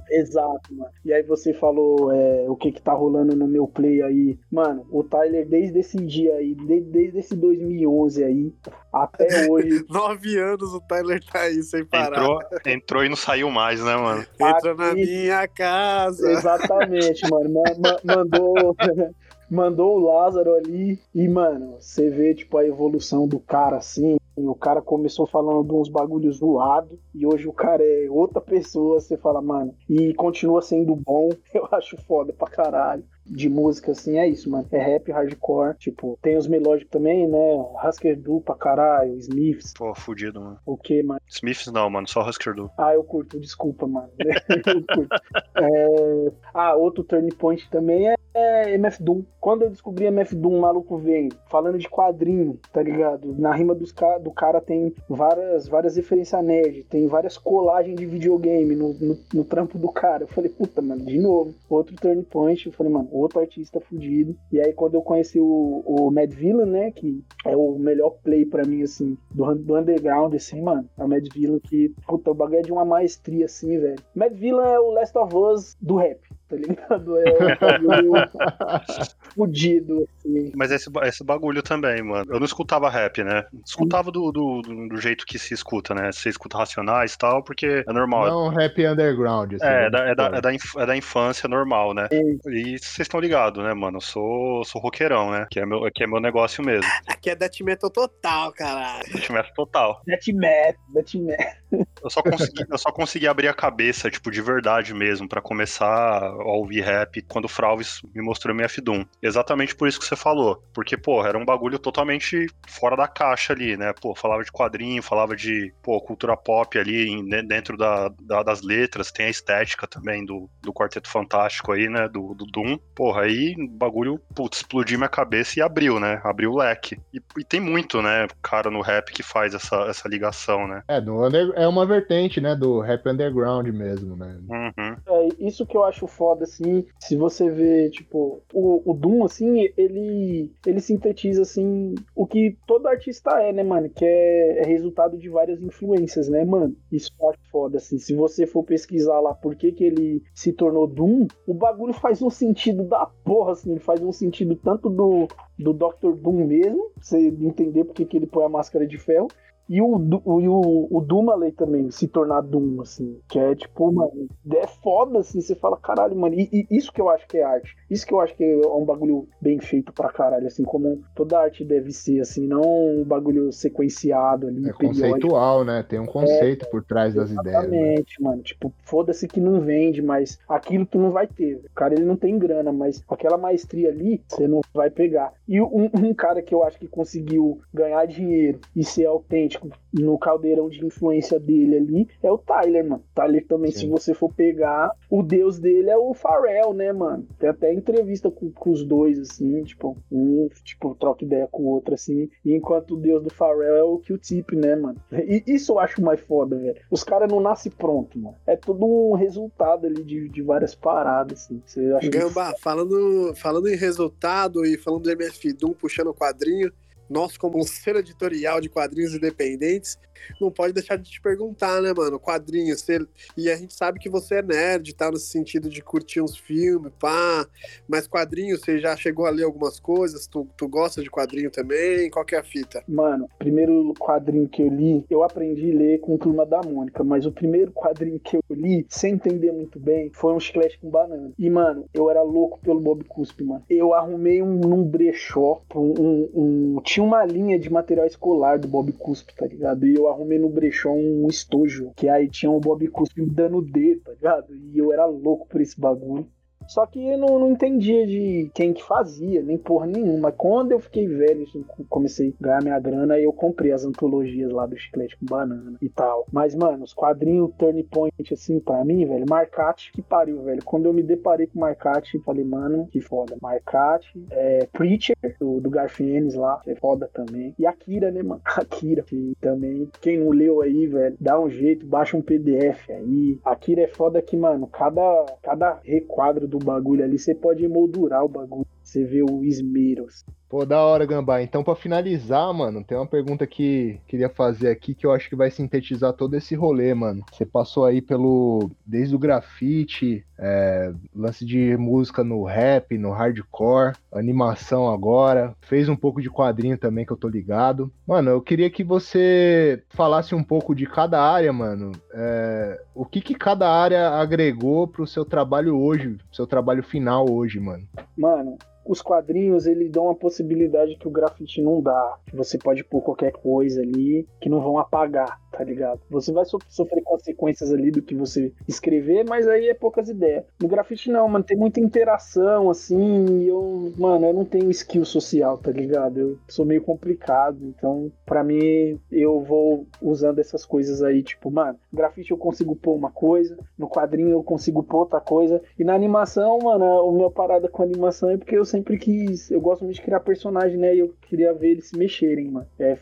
Exato, 0.09 0.73
mano. 0.73 0.91
E 1.03 1.13
aí 1.13 1.23
você 1.23 1.53
falou 1.53 2.11
é, 2.11 2.45
o 2.47 2.55
que 2.55 2.71
que 2.71 2.81
tá 2.81 2.93
rolando 2.93 3.35
no 3.35 3.47
meu 3.47 3.67
play 3.67 4.01
aí. 4.01 4.37
Mano, 4.51 4.85
o 4.91 5.03
Tyler 5.03 5.47
desde 5.47 5.79
esse 5.79 5.97
dia 5.97 6.35
aí, 6.35 6.53
de, 6.55 6.81
desde 6.81 7.19
esse 7.19 7.35
2011 7.35 8.23
aí, 8.23 8.53
até 8.91 9.27
hoje. 9.49 9.85
Nove 9.89 10.37
anos 10.37 10.73
o 10.73 10.81
Tyler 10.81 11.19
tá 11.31 11.41
aí 11.41 11.61
sem 11.63 11.85
parar. 11.85 12.17
Entrou, 12.17 12.39
entrou 12.65 13.05
e 13.05 13.09
não 13.09 13.15
saiu 13.15 13.49
mais, 13.49 13.83
né, 13.83 13.95
mano? 13.95 14.25
Entra 14.39 14.75
na 14.75 14.93
minha 14.93 15.47
casa. 15.47 16.31
Exatamente, 16.31 17.27
mano. 17.29 17.53
Ma- 17.53 17.75
ma- 17.79 18.15
mandou. 18.15 18.75
Mandou 19.51 19.99
o 19.99 20.05
Lázaro 20.05 20.55
ali 20.55 20.99
e, 21.13 21.27
mano, 21.27 21.75
você 21.79 22.09
vê, 22.09 22.33
tipo, 22.33 22.57
a 22.57 22.65
evolução 22.65 23.27
do 23.27 23.39
cara 23.39 23.77
assim. 23.77 24.17
O 24.35 24.55
cara 24.55 24.81
começou 24.81 25.27
falando 25.27 25.67
de 25.67 25.73
uns 25.73 25.89
bagulhos 25.89 26.37
zoados 26.37 26.97
e 27.13 27.25
hoje 27.25 27.47
o 27.47 27.53
cara 27.53 27.83
é 27.83 28.09
outra 28.09 28.41
pessoa. 28.41 28.99
Você 28.99 29.15
fala, 29.17 29.41
mano, 29.41 29.75
e 29.87 30.13
continua 30.15 30.61
sendo 30.61 30.95
bom. 30.95 31.29
Eu 31.53 31.67
acho 31.71 31.97
foda 32.03 32.33
pra 32.33 32.49
caralho. 32.49 33.03
De 33.25 33.49
música, 33.49 33.91
assim, 33.91 34.17
é 34.17 34.27
isso, 34.27 34.49
mano. 34.49 34.67
É 34.71 34.77
rap, 34.77 35.11
hardcore. 35.11 35.75
Tipo, 35.77 36.17
tem 36.21 36.37
os 36.37 36.47
melódicos 36.47 36.91
também, 36.91 37.27
né? 37.27 37.65
Husker 37.87 38.15
Du 38.19 38.41
pra 38.41 38.55
caralho, 38.55 39.15
Smiths. 39.17 39.73
Pô, 39.77 39.93
fudido, 39.95 40.41
mano. 40.41 40.57
O 40.65 40.77
que, 40.77 41.01
mano? 41.03 41.19
Smiths 41.29 41.71
não, 41.71 41.89
mano, 41.89 42.07
só 42.07 42.27
Husker 42.27 42.53
Du. 42.53 42.69
Ah, 42.77 42.93
eu 42.93 43.03
curto, 43.03 43.39
desculpa, 43.39 43.87
mano. 43.87 44.09
eu 44.19 44.95
curto. 44.95 45.15
É, 45.57 46.31
Ah, 46.53 46.75
outro 46.75 47.03
turn 47.03 47.29
point 47.35 47.69
também 47.69 48.09
é, 48.09 48.15
é 48.33 48.73
MF 48.73 49.01
Doom. 49.01 49.23
Quando 49.39 49.63
eu 49.63 49.69
descobri 49.69 50.05
MF 50.05 50.35
Doom, 50.35 50.57
o 50.57 50.61
maluco 50.61 50.97
veio 50.97 51.29
falando 51.49 51.77
de 51.77 51.89
quadrinho, 51.89 52.59
tá 52.71 52.81
ligado? 52.81 53.33
Na 53.37 53.53
rima 53.53 53.75
dos 53.75 53.91
ca... 53.91 54.17
do 54.17 54.31
cara 54.31 54.61
tem 54.61 54.93
várias, 55.09 55.67
várias 55.67 55.95
referências 55.95 56.43
nerd, 56.43 56.83
tem 56.85 57.07
várias 57.07 57.37
colagens 57.37 57.95
de 57.97 58.05
videogame 58.05 58.75
no, 58.75 58.93
no, 58.93 59.17
no 59.33 59.43
trampo 59.43 59.77
do 59.77 59.89
cara. 59.89 60.23
Eu 60.23 60.27
falei, 60.27 60.49
puta, 60.49 60.81
mano, 60.81 61.05
de 61.05 61.19
novo. 61.19 61.53
Outro 61.69 61.95
turn 61.95 62.23
point, 62.23 62.65
eu 62.65 62.73
falei, 62.73 62.91
mano, 62.91 63.09
outro 63.19 63.39
artista 63.39 63.79
fudido. 63.79 64.35
E 64.51 64.59
aí, 64.59 64.73
quando 64.73 64.95
eu 64.95 65.01
conheci 65.01 65.39
o, 65.39 65.83
o 65.85 66.11
Mad 66.11 66.31
Villain, 66.31 66.69
né, 66.69 66.91
que 66.91 67.23
é 67.45 67.55
o 67.55 67.77
melhor 67.77 68.11
play 68.23 68.45
pra 68.45 68.65
mim, 68.65 68.81
assim, 68.81 69.17
do, 69.31 69.53
do 69.55 69.77
underground, 69.77 70.33
assim, 70.33 70.61
mano, 70.61 70.89
é 70.97 71.03
o 71.03 71.07
Mad 71.07 71.25
Villain 71.33 71.59
que, 71.59 71.93
puta, 72.07 72.31
o 72.31 72.33
bagulho 72.33 72.59
é 72.59 72.61
de 72.61 72.71
uma 72.71 72.85
maestria, 72.85 73.45
assim, 73.45 73.77
velho. 73.77 74.01
Mad 74.15 74.33
Villain 74.33 74.71
é 74.71 74.79
o 74.79 74.91
Last 74.91 75.17
of 75.17 75.35
Us 75.35 75.77
do 75.81 75.95
rap, 75.95 76.19
tá 76.53 76.97
ligado? 76.97 77.17
É 77.19 77.31
um 77.31 77.81
bagulho 77.81 78.13
fudido, 79.35 80.07
assim. 80.17 80.51
Mas 80.55 80.71
esse, 80.71 80.89
esse 81.03 81.23
bagulho 81.23 81.61
também, 81.61 82.01
mano. 82.01 82.25
Eu 82.29 82.39
não 82.39 82.45
escutava 82.45 82.89
rap, 82.89 83.23
né? 83.23 83.43
Escutava 83.65 84.11
do, 84.11 84.31
do, 84.31 84.61
do- 84.61 84.97
jeito 85.03 85.25
que 85.25 85.37
se 85.39 85.53
escuta, 85.53 85.93
né? 85.93 86.11
Você 86.11 86.29
escuta 86.29 86.57
racionais 86.57 87.13
e 87.13 87.17
tal, 87.17 87.43
porque 87.43 87.83
é 87.87 87.93
normal. 87.93 88.27
Não 88.27 88.49
rap 88.49 88.85
underground. 88.85 89.53
assim, 89.55 89.65
É, 89.65 89.85
é 89.85 89.89
da, 89.89 89.99
é, 90.07 90.15
da, 90.15 90.25
é, 90.27 90.41
da 90.41 90.53
inf- 90.53 90.75
é 90.77 90.85
da 90.85 90.95
infância 90.95 91.49
normal, 91.49 91.93
né? 91.93 92.07
E 92.11 92.77
vocês 92.77 92.99
estão 92.99 93.19
ligados, 93.19 93.63
né, 93.63 93.73
mano? 93.73 93.97
Eu 93.97 94.01
sou, 94.01 94.63
sou 94.63 94.81
roqueirão, 94.81 95.31
né? 95.31 95.45
Que 95.49 95.59
é, 95.59 95.65
meu, 95.65 95.81
que 95.93 96.03
é 96.03 96.07
meu 96.07 96.19
negócio 96.21 96.63
mesmo. 96.63 96.89
Aqui 97.07 97.29
é 97.29 97.35
death 97.35 97.59
metal 97.61 97.89
total, 97.89 98.53
caralho. 98.53 99.03
Tivesse 99.21 99.53
total. 99.53 100.01
Deathmatch, 100.05 100.77
Deathmatch. 100.93 101.57
Eu 102.03 102.09
só, 102.09 102.21
consegui, 102.21 102.65
eu 102.69 102.77
só 102.77 102.91
consegui 102.91 103.27
abrir 103.27 103.47
a 103.47 103.53
cabeça, 103.53 104.09
tipo, 104.11 104.29
de 104.29 104.41
verdade 104.41 104.93
mesmo, 104.93 105.27
pra 105.27 105.41
começar 105.41 105.87
a 106.21 106.33
ouvir 106.43 106.81
rap 106.81 107.21
quando 107.23 107.45
o 107.45 107.49
Fralves 107.49 107.99
me 108.13 108.21
mostrou 108.21 108.53
MF 108.55 108.81
Doom. 108.81 109.05
Exatamente 109.21 109.75
por 109.75 109.87
isso 109.87 109.99
que 109.99 110.05
você 110.05 110.15
falou. 110.15 110.61
Porque, 110.73 110.97
pô, 110.97 111.25
era 111.25 111.37
um 111.37 111.45
bagulho 111.45 111.79
totalmente 111.79 112.45
fora 112.67 112.95
da 112.95 113.07
caixa 113.07 113.53
ali, 113.53 113.77
né? 113.77 113.93
Pô, 114.01 114.13
falava 114.15 114.43
de 114.43 114.51
quadrinho, 114.51 115.01
falava 115.01 115.35
de, 115.35 115.73
pô, 115.81 115.99
cultura 116.01 116.35
pop 116.35 116.77
ali 116.77 117.23
de- 117.23 117.41
dentro 117.43 117.77
da, 117.77 118.09
da- 118.21 118.43
das 118.43 118.61
letras, 118.61 119.11
tem 119.11 119.27
a 119.27 119.29
estética 119.29 119.87
também 119.87 120.25
do, 120.25 120.49
do 120.61 120.73
Quarteto 120.73 121.09
Fantástico 121.09 121.71
aí, 121.71 121.87
né? 121.89 122.07
Do, 122.07 122.33
do 122.33 122.45
Doom. 122.45 122.77
Porra, 122.95 123.21
aí 123.23 123.55
o 123.57 123.67
bagulho, 123.67 124.19
putz, 124.35 124.57
explodiu 124.57 124.97
minha 124.97 125.09
cabeça 125.09 125.59
e 125.59 125.61
abriu, 125.61 125.99
né? 125.99 126.19
Abriu 126.23 126.51
o 126.51 126.57
leque. 126.57 126.99
E, 127.13 127.21
e 127.39 127.43
tem 127.43 127.59
muito, 127.59 128.01
né, 128.01 128.27
cara 128.41 128.69
no 128.69 128.81
rap 128.81 129.11
que 129.11 129.23
faz 129.23 129.53
essa, 129.53 129.75
essa 129.89 130.07
ligação, 130.07 130.67
né? 130.67 130.83
É, 130.87 130.99
do 130.99 131.25
under- 131.25 131.53
é 131.55 131.62
uma 131.67 131.85
vertente, 131.85 132.41
né, 132.41 132.55
do 132.55 132.79
rap 132.79 133.07
underground 133.07 133.67
mesmo, 133.67 134.15
né? 134.15 134.39
Uhum. 134.49 134.95
É, 135.07 135.27
isso 135.39 135.65
que 135.65 135.77
eu 135.77 135.83
acho 135.83 136.07
foda, 136.07 136.43
assim, 136.43 136.85
se 136.99 137.15
você 137.15 137.49
vê, 137.49 137.89
tipo, 137.89 138.41
o, 138.53 138.91
o 138.91 138.93
Doom, 138.93 139.23
assim, 139.23 139.69
ele, 139.77 140.51
ele 140.65 140.79
sintetiza, 140.79 141.41
assim, 141.41 141.95
o 142.15 142.25
que 142.25 142.57
todo 142.67 142.87
artista 142.87 143.31
é, 143.41 143.51
né, 143.51 143.63
mano? 143.63 143.89
Que 143.89 144.05
é, 144.05 144.59
é 144.59 144.65
resultado 144.65 145.17
de 145.17 145.29
várias 145.29 145.61
influências, 145.61 146.27
né, 146.27 146.43
mano? 146.43 146.75
Isso 146.91 147.11
eu 147.19 147.29
acho 147.29 147.39
foda, 147.51 147.77
assim. 147.77 147.97
Se 147.97 148.13
você 148.13 148.45
for 148.47 148.63
pesquisar 148.63 149.19
lá 149.19 149.33
por 149.33 149.55
que, 149.55 149.71
que 149.71 149.83
ele 149.83 150.23
se 150.33 150.53
tornou 150.53 150.87
Doom, 150.87 151.27
o 151.47 151.53
bagulho 151.53 151.93
faz 151.93 152.21
um 152.21 152.29
sentido 152.29 152.83
da 152.83 153.05
porra, 153.05 153.53
assim, 153.53 153.77
faz 153.79 154.01
um 154.01 154.11
sentido 154.11 154.55
tanto 154.55 154.89
do, 154.89 155.27
do 155.57 155.73
Dr. 155.73 156.15
Doom 156.15 156.45
mesmo, 156.45 156.89
pra 156.95 157.03
você 157.03 157.27
entender 157.27 157.83
por 157.83 157.93
que, 157.93 158.05
que 158.05 158.17
ele 158.17 158.27
põe 158.27 158.45
a 158.45 158.49
máscara 158.49 158.85
de 158.87 158.97
ferro, 158.97 159.27
e 159.69 159.81
o, 159.81 159.85
o, 159.85 160.97
o, 160.97 161.01
Dumaley 161.01 161.51
também 161.51 161.89
se 161.89 162.07
tornar 162.07 162.41
Doom, 162.41 162.81
assim. 162.81 163.17
Que 163.29 163.39
é 163.39 163.55
tipo, 163.55 163.91
mano, 163.91 164.27
é 164.51 164.67
foda, 164.67 165.19
assim. 165.19 165.39
Você 165.39 165.55
fala, 165.55 165.77
caralho, 165.77 166.15
mano. 166.15 166.35
E, 166.35 166.49
e 166.51 166.77
isso 166.77 166.91
que 166.91 166.99
eu 166.99 167.09
acho 167.09 167.25
que 167.27 167.37
é 167.37 167.43
arte. 167.43 167.75
Isso 167.89 168.05
que 168.05 168.13
eu 168.13 168.19
acho 168.19 168.35
que 168.35 168.43
é 168.43 168.67
um 168.67 168.83
bagulho 168.83 169.27
bem 169.41 169.59
feito 169.59 169.93
pra 169.93 170.11
caralho, 170.11 170.47
assim. 170.47 170.63
Como 170.63 171.01
toda 171.15 171.39
arte 171.39 171.63
deve 171.63 171.91
ser, 171.91 172.19
assim. 172.19 172.45
Não 172.45 172.61
um 172.61 173.03
bagulho 173.03 173.51
sequenciado 173.51 174.47
ali. 174.47 174.69
É 174.69 174.73
periódico. 174.73 174.87
conceitual, 174.87 175.63
né? 175.63 175.83
Tem 175.87 175.99
um 175.99 176.05
conceito 176.05 176.69
por 176.69 176.83
trás 176.83 177.15
das 177.15 177.31
ideias. 177.31 177.69
Né? 177.69 177.77
Exatamente, 177.77 178.21
mano. 178.21 178.41
Tipo, 178.41 178.73
foda-se 178.83 179.27
que 179.27 179.39
não 179.39 179.61
vende, 179.61 180.01
mas 180.01 180.39
aquilo 180.47 180.85
tu 180.85 180.99
não 180.99 181.11
vai 181.11 181.27
ter. 181.27 181.55
O 181.55 181.73
cara 181.73 181.93
ele 181.93 182.05
não 182.05 182.17
tem 182.17 182.37
grana, 182.37 182.71
mas 182.73 183.03
aquela 183.07 183.37
maestria 183.37 183.89
ali 183.89 184.21
você 184.27 184.47
não 184.47 184.61
vai 184.73 184.89
pegar. 184.89 185.33
E 185.47 185.61
um, 185.61 185.89
um 185.93 186.13
cara 186.13 186.41
que 186.41 186.53
eu 186.53 186.63
acho 186.63 186.77
que 186.77 186.87
conseguiu 186.87 187.61
ganhar 187.73 188.05
dinheiro 188.05 188.59
e 188.75 188.83
ser 188.83 189.05
autêntico 189.05 189.52
no 189.93 190.17
caldeirão 190.17 190.69
de 190.69 190.85
influência 190.85 191.39
dele 191.39 191.77
ali 191.77 192.09
é 192.21 192.31
o 192.31 192.37
Tyler, 192.37 192.87
mano. 192.87 193.03
Tyler 193.13 193.45
também, 193.47 193.71
Sim. 193.71 193.79
se 193.79 193.87
você 193.87 194.13
for 194.13 194.33
pegar, 194.33 194.91
o 195.09 195.21
deus 195.21 195.59
dele 195.59 195.89
é 195.89 195.97
o 195.97 196.13
Pharrell, 196.13 196.73
né, 196.73 196.91
mano? 196.91 197.27
Tem 197.39 197.49
até 197.49 197.73
entrevista 197.73 198.29
com, 198.29 198.51
com 198.51 198.71
os 198.71 198.83
dois, 198.83 199.19
assim, 199.19 199.63
tipo, 199.63 199.97
um, 200.11 200.47
tipo, 200.63 200.95
troca 200.95 201.23
ideia 201.23 201.47
com 201.51 201.63
o 201.63 201.67
outro, 201.67 201.93
assim. 201.93 202.29
E 202.43 202.53
enquanto 202.53 202.95
o 202.95 202.97
deus 202.97 203.23
do 203.23 203.29
Pharrell 203.29 203.75
é 203.75 203.83
o 203.83 203.99
Q-Tip, 203.99 204.55
né, 204.55 204.75
mano? 204.75 205.01
E 205.11 205.43
isso 205.47 205.73
eu 205.73 205.79
acho 205.79 206.01
mais 206.01 206.19
foda, 206.19 206.57
velho. 206.57 206.79
Os 206.89 207.03
caras 207.03 207.31
não 207.31 207.39
nascem 207.39 207.71
pronto, 207.71 208.17
mano. 208.19 208.35
É 208.45 208.55
tudo 208.55 208.85
um 208.85 209.13
resultado 209.13 209.87
ali 209.87 210.03
de, 210.03 210.29
de 210.29 210.41
várias 210.41 210.75
paradas, 210.75 211.43
assim. 211.43 211.61
Você 211.65 211.85
acha 211.93 212.09
Gamba, 212.09 212.53
falando, 212.59 213.33
falando 213.35 213.67
em 213.67 213.75
resultado 213.75 214.65
e 214.65 214.77
falando 214.77 215.03
do 215.03 215.11
MF 215.11 215.53
Doom 215.53 215.73
puxando 215.73 216.07
o 216.07 216.13
quadrinho, 216.13 216.71
nós, 217.09 217.37
como 217.37 217.59
um 217.59 217.63
selo 217.63 217.99
editorial 217.99 218.59
de 218.59 218.69
quadrinhos 218.69 219.13
independentes, 219.13 219.97
não 220.39 220.51
pode 220.51 220.73
deixar 220.73 220.97
de 220.97 221.09
te 221.09 221.21
perguntar, 221.21 221.81
né, 221.81 221.93
mano? 221.95 222.19
Quadrinhos. 222.19 222.81
Você... 222.81 222.99
E 223.37 223.49
a 223.49 223.55
gente 223.55 223.73
sabe 223.73 223.99
que 223.99 224.09
você 224.09 224.35
é 224.35 224.41
nerd, 224.41 224.93
tá? 224.95 225.11
No 225.11 225.17
sentido 225.17 225.69
de 225.69 225.81
curtir 225.81 226.21
uns 226.21 226.37
filmes, 226.37 226.91
pá. 226.99 227.45
Mas 227.87 228.07
quadrinhos, 228.07 228.61
você 228.61 228.79
já 228.79 228.95
chegou 228.95 229.25
a 229.25 229.29
ler 229.29 229.43
algumas 229.43 229.79
coisas? 229.79 230.27
Tu, 230.27 230.47
tu 230.57 230.67
gosta 230.67 231.01
de 231.01 231.09
quadrinho 231.09 231.51
também? 231.51 232.09
Qual 232.09 232.25
que 232.25 232.35
é 232.35 232.39
a 232.39 232.43
fita? 232.43 232.83
Mano, 232.87 233.29
primeiro 233.37 233.93
quadrinho 233.99 234.47
que 234.47 234.61
eu 234.61 234.69
li, 234.69 235.05
eu 235.09 235.23
aprendi 235.23 235.71
a 235.71 235.77
ler 235.77 235.99
com 235.99 236.17
Turma 236.17 236.45
da 236.45 236.61
Mônica, 236.61 237.03
mas 237.03 237.25
o 237.25 237.31
primeiro 237.31 237.71
quadrinho 237.71 238.19
que 238.19 238.37
eu 238.37 238.43
li, 238.49 238.85
sem 238.89 239.13
entender 239.13 239.51
muito 239.51 239.79
bem, 239.79 240.11
foi 240.13 240.33
um 240.33 240.39
chiclete 240.39 240.79
com 240.79 240.89
banana. 240.89 241.31
E, 241.37 241.49
mano, 241.49 241.85
eu 241.93 242.09
era 242.09 242.21
louco 242.21 242.59
pelo 242.59 242.79
Bob 242.79 243.03
Cuspe, 243.03 243.43
mano. 243.43 243.63
Eu 243.69 243.93
arrumei 243.93 244.41
um, 244.41 244.55
num 244.55 244.83
brechó, 244.83 245.61
um, 245.75 245.93
um, 245.99 246.29
um, 246.33 246.81
tinha 246.83 247.03
uma 247.03 247.25
linha 247.25 247.57
de 247.59 247.71
material 247.71 248.05
escolar 248.05 248.59
do 248.59 248.67
Bob 248.67 248.91
Cuspe, 248.93 249.35
tá 249.35 249.45
ligado? 249.45 249.85
E 249.85 249.95
eu 249.95 250.02
arrumei 250.07 250.39
no 250.39 250.49
brechó 250.49 250.91
um 250.91 251.27
estojo, 251.27 251.91
que 251.95 252.07
aí 252.07 252.27
tinha 252.29 252.51
o 252.51 252.59
Bob 252.59 252.87
Cuspe 252.87 253.25
dando 253.25 253.61
dedo, 253.61 254.01
tá 254.01 254.11
ligado? 254.11 254.55
E 254.55 254.77
eu 254.77 254.91
era 254.91 255.05
louco 255.05 255.47
por 255.47 255.61
esse 255.61 255.79
bagulho. 255.79 256.27
Só 256.67 256.85
que 256.85 257.05
eu 257.05 257.17
não, 257.17 257.39
não 257.39 257.51
entendia 257.51 258.05
de 258.05 258.49
quem 258.53 258.73
que 258.73 258.83
fazia, 258.83 259.41
nem 259.41 259.57
porra 259.57 259.85
nenhuma. 259.85 260.31
Quando 260.31 260.71
eu 260.71 260.79
fiquei 260.79 261.07
velho, 261.07 261.45
comecei 261.89 262.29
a 262.39 262.43
ganhar 262.43 262.63
minha 262.63 262.79
grana, 262.79 263.19
eu 263.19 263.31
comprei 263.31 263.71
as 263.71 263.85
antologias 263.85 264.51
lá 264.51 264.65
do 264.65 264.77
Chiclete 264.77 265.17
com 265.17 265.25
Banana 265.25 265.77
e 265.81 265.89
tal. 265.89 266.25
Mas, 266.31 266.55
mano, 266.55 266.83
os 266.83 266.93
quadrinhos 266.93 267.51
Turn 267.57 267.83
Point, 267.83 268.33
assim, 268.33 268.59
pra 268.59 268.83
mim, 268.83 269.05
velho, 269.05 269.25
Marcate, 269.29 269.91
que 269.91 270.01
pariu, 270.01 270.41
velho. 270.43 270.63
Quando 270.63 270.85
eu 270.85 270.93
me 270.93 271.03
deparei 271.03 271.47
com 271.47 271.59
Marcate, 271.59 272.19
falei, 272.19 272.43
mano, 272.43 272.87
que 272.87 273.01
foda. 273.01 273.35
Marcate, 273.41 274.25
é, 274.31 274.67
Preacher, 274.71 275.15
do, 275.39 275.59
do 275.59 275.69
Garfienes 275.69 276.35
lá, 276.35 276.61
é 276.65 276.75
foda 276.75 277.09
também. 277.13 277.53
E 277.57 277.65
Akira, 277.65 278.11
né, 278.11 278.23
mano? 278.23 278.41
Akira, 278.45 279.03
que 279.03 279.33
também. 279.39 279.89
Quem 280.01 280.19
não 280.19 280.29
leu 280.29 280.61
aí, 280.61 280.87
velho, 280.87 281.15
dá 281.19 281.39
um 281.39 281.49
jeito, 281.49 281.85
baixa 281.85 282.17
um 282.17 282.21
PDF 282.21 282.89
aí. 282.89 283.39
Akira 283.43 283.81
é 283.81 283.87
foda 283.87 284.21
que, 284.21 284.37
mano, 284.37 284.67
cada, 284.67 285.25
cada 285.41 285.79
requadro 285.83 286.47
do 286.53 286.59
bagulho 286.59 287.03
ali, 287.03 287.17
você 287.17 287.33
pode 287.33 287.65
emoldurar 287.65 288.23
o 288.23 288.29
bagulho. 288.29 288.67
Você 288.83 289.03
vê 289.05 289.23
o 289.23 289.43
esmeros. 289.43 290.23
Pô, 290.53 290.67
da 290.67 290.83
hora, 290.83 291.03
Gambá. 291.03 291.41
Então, 291.41 291.63
para 291.63 291.73
finalizar, 291.73 292.53
mano, 292.53 292.83
tem 292.83 292.95
uma 292.95 293.07
pergunta 293.07 293.47
que 293.47 293.99
queria 294.07 294.29
fazer 294.29 294.69
aqui 294.69 294.93
que 294.93 295.03
eu 295.03 295.11
acho 295.11 295.27
que 295.27 295.35
vai 295.35 295.49
sintetizar 295.49 296.13
todo 296.13 296.35
esse 296.35 296.53
rolê, 296.53 296.93
mano. 296.93 297.25
Você 297.31 297.43
passou 297.43 297.85
aí 297.85 298.03
pelo. 298.03 298.69
desde 298.85 299.15
o 299.15 299.19
grafite, 299.19 300.23
é, 300.37 300.93
lance 301.15 301.43
de 301.43 301.75
música 301.75 302.23
no 302.23 302.43
rap, 302.43 302.95
no 302.99 303.09
hardcore, 303.09 303.95
animação 304.11 304.87
agora, 304.87 305.55
fez 305.61 305.89
um 305.89 305.95
pouco 305.95 306.21
de 306.21 306.29
quadrinho 306.29 306.77
também 306.77 307.03
que 307.03 307.11
eu 307.11 307.17
tô 307.17 307.27
ligado. 307.27 307.91
Mano, 308.05 308.29
eu 308.29 308.39
queria 308.39 308.69
que 308.69 308.83
você 308.83 309.81
falasse 309.89 310.35
um 310.35 310.43
pouco 310.43 310.75
de 310.75 310.85
cada 310.85 311.19
área, 311.19 311.51
mano. 311.51 311.93
É, 312.13 312.79
o 312.93 313.05
que 313.05 313.21
que 313.21 313.33
cada 313.33 313.67
área 313.67 314.09
agregou 314.09 314.87
pro 314.87 315.07
seu 315.07 315.25
trabalho 315.25 315.75
hoje, 315.79 316.09
pro 316.09 316.35
seu 316.35 316.45
trabalho 316.45 316.83
final 316.83 317.27
hoje, 317.27 317.59
mano? 317.59 317.87
Mano, 318.15 318.55
os 318.85 319.01
quadrinhos 319.01 319.65
ele 319.65 319.89
dão 319.89 320.05
uma 320.05 320.15
possibilidade 320.15 320.95
que 320.97 321.07
o 321.07 321.11
grafite 321.11 321.61
não 321.61 321.81
dá. 321.81 322.17
Você 322.33 322.57
pode 322.57 322.83
pôr 322.83 323.01
qualquer 323.01 323.31
coisa 323.31 323.81
ali 323.81 324.27
que 324.41 324.49
não 324.49 324.61
vão 324.61 324.77
apagar, 324.77 325.39
tá 325.53 325.63
ligado? 325.63 326.01
Você 326.09 326.31
vai 326.31 326.45
so 326.45 326.57
sofrer 326.67 327.03
consequências 327.03 327.71
ali 327.71 327.91
do 327.91 328.01
que 328.01 328.15
você 328.15 328.51
escrever, 328.67 329.23
mas 329.27 329.47
aí 329.47 329.69
é 329.69 329.73
poucas 329.73 330.09
ideias. 330.09 330.43
No 330.59 330.67
grafite 330.67 331.11
não, 331.11 331.27
mano, 331.27 331.43
tem 331.43 331.55
muita 331.55 331.79
interação 331.79 332.69
assim, 332.69 333.43
e 333.43 333.47
eu, 333.47 333.93
mano, 333.97 334.25
eu 334.25 334.33
não 334.33 334.45
tenho 334.45 334.71
skill 334.71 335.05
social, 335.05 335.57
tá 335.57 335.71
ligado? 335.71 336.19
Eu 336.19 336.37
sou 336.47 336.65
meio 336.65 336.81
complicado, 336.81 337.59
então 337.63 338.11
para 338.25 338.43
mim 338.43 338.99
eu 339.11 339.41
vou 339.41 339.85
usando 340.01 340.39
essas 340.39 340.65
coisas 340.65 341.01
aí, 341.03 341.21
tipo, 341.21 341.51
mano, 341.51 341.77
grafite 341.91 342.31
eu 342.31 342.37
consigo 342.37 342.75
pôr 342.75 342.95
uma 342.95 343.11
coisa, 343.11 343.57
no 343.77 343.87
quadrinho 343.87 344.31
eu 344.31 344.43
consigo 344.43 344.81
pôr 344.83 344.99
outra 344.99 345.21
coisa, 345.21 345.61
e 345.77 345.83
na 345.83 345.93
animação, 345.93 346.57
mano, 346.59 346.85
o 347.07 347.11
meu 347.11 347.29
parada 347.29 347.67
com 347.67 347.83
animação 347.83 348.29
é 348.29 348.37
porque 348.37 348.57
eu 348.57 348.65
sempre 348.65 348.97
quis. 348.97 349.51
Eu 349.51 349.61
gosto 349.61 349.83
muito 349.83 349.95
de 349.95 350.01
criar 350.01 350.19
personagem, 350.21 350.77
né? 350.77 350.95
E 350.95 350.99
eu 350.99 351.13
queria 351.27 351.53
ver 351.53 351.71
eles 351.71 351.87
se 351.87 351.97
mexerem, 351.97 352.49
mano. 352.49 352.67
É, 352.79 352.97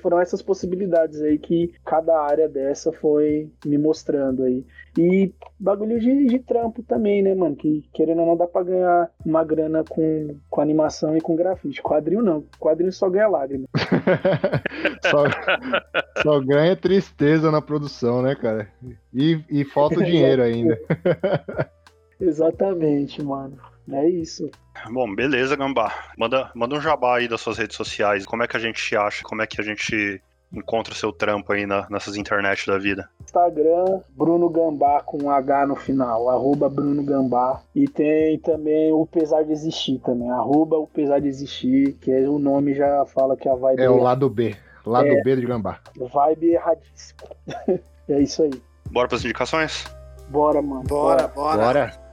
foram 0.00 0.20
essas 0.20 0.42
possibilidades 0.42 1.20
aí 1.22 1.38
que 1.38 1.72
cada 1.84 2.20
área 2.20 2.48
dessa 2.48 2.92
foi 2.92 3.50
me 3.64 3.78
mostrando 3.78 4.44
aí. 4.44 4.64
E 4.96 5.32
bagulho 5.58 5.98
de, 5.98 6.26
de 6.26 6.38
trampo 6.38 6.82
também, 6.82 7.22
né, 7.22 7.34
mano? 7.34 7.56
Que 7.56 7.88
querendo 7.92 8.20
ou 8.20 8.26
não 8.26 8.36
dá 8.36 8.46
pra 8.46 8.62
ganhar 8.62 9.10
uma 9.24 9.44
grana 9.44 9.84
com, 9.88 10.36
com 10.50 10.60
animação 10.60 11.16
e 11.16 11.20
com 11.20 11.36
grafite. 11.36 11.82
Quadrinho 11.82 12.22
não. 12.22 12.44
Quadrinho 12.58 12.92
só 12.92 13.08
ganha 13.08 13.28
lágrima. 13.28 13.66
só, 15.10 15.24
só 16.22 16.40
ganha 16.40 16.76
tristeza 16.76 17.50
na 17.50 17.62
produção, 17.62 18.22
né, 18.22 18.34
cara? 18.34 18.68
E, 19.14 19.42
e 19.48 19.64
falta 19.64 20.00
o 20.00 20.04
dinheiro 20.04 20.42
ainda. 20.42 20.78
Exatamente, 22.20 23.22
mano. 23.22 23.56
É 23.90 24.06
isso. 24.08 24.50
Bom, 24.90 25.14
beleza, 25.14 25.56
Gambá. 25.56 26.10
Manda, 26.18 26.50
manda 26.54 26.76
um 26.76 26.80
jabá 26.80 27.16
aí 27.16 27.28
das 27.28 27.40
suas 27.40 27.56
redes 27.56 27.76
sociais. 27.76 28.26
Como 28.26 28.42
é 28.42 28.46
que 28.46 28.56
a 28.56 28.60
gente 28.60 28.82
te 28.82 28.96
acha? 28.96 29.24
Como 29.24 29.40
é 29.40 29.46
que 29.46 29.60
a 29.60 29.64
gente 29.64 30.20
encontra 30.52 30.92
o 30.92 30.96
seu 30.96 31.12
trampo 31.12 31.52
aí 31.52 31.66
na, 31.66 31.86
nessas 31.90 32.16
internet 32.16 32.66
da 32.66 32.78
vida? 32.78 33.08
Instagram, 33.22 34.00
Bruno 34.10 34.48
Gambá 34.48 35.02
com 35.02 35.24
um 35.24 35.30
H 35.30 35.66
no 35.66 35.76
final, 35.76 36.28
arroba 36.28 36.68
Bruno 36.68 37.02
Gambá. 37.02 37.60
E 37.74 37.86
tem 37.86 38.38
também 38.38 38.92
o 38.92 39.06
Pesar 39.06 39.44
de 39.44 39.52
Existir 39.52 39.98
também, 40.00 40.30
arroba 40.30 40.76
o 40.76 40.86
Pesar 40.86 41.20
de 41.20 41.28
Existir, 41.28 41.92
que 42.00 42.10
é, 42.10 42.28
o 42.28 42.38
nome 42.38 42.74
já 42.74 43.04
fala 43.06 43.36
que 43.36 43.48
a 43.48 43.54
vibe... 43.54 43.82
É 43.82 43.90
o 43.90 43.98
lado 43.98 44.28
B, 44.28 44.56
lado 44.84 45.08
é, 45.08 45.22
B 45.22 45.36
de 45.36 45.46
Gambá. 45.46 45.80
Vibe 45.96 46.52
erradíssima. 46.52 47.28
é 48.08 48.20
isso 48.20 48.42
aí. 48.42 48.62
Bora 48.90 49.08
pras 49.08 49.24
indicações? 49.24 49.84
Bora, 50.28 50.62
mano. 50.62 50.84
Bora, 50.84 51.28
bora. 51.28 51.58
bora. 51.58 52.07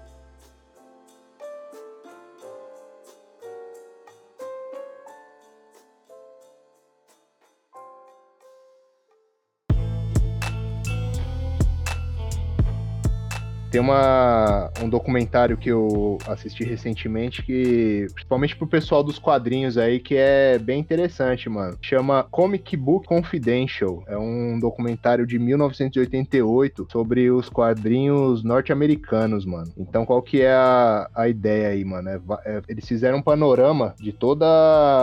Tem 13.75 13.81
uma, 13.81 14.71
um 14.81 14.87
documentário 14.87 15.57
que 15.57 15.67
eu 15.67 16.17
assisti 16.25 16.63
recentemente 16.63 17.43
que, 17.43 18.07
principalmente 18.13 18.55
pro 18.55 18.65
pessoal 18.65 19.03
dos 19.03 19.19
quadrinhos 19.19 19.77
aí, 19.77 19.99
que 19.99 20.15
é 20.15 20.57
bem 20.57 20.79
interessante, 20.79 21.49
mano. 21.49 21.77
Chama 21.81 22.23
Comic 22.23 22.77
Book 22.77 23.05
Confidential. 23.05 24.01
É 24.07 24.17
um 24.17 24.57
documentário 24.61 25.27
de 25.27 25.37
1988 25.37 26.87
sobre 26.89 27.29
os 27.29 27.49
quadrinhos 27.49 28.45
norte-americanos, 28.45 29.45
mano. 29.45 29.69
Então, 29.77 30.05
qual 30.05 30.21
que 30.21 30.41
é 30.41 30.53
a, 30.53 31.09
a 31.13 31.27
ideia 31.27 31.67
aí, 31.67 31.83
mano? 31.83 32.07
É, 32.07 32.19
é, 32.45 32.61
eles 32.69 32.87
fizeram 32.87 33.17
um 33.17 33.21
panorama 33.21 33.93
de 33.99 34.13
toda 34.13 34.45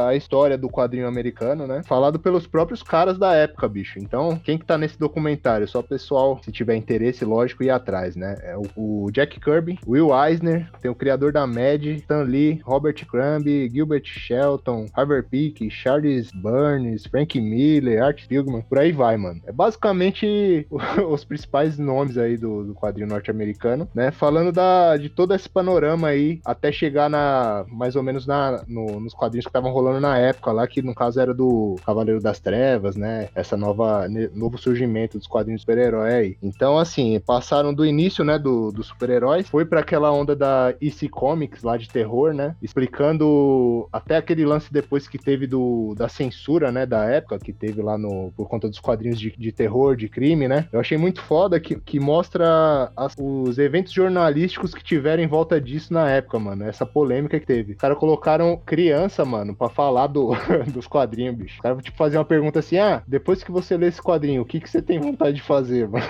a 0.08 0.16
história 0.16 0.56
do 0.56 0.70
quadrinho 0.70 1.06
americano, 1.06 1.66
né? 1.66 1.82
Falado 1.84 2.18
pelos 2.18 2.46
próprios 2.46 2.82
caras 2.82 3.18
da 3.18 3.34
época, 3.34 3.68
bicho. 3.68 3.98
Então, 3.98 4.40
quem 4.42 4.56
que 4.56 4.64
tá 4.64 4.78
nesse 4.78 4.98
documentário? 4.98 5.68
Só 5.68 5.80
o 5.80 5.84
pessoal, 5.84 6.40
se 6.42 6.50
tiver 6.50 6.74
interesse, 6.74 7.22
lógico, 7.22 7.62
ir 7.62 7.68
atrás, 7.68 8.16
né? 8.16 8.38
É 8.40 8.61
o, 8.76 9.10
Jack 9.12 9.40
Kirby, 9.40 9.78
Will 9.86 10.10
Eisner, 10.14 10.68
tem 10.80 10.90
o 10.90 10.94
criador 10.94 11.32
da 11.32 11.46
Mad, 11.46 11.84
Stan 11.84 12.22
Lee, 12.22 12.60
Robert 12.64 13.06
Crumb, 13.06 13.44
Gilbert 13.72 14.04
Shelton, 14.04 14.86
Harvey 14.94 15.22
Peak, 15.22 15.70
Charles 15.70 16.30
Burns, 16.32 17.06
Frank 17.06 17.40
Miller, 17.40 18.02
Art 18.02 18.22
Spiegelman, 18.22 18.62
por 18.62 18.78
aí 18.78 18.92
vai, 18.92 19.16
mano. 19.16 19.40
É 19.46 19.52
basicamente 19.52 20.66
os 21.10 21.24
principais 21.24 21.78
nomes 21.78 22.18
aí 22.18 22.36
do, 22.36 22.64
do 22.64 22.74
quadrinho 22.74 23.08
norte-americano, 23.08 23.88
né? 23.94 24.10
Falando 24.10 24.52
da, 24.52 24.96
de 24.96 25.08
todo 25.08 25.34
esse 25.34 25.48
panorama 25.48 26.08
aí, 26.08 26.40
até 26.44 26.70
chegar 26.70 27.08
na, 27.08 27.64
mais 27.68 27.96
ou 27.96 28.02
menos 28.02 28.26
na, 28.26 28.62
no, 28.66 29.00
nos 29.00 29.14
quadrinhos 29.14 29.44
que 29.44 29.50
estavam 29.50 29.72
rolando 29.72 30.00
na 30.00 30.18
época 30.18 30.52
lá, 30.52 30.66
que 30.66 30.82
no 30.82 30.94
caso 30.94 31.20
era 31.20 31.34
do 31.34 31.76
Cavaleiro 31.84 32.20
das 32.20 32.40
Trevas, 32.40 32.96
né? 32.96 33.28
Essa 33.34 33.56
nova, 33.56 34.06
novo 34.34 34.58
surgimento 34.58 35.18
dos 35.18 35.26
quadrinhos 35.26 35.62
super-herói. 35.62 36.36
Então, 36.42 36.78
assim, 36.78 37.18
passaram 37.20 37.72
do 37.72 37.84
início, 37.84 38.24
né, 38.24 38.38
do 38.38 38.51
do 38.72 38.82
super-heróis, 38.82 39.48
foi 39.48 39.64
para 39.64 39.80
aquela 39.80 40.12
onda 40.12 40.34
da 40.34 40.74
EC 40.80 41.08
Comics 41.08 41.62
lá 41.62 41.76
de 41.76 41.88
terror, 41.88 42.32
né? 42.32 42.54
Explicando 42.62 43.88
até 43.92 44.16
aquele 44.16 44.44
lance 44.44 44.72
depois 44.72 45.08
que 45.08 45.18
teve 45.18 45.46
do, 45.46 45.94
da 45.96 46.08
censura, 46.08 46.70
né? 46.70 46.84
Da 46.86 47.04
época, 47.04 47.38
que 47.38 47.52
teve 47.52 47.82
lá 47.82 47.96
no 47.96 48.32
por 48.36 48.48
conta 48.48 48.68
dos 48.68 48.80
quadrinhos 48.80 49.18
de, 49.18 49.30
de 49.36 49.52
terror, 49.52 49.96
de 49.96 50.08
crime, 50.08 50.48
né? 50.48 50.66
Eu 50.72 50.80
achei 50.80 50.98
muito 50.98 51.22
foda 51.22 51.58
que, 51.60 51.76
que 51.76 51.98
mostra 51.98 52.90
as, 52.96 53.14
os 53.18 53.58
eventos 53.58 53.92
jornalísticos 53.92 54.74
que 54.74 54.82
tiveram 54.82 55.22
em 55.22 55.26
volta 55.26 55.60
disso 55.60 55.92
na 55.92 56.08
época, 56.08 56.38
mano. 56.38 56.64
Essa 56.64 56.86
polêmica 56.86 57.38
que 57.38 57.46
teve. 57.46 57.72
Os 57.72 57.78
caras 57.78 57.98
colocaram 57.98 58.56
criança, 58.64 59.24
mano, 59.24 59.54
para 59.54 59.68
falar 59.68 60.06
do, 60.06 60.32
dos 60.72 60.86
quadrinhos, 60.86 61.36
bicho. 61.36 61.54
Os 61.54 61.60
caras, 61.60 61.82
tipo, 61.82 61.96
fazer 61.96 62.18
uma 62.18 62.24
pergunta 62.24 62.58
assim: 62.58 62.78
ah, 62.78 63.02
depois 63.06 63.42
que 63.42 63.50
você 63.50 63.76
lê 63.76 63.88
esse 63.88 64.02
quadrinho, 64.02 64.42
o 64.42 64.46
que, 64.46 64.60
que 64.60 64.68
você 64.68 64.82
tem 64.82 64.98
vontade 64.98 65.36
de 65.36 65.42
fazer, 65.42 65.88
mano? 65.88 66.06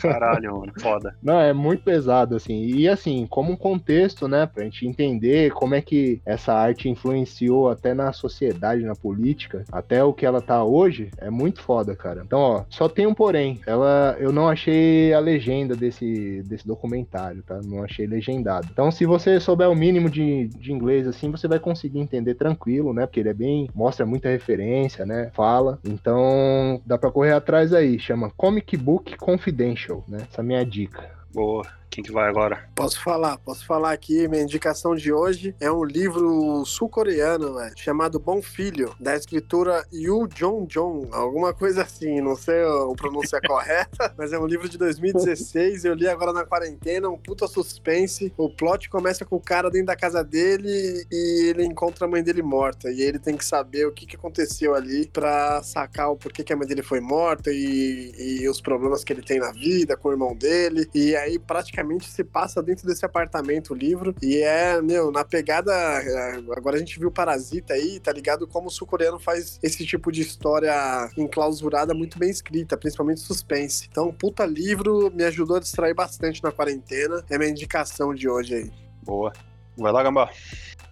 Caralho, 0.00 0.58
mano, 0.58 0.72
foda. 0.80 1.14
Não, 1.22 1.40
é 1.40 1.52
muito 1.52 1.82
pesado, 1.82 2.36
assim. 2.36 2.66
E 2.66 2.88
assim, 2.88 3.26
como 3.28 3.52
um 3.52 3.56
contexto, 3.56 4.28
né, 4.28 4.46
pra 4.46 4.64
gente 4.64 4.86
entender 4.86 5.52
como 5.52 5.74
é 5.74 5.80
que 5.80 6.20
essa 6.24 6.52
arte 6.52 6.88
influenciou 6.88 7.68
até 7.70 7.94
na 7.94 8.12
sociedade, 8.12 8.82
na 8.82 8.94
política, 8.94 9.64
até 9.70 10.02
o 10.02 10.12
que 10.12 10.26
ela 10.26 10.40
tá 10.40 10.62
hoje, 10.64 11.10
é 11.18 11.30
muito 11.30 11.62
foda, 11.62 11.94
cara. 11.94 12.22
Então, 12.24 12.38
ó, 12.38 12.64
só 12.68 12.88
tem 12.88 13.06
um 13.06 13.14
porém. 13.14 13.60
Ela, 13.66 14.16
eu 14.18 14.32
não 14.32 14.48
achei 14.48 15.12
a 15.12 15.20
legenda 15.20 15.74
desse, 15.74 16.42
desse 16.42 16.66
documentário, 16.66 17.42
tá? 17.42 17.60
Não 17.64 17.82
achei 17.82 18.06
legendado. 18.06 18.68
Então, 18.70 18.90
se 18.90 19.06
você 19.06 19.40
souber 19.40 19.68
o 19.68 19.74
mínimo 19.74 20.10
de, 20.10 20.48
de 20.48 20.72
inglês, 20.72 21.06
assim, 21.06 21.30
você 21.30 21.48
vai 21.48 21.58
conseguir 21.58 22.00
entender 22.00 22.34
tranquilo, 22.34 22.92
né? 22.92 23.06
Porque 23.06 23.20
ele 23.20 23.28
é 23.28 23.34
bem, 23.34 23.68
mostra 23.74 24.06
muita 24.06 24.28
referência, 24.28 25.04
né? 25.06 25.30
Fala. 25.34 25.78
Então, 25.84 26.80
dá 26.84 26.98
pra 26.98 27.10
correr 27.10 27.32
atrás 27.32 27.72
aí. 27.72 27.98
Chama 27.98 28.30
Comic 28.36 28.76
Book 28.76 29.16
Confidential, 29.16 29.77
né? 30.08 30.26
Essa 30.30 30.40
é 30.40 30.42
a 30.42 30.44
minha 30.44 30.64
dica. 30.64 31.10
Boa. 31.32 31.77
Quem 31.90 32.04
que 32.04 32.12
vai 32.12 32.28
agora? 32.28 32.68
Posso 32.74 33.02
falar, 33.02 33.38
posso 33.38 33.64
falar 33.66 33.92
aqui. 33.92 34.28
Minha 34.28 34.42
indicação 34.42 34.94
de 34.94 35.12
hoje 35.12 35.54
é 35.58 35.70
um 35.70 35.84
livro 35.84 36.64
sul-coreano, 36.64 37.54
velho, 37.54 37.74
chamado 37.76 38.18
Bom 38.18 38.42
Filho, 38.42 38.94
da 39.00 39.16
escritora 39.16 39.84
Yu 39.92 40.28
Jong 40.28 40.66
Jong, 40.66 41.08
alguma 41.12 41.52
coisa 41.54 41.82
assim, 41.82 42.20
não 42.20 42.36
sei 42.36 42.62
a 42.62 42.94
pronúncia 42.96 43.40
correta, 43.46 44.14
mas 44.16 44.32
é 44.32 44.38
um 44.38 44.46
livro 44.46 44.68
de 44.68 44.76
2016. 44.76 45.84
Eu 45.84 45.94
li 45.94 46.06
agora 46.06 46.32
na 46.32 46.44
quarentena, 46.44 47.08
um 47.08 47.16
puta 47.16 47.46
suspense. 47.46 48.32
O 48.36 48.50
plot 48.50 48.88
começa 48.90 49.24
com 49.24 49.36
o 49.36 49.40
cara 49.40 49.70
dentro 49.70 49.86
da 49.86 49.96
casa 49.96 50.22
dele 50.22 51.06
e 51.10 51.48
ele 51.48 51.64
encontra 51.64 52.04
a 52.04 52.08
mãe 52.08 52.22
dele 52.22 52.42
morta. 52.42 52.90
E 52.90 53.00
ele 53.00 53.18
tem 53.18 53.36
que 53.36 53.44
saber 53.44 53.86
o 53.86 53.92
que, 53.92 54.06
que 54.06 54.16
aconteceu 54.16 54.74
ali 54.74 55.08
pra 55.08 55.62
sacar 55.62 56.10
o 56.10 56.16
porquê 56.16 56.44
que 56.44 56.52
a 56.52 56.56
mãe 56.56 56.66
dele 56.66 56.82
foi 56.82 57.00
morta 57.00 57.50
e, 57.50 58.12
e 58.40 58.48
os 58.48 58.60
problemas 58.60 59.02
que 59.02 59.12
ele 59.12 59.22
tem 59.22 59.38
na 59.38 59.52
vida 59.52 59.96
com 59.96 60.08
o 60.08 60.12
irmão 60.12 60.34
dele. 60.34 60.88
E 60.94 61.16
aí, 61.16 61.38
praticamente 61.38 61.77
praticamente 61.78 62.10
se 62.10 62.24
passa 62.24 62.62
dentro 62.62 62.86
desse 62.86 63.04
apartamento 63.04 63.72
o 63.72 63.76
livro. 63.76 64.14
E 64.22 64.38
é, 64.38 64.80
meu, 64.82 65.10
na 65.12 65.24
pegada. 65.24 65.72
É, 65.72 66.36
agora 66.56 66.76
a 66.76 66.78
gente 66.78 66.98
viu 66.98 67.10
Parasita 67.10 67.74
aí, 67.74 68.00
tá 68.00 68.12
ligado? 68.12 68.46
Como 68.46 68.68
o 68.68 68.70
sul-coreano 68.70 69.18
faz 69.18 69.58
esse 69.62 69.86
tipo 69.86 70.10
de 70.10 70.22
história 70.22 70.72
enclausurada 71.16 71.94
muito 71.94 72.18
bem 72.18 72.30
escrita, 72.30 72.76
principalmente 72.76 73.20
suspense. 73.20 73.86
Então, 73.90 74.12
puta 74.12 74.44
livro, 74.44 75.10
me 75.14 75.24
ajudou 75.24 75.56
a 75.56 75.60
distrair 75.60 75.94
bastante 75.94 76.42
na 76.42 76.50
quarentena. 76.50 77.24
É 77.30 77.38
minha 77.38 77.50
indicação 77.50 78.14
de 78.14 78.28
hoje 78.28 78.54
aí. 78.54 78.72
Boa. 79.02 79.32
Vai 79.76 79.92
lá, 79.92 80.02
Gambá. 80.02 80.30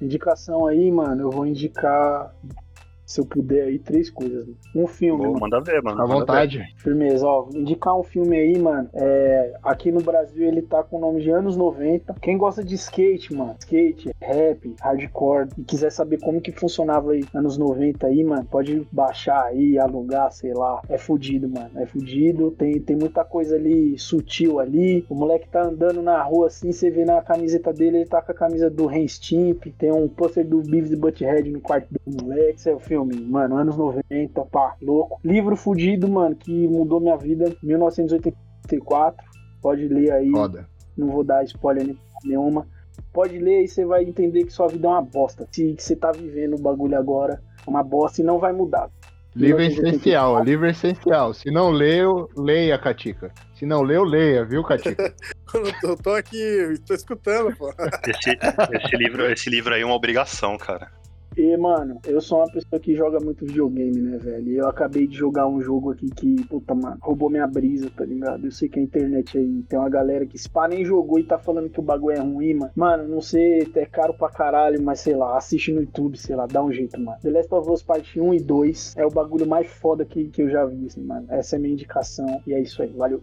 Indicação 0.01 0.67
aí, 0.67 0.91
mano, 0.91 1.23
eu 1.23 1.31
vou 1.31 1.47
indicar 1.47 2.33
se 3.07 3.21
eu 3.21 3.25
puder 3.25 3.69
aí, 3.69 3.79
três 3.79 4.11
coisas. 4.11 4.49
Um 4.75 4.87
filme. 4.87 5.25
Boa, 5.25 5.39
manda 5.39 5.61
ver, 5.61 5.81
mano. 5.81 6.03
À 6.03 6.07
vontade. 6.07 6.59
Ver. 6.59 6.67
Firmeza, 6.77 7.25
ó. 7.25 7.49
Indicar 7.55 7.97
um 7.97 8.03
filme 8.03 8.37
aí, 8.37 8.59
mano. 8.59 8.91
É, 8.93 9.55
aqui 9.63 9.93
no 9.93 10.03
Brasil 10.03 10.47
ele 10.47 10.61
tá 10.61 10.83
com 10.83 10.97
o 10.97 11.01
nome 11.01 11.23
de 11.23 11.31
anos 11.31 11.57
90. 11.57 12.15
Quem 12.21 12.37
gosta 12.37 12.65
de 12.65 12.75
skate, 12.75 13.33
mano, 13.33 13.55
skate, 13.61 14.11
rap, 14.21 14.75
hardcore, 14.81 15.49
e 15.57 15.63
quiser 15.63 15.93
saber 15.93 16.19
como 16.19 16.41
que 16.41 16.51
funcionava 16.51 17.13
aí 17.13 17.25
anos 17.33 17.57
90 17.57 18.09
aí, 18.09 18.25
mano, 18.25 18.45
pode 18.45 18.85
baixar 18.91 19.45
aí, 19.45 19.79
alugar, 19.79 20.33
sei 20.33 20.53
lá. 20.53 20.83
É 20.89 20.99
fudido, 20.99 21.49
mano. 21.49 21.71
É 21.77 21.87
fudido. 21.87 22.51
Tem, 22.51 22.81
tem 22.81 22.97
muita 22.97 23.25
coisa 23.25 23.55
ali 23.55 23.97
sutil 23.97 24.59
ali. 24.59 25.07
O 25.09 25.15
moleque 25.15 25.49
tá 25.49 25.63
andando 25.63 26.03
na 26.03 26.21
rua 26.25 26.49
assim, 26.49 26.73
você 26.73 26.91
vê 26.91 27.05
na 27.05 27.23
camiseta 27.23 27.73
dele, 27.73 27.99
ele 27.99 28.07
tá 28.07 28.21
com 28.21 28.33
a 28.33 28.35
camisa 28.35 28.69
do 28.69 28.87
Ren 28.87 29.07
Stimp. 29.07 29.67
Tem 29.79 29.93
um 29.93 30.09
pôster 30.09 30.45
do 30.45 30.61
Beavis 30.61 30.91
e 30.91 30.97
Butthead 30.97 31.49
no 31.53 31.61
quarto 31.61 31.87
do 32.05 32.25
moleque. 32.25 32.57
Esse 32.57 32.71
é 32.71 32.75
o 32.75 32.81
filme 32.81 32.96
filme, 32.97 33.21
mano, 33.21 33.57
anos 33.57 33.77
90, 33.77 34.45
pá, 34.47 34.75
louco. 34.81 35.21
Livro 35.23 35.55
fudido, 35.55 36.09
mano, 36.09 36.35
que 36.35 36.67
mudou 36.67 37.01
minha 37.01 37.17
vida, 37.17 37.55
1984. 37.63 39.25
Pode 39.61 39.87
ler 39.89 40.13
aí. 40.13 40.31
Foda. 40.31 40.67
Não 40.97 41.09
vou 41.09 41.23
dar 41.23 41.45
spoiler 41.45 41.95
nenhuma. 42.25 42.67
Pode 43.13 43.39
ler 43.39 43.65
e 43.65 43.69
você 43.69 43.85
vai 43.85 44.05
entender 44.05 44.45
que 44.45 44.53
sua 44.53 44.69
vida 44.69 44.89
é 44.89 44.91
uma 44.91 45.03
bosta. 45.03 45.47
Se 45.53 45.77
você 45.79 45.95
tá 45.95 46.11
vivendo 46.13 46.55
o 46.55 46.61
bagulho 46.61 46.97
agora, 46.97 47.43
é 47.67 47.71
uma 47.71 47.83
bosta 47.83 48.23
e 48.23 48.25
não 48.25 48.39
vai 48.39 48.53
mudar. 48.53 48.91
Livro 49.35 49.61
essencial, 49.61 50.43
livro 50.43 50.67
essencial. 50.67 51.35
Se 51.35 51.51
não 51.51 51.71
leu, 51.71 52.31
leia, 52.35 52.79
Catica. 52.79 53.31
Se 53.55 53.67
não 53.67 53.83
leu, 53.83 54.03
leia, 54.03 54.47
viu, 54.47 54.65
Catica? 54.65 55.15
eu 55.85 55.97
tô 55.99 56.15
aqui, 56.15 56.75
tô 56.87 56.95
escutando, 56.95 57.55
pô. 57.55 57.71
Esse, 58.09 58.39
esse, 58.73 58.97
livro, 58.97 59.31
esse 59.31 59.51
livro 59.51 59.75
aí 59.75 59.83
é 59.83 59.85
uma 59.85 59.95
obrigação, 59.95 60.57
cara. 60.57 60.91
E, 61.37 61.55
mano, 61.59 62.01
eu 62.07 62.19
sou 62.19 62.39
uma 62.39 62.51
pessoa 62.51 62.81
que 62.81 62.97
joga 62.97 63.21
muito 63.21 63.45
videogame, 63.45 64.01
né, 64.01 64.17
velho? 64.17 64.53
Eu 64.53 64.69
acabei 64.69 65.07
de 65.07 65.15
jogar 65.15 65.47
um 65.47 65.61
jogo 65.61 65.91
aqui 65.91 66.09
que, 66.09 66.35
puta, 66.47 66.75
mano, 66.75 66.97
roubou 66.99 67.29
minha 67.29 67.47
brisa, 67.47 67.91
tá 67.95 68.07
ligado? 68.07 68.47
Eu 68.47 68.51
sei 68.51 68.71
que 68.71 68.79
a 68.79 68.83
internet 68.83 69.37
aí 69.37 69.63
tem 69.69 69.79
uma 69.79 69.91
galera 69.91 70.25
que 70.25 70.39
se 70.39 70.49
pá 70.49 70.67
nem 70.67 70.83
jogou 70.83 71.19
e 71.19 71.25
tá 71.25 71.39
falando 71.39 71.69
que 71.69 71.79
o 71.79 71.83
bagulho 71.83 72.17
é 72.17 72.21
ruim, 72.21 72.55
mano. 72.55 72.73
Mano, 72.75 73.07
não 73.07 73.21
sei, 73.21 73.71
é 73.75 73.85
caro 73.85 74.15
pra 74.15 74.31
caralho, 74.31 74.83
mas 74.83 75.01
sei 75.01 75.15
lá, 75.15 75.37
assiste 75.37 75.71
no 75.71 75.83
YouTube, 75.83 76.17
sei 76.17 76.35
lá, 76.35 76.47
dá 76.47 76.65
um 76.65 76.73
jeito, 76.73 76.99
mano. 76.99 77.19
The 77.21 77.31
Last 77.31 77.55
of 77.55 77.71
Us 77.71 77.83
Part 77.83 78.19
1 78.19 78.33
e 78.33 78.41
2 78.41 78.95
é 78.97 79.05
o 79.05 79.11
bagulho 79.11 79.47
mais 79.47 79.67
foda 79.67 80.07
que, 80.07 80.29
que 80.29 80.41
eu 80.41 80.49
já 80.49 80.65
vi, 80.65 80.87
assim, 80.87 81.03
mano. 81.03 81.27
Essa 81.29 81.57
é 81.57 81.59
a 81.59 81.61
minha 81.61 81.75
indicação 81.75 82.41
e 82.47 82.55
é 82.55 82.61
isso 82.61 82.81
aí, 82.81 82.89
valeu. 82.97 83.21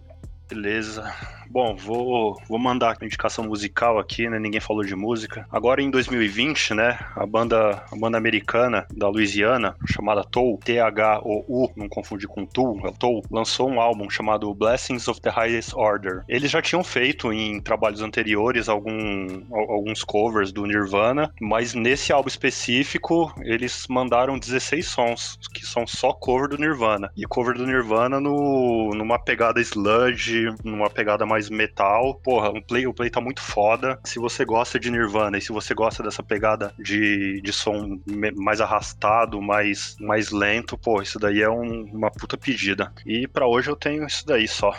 Beleza. 0.53 1.11
Bom, 1.53 1.75
vou, 1.75 2.41
vou 2.47 2.57
mandar 2.57 2.97
a 2.99 3.05
indicação 3.05 3.45
musical 3.45 3.99
aqui, 3.99 4.27
né? 4.27 4.39
Ninguém 4.39 4.59
falou 4.59 4.83
de 4.83 4.95
música. 4.95 5.45
Agora 5.51 5.83
em 5.83 5.91
2020, 5.91 6.73
né? 6.73 6.97
A 7.15 7.27
banda, 7.27 7.83
a 7.91 7.95
banda 7.95 8.17
americana 8.17 8.87
da 8.91 9.07
Louisiana, 9.07 9.75
chamada 9.85 10.23
Tool, 10.23 10.59
T-H-O-U, 10.65 11.71
não 11.75 11.87
confundir 11.87 12.27
com 12.27 12.43
Tool, 12.45 12.81
é 12.85 12.91
Tool, 12.91 13.23
lançou 13.29 13.69
um 13.69 13.79
álbum 13.79 14.09
chamado 14.09 14.51
Blessings 14.53 15.07
of 15.07 15.21
the 15.21 15.29
Highest 15.29 15.75
Order. 15.75 16.23
Eles 16.27 16.49
já 16.49 16.59
tinham 16.59 16.83
feito 16.83 17.31
em 17.31 17.59
trabalhos 17.61 18.01
anteriores 18.01 18.67
algum, 18.67 19.43
alguns 19.51 20.03
covers 20.03 20.51
do 20.51 20.65
Nirvana, 20.65 21.31
mas 21.39 21.75
nesse 21.75 22.11
álbum 22.11 22.29
específico 22.29 23.31
eles 23.41 23.85
mandaram 23.87 24.39
16 24.39 24.87
sons, 24.87 25.39
que 25.53 25.65
são 25.65 25.85
só 25.85 26.13
cover 26.13 26.49
do 26.49 26.57
Nirvana. 26.57 27.11
E 27.15 27.25
cover 27.25 27.55
do 27.55 27.67
Nirvana 27.67 28.19
no, 28.19 28.91
numa 28.95 29.19
pegada 29.19 29.61
sludge, 29.61 30.42
numa 30.63 30.89
pegada 30.89 31.25
mais 31.25 31.49
metal. 31.49 32.15
Porra, 32.23 32.49
o 32.49 32.61
play, 32.61 32.87
o 32.87 32.93
play 32.93 33.09
tá 33.09 33.21
muito 33.21 33.41
foda. 33.41 33.99
Se 34.03 34.19
você 34.19 34.45
gosta 34.45 34.79
de 34.79 34.89
Nirvana 34.89 35.37
e 35.37 35.41
se 35.41 35.51
você 35.51 35.73
gosta 35.73 36.03
dessa 36.03 36.23
pegada 36.23 36.73
de, 36.79 37.41
de 37.41 37.53
som 37.53 37.99
mais 38.35 38.61
arrastado, 38.61 39.41
mais, 39.41 39.95
mais 39.99 40.31
lento, 40.31 40.77
pô, 40.77 41.01
isso 41.01 41.19
daí 41.19 41.41
é 41.41 41.49
um, 41.49 41.83
uma 41.93 42.11
puta 42.11 42.37
pedida. 42.37 42.91
E 43.05 43.27
para 43.27 43.47
hoje 43.47 43.69
eu 43.69 43.75
tenho 43.75 44.05
isso 44.05 44.25
daí 44.25 44.47
só. 44.47 44.75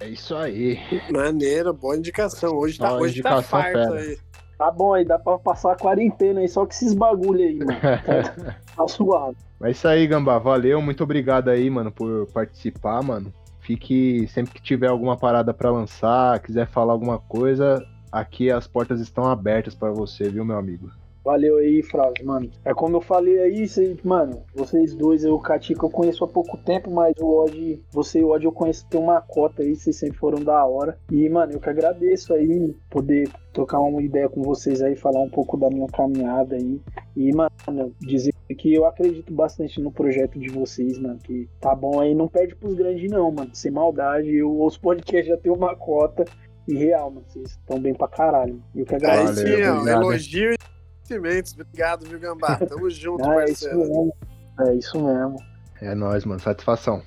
É 0.00 0.08
isso 0.08 0.34
aí. 0.34 0.78
Maneiro, 1.12 1.72
boa 1.72 1.96
indicação. 1.96 2.56
Hoje 2.56 2.78
tá, 2.78 2.92
hoje 2.94 3.22
tá 3.22 3.40
farto 3.42 3.92
aí. 3.94 4.18
Tá 4.58 4.70
bom 4.70 4.94
aí, 4.94 5.04
dá 5.04 5.18
pra 5.18 5.38
passar 5.38 5.72
a 5.72 5.76
quarentena 5.76 6.40
aí, 6.40 6.48
só 6.48 6.64
que 6.64 6.74
esses 6.74 6.94
bagulho 6.94 7.40
aí, 7.40 7.58
mano. 7.58 7.72
tá. 7.80 9.32
Mas 9.58 9.68
é 9.68 9.70
isso 9.70 9.88
aí, 9.88 10.06
Gambá. 10.06 10.38
Valeu, 10.38 10.80
muito 10.80 11.02
obrigado 11.02 11.48
aí, 11.48 11.68
mano, 11.68 11.90
por 11.90 12.26
participar, 12.32 13.02
mano. 13.02 13.32
Fique 13.62 14.26
sempre 14.28 14.54
que 14.54 14.60
tiver 14.60 14.88
alguma 14.88 15.16
parada 15.16 15.54
para 15.54 15.70
lançar, 15.70 16.40
quiser 16.40 16.66
falar 16.66 16.92
alguma 16.92 17.18
coisa, 17.18 17.86
aqui 18.10 18.50
as 18.50 18.66
portas 18.66 19.00
estão 19.00 19.24
abertas 19.24 19.72
para 19.72 19.92
você, 19.92 20.28
viu, 20.28 20.44
meu 20.44 20.58
amigo? 20.58 20.90
Valeu 21.24 21.58
aí, 21.58 21.82
Frase, 21.82 22.24
mano. 22.24 22.50
É 22.64 22.74
como 22.74 22.96
eu 22.96 23.00
falei 23.00 23.38
aí, 23.38 23.68
cê, 23.68 23.96
mano, 24.02 24.42
vocês 24.54 24.94
dois, 24.94 25.22
eu, 25.24 25.34
o 25.34 25.40
Catica, 25.40 25.86
eu 25.86 25.90
conheço 25.90 26.24
há 26.24 26.28
pouco 26.28 26.56
tempo, 26.58 26.90
mas 26.90 27.14
o 27.20 27.44
Odd, 27.44 27.80
você 27.92 28.18
e 28.18 28.24
o 28.24 28.30
Odd 28.30 28.44
eu 28.44 28.52
conheço, 28.52 28.86
tem 28.88 29.00
uma 29.00 29.20
cota 29.20 29.62
aí, 29.62 29.76
vocês 29.76 29.96
sempre 29.96 30.18
foram 30.18 30.42
da 30.42 30.64
hora. 30.66 30.98
E, 31.10 31.28
mano, 31.28 31.52
eu 31.52 31.60
que 31.60 31.70
agradeço 31.70 32.34
aí 32.34 32.74
poder 32.90 33.30
trocar 33.52 33.78
uma 33.80 34.02
ideia 34.02 34.28
com 34.28 34.42
vocês 34.42 34.82
aí, 34.82 34.96
falar 34.96 35.20
um 35.20 35.30
pouco 35.30 35.56
da 35.56 35.70
minha 35.70 35.86
caminhada 35.86 36.56
aí. 36.56 36.80
E, 37.16 37.32
mano, 37.32 37.94
dizer 38.00 38.32
que 38.58 38.74
eu 38.74 38.84
acredito 38.84 39.32
bastante 39.32 39.80
no 39.80 39.92
projeto 39.92 40.38
de 40.40 40.48
vocês, 40.48 40.98
mano, 40.98 41.18
que 41.18 41.48
tá 41.60 41.74
bom 41.74 42.00
aí, 42.00 42.14
não 42.14 42.26
perde 42.26 42.56
pros 42.56 42.74
grandes 42.74 43.08
não, 43.10 43.30
mano, 43.30 43.50
sem 43.54 43.70
maldade. 43.70 44.34
Eu 44.34 44.50
ouço 44.50 44.80
podcast 44.80 45.28
já 45.28 45.36
tem 45.36 45.52
uma 45.52 45.76
cota. 45.76 46.24
E 46.66 46.74
real, 46.74 47.10
mano, 47.10 47.26
vocês 47.26 47.50
estão 47.50 47.80
bem 47.80 47.92
pra 47.92 48.06
caralho. 48.06 48.62
Eu 48.74 48.86
que 48.86 48.94
agradeço. 48.94 49.40
Aí 49.40 49.56
sim, 49.56 49.62
ó, 49.64 49.88
elogio 49.88 50.54
Obrigado, 51.54 52.06
viu, 52.06 52.18
Gambá? 52.18 52.56
Tamo 52.56 52.88
junto, 52.90 53.24
ah, 53.28 53.34
parceiro. 53.34 53.80
É 53.80 53.84
isso 53.84 53.88
mesmo. 53.88 54.16
É 54.60 54.74
isso 54.74 55.00
mesmo. 55.02 55.36
É 55.80 55.94
nóis, 55.94 56.24
mano. 56.24 56.40
Satisfação. 56.40 57.02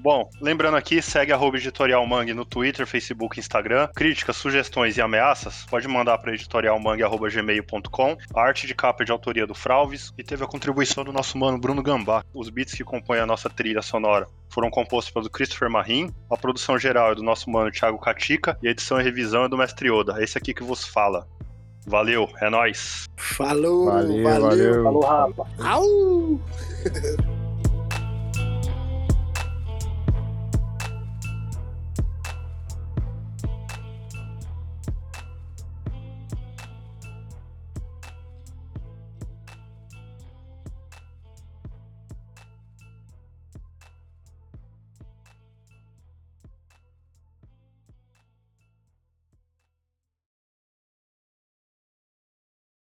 Bom, 0.00 0.30
lembrando 0.40 0.76
aqui, 0.76 1.02
segue 1.02 1.32
arroba 1.32 1.56
editorial 1.56 2.06
Mangue 2.06 2.32
no 2.32 2.44
Twitter, 2.44 2.86
Facebook 2.86 3.40
Instagram. 3.40 3.88
Críticas, 3.96 4.36
sugestões 4.36 4.96
e 4.96 5.00
ameaças, 5.00 5.66
pode 5.68 5.88
mandar 5.88 6.18
para 6.18 6.32
editorialmangue.gmail.com. 6.34 8.16
A 8.32 8.40
arte 8.40 8.66
de 8.66 8.74
capa 8.74 9.02
é 9.02 9.06
de 9.06 9.10
autoria 9.10 9.46
do 9.46 9.54
Fralves 9.54 10.12
e 10.16 10.22
teve 10.22 10.44
a 10.44 10.46
contribuição 10.46 11.02
do 11.02 11.12
nosso 11.12 11.36
mano 11.36 11.58
Bruno 11.58 11.82
Gambá. 11.82 12.22
Os 12.32 12.48
beats 12.48 12.74
que 12.74 12.84
compõem 12.84 13.18
a 13.18 13.26
nossa 13.26 13.50
trilha 13.50 13.82
sonora 13.82 14.28
foram 14.48 14.70
compostos 14.70 15.12
pelo 15.12 15.28
Christopher 15.28 15.68
Marim. 15.68 16.14
A 16.30 16.36
produção 16.36 16.78
geral 16.78 17.12
é 17.12 17.14
do 17.16 17.22
nosso 17.22 17.50
mano 17.50 17.72
Thiago 17.72 17.98
Catica 17.98 18.56
e 18.62 18.68
a 18.68 18.70
edição 18.70 19.00
e 19.00 19.02
revisão 19.02 19.44
é 19.44 19.48
do 19.48 19.58
Mestre 19.58 19.90
Oda. 19.90 20.22
Esse 20.22 20.38
aqui 20.38 20.54
que 20.54 20.62
vos 20.62 20.84
fala. 20.84 21.26
Valeu, 21.88 22.28
é 22.42 22.50
nóis. 22.50 23.08
Falou, 23.16 23.86
valeu. 23.86 24.22
valeu. 24.22 24.84
Falou, 24.84 25.00
rapa. 25.02 25.46
Au! 25.58 26.40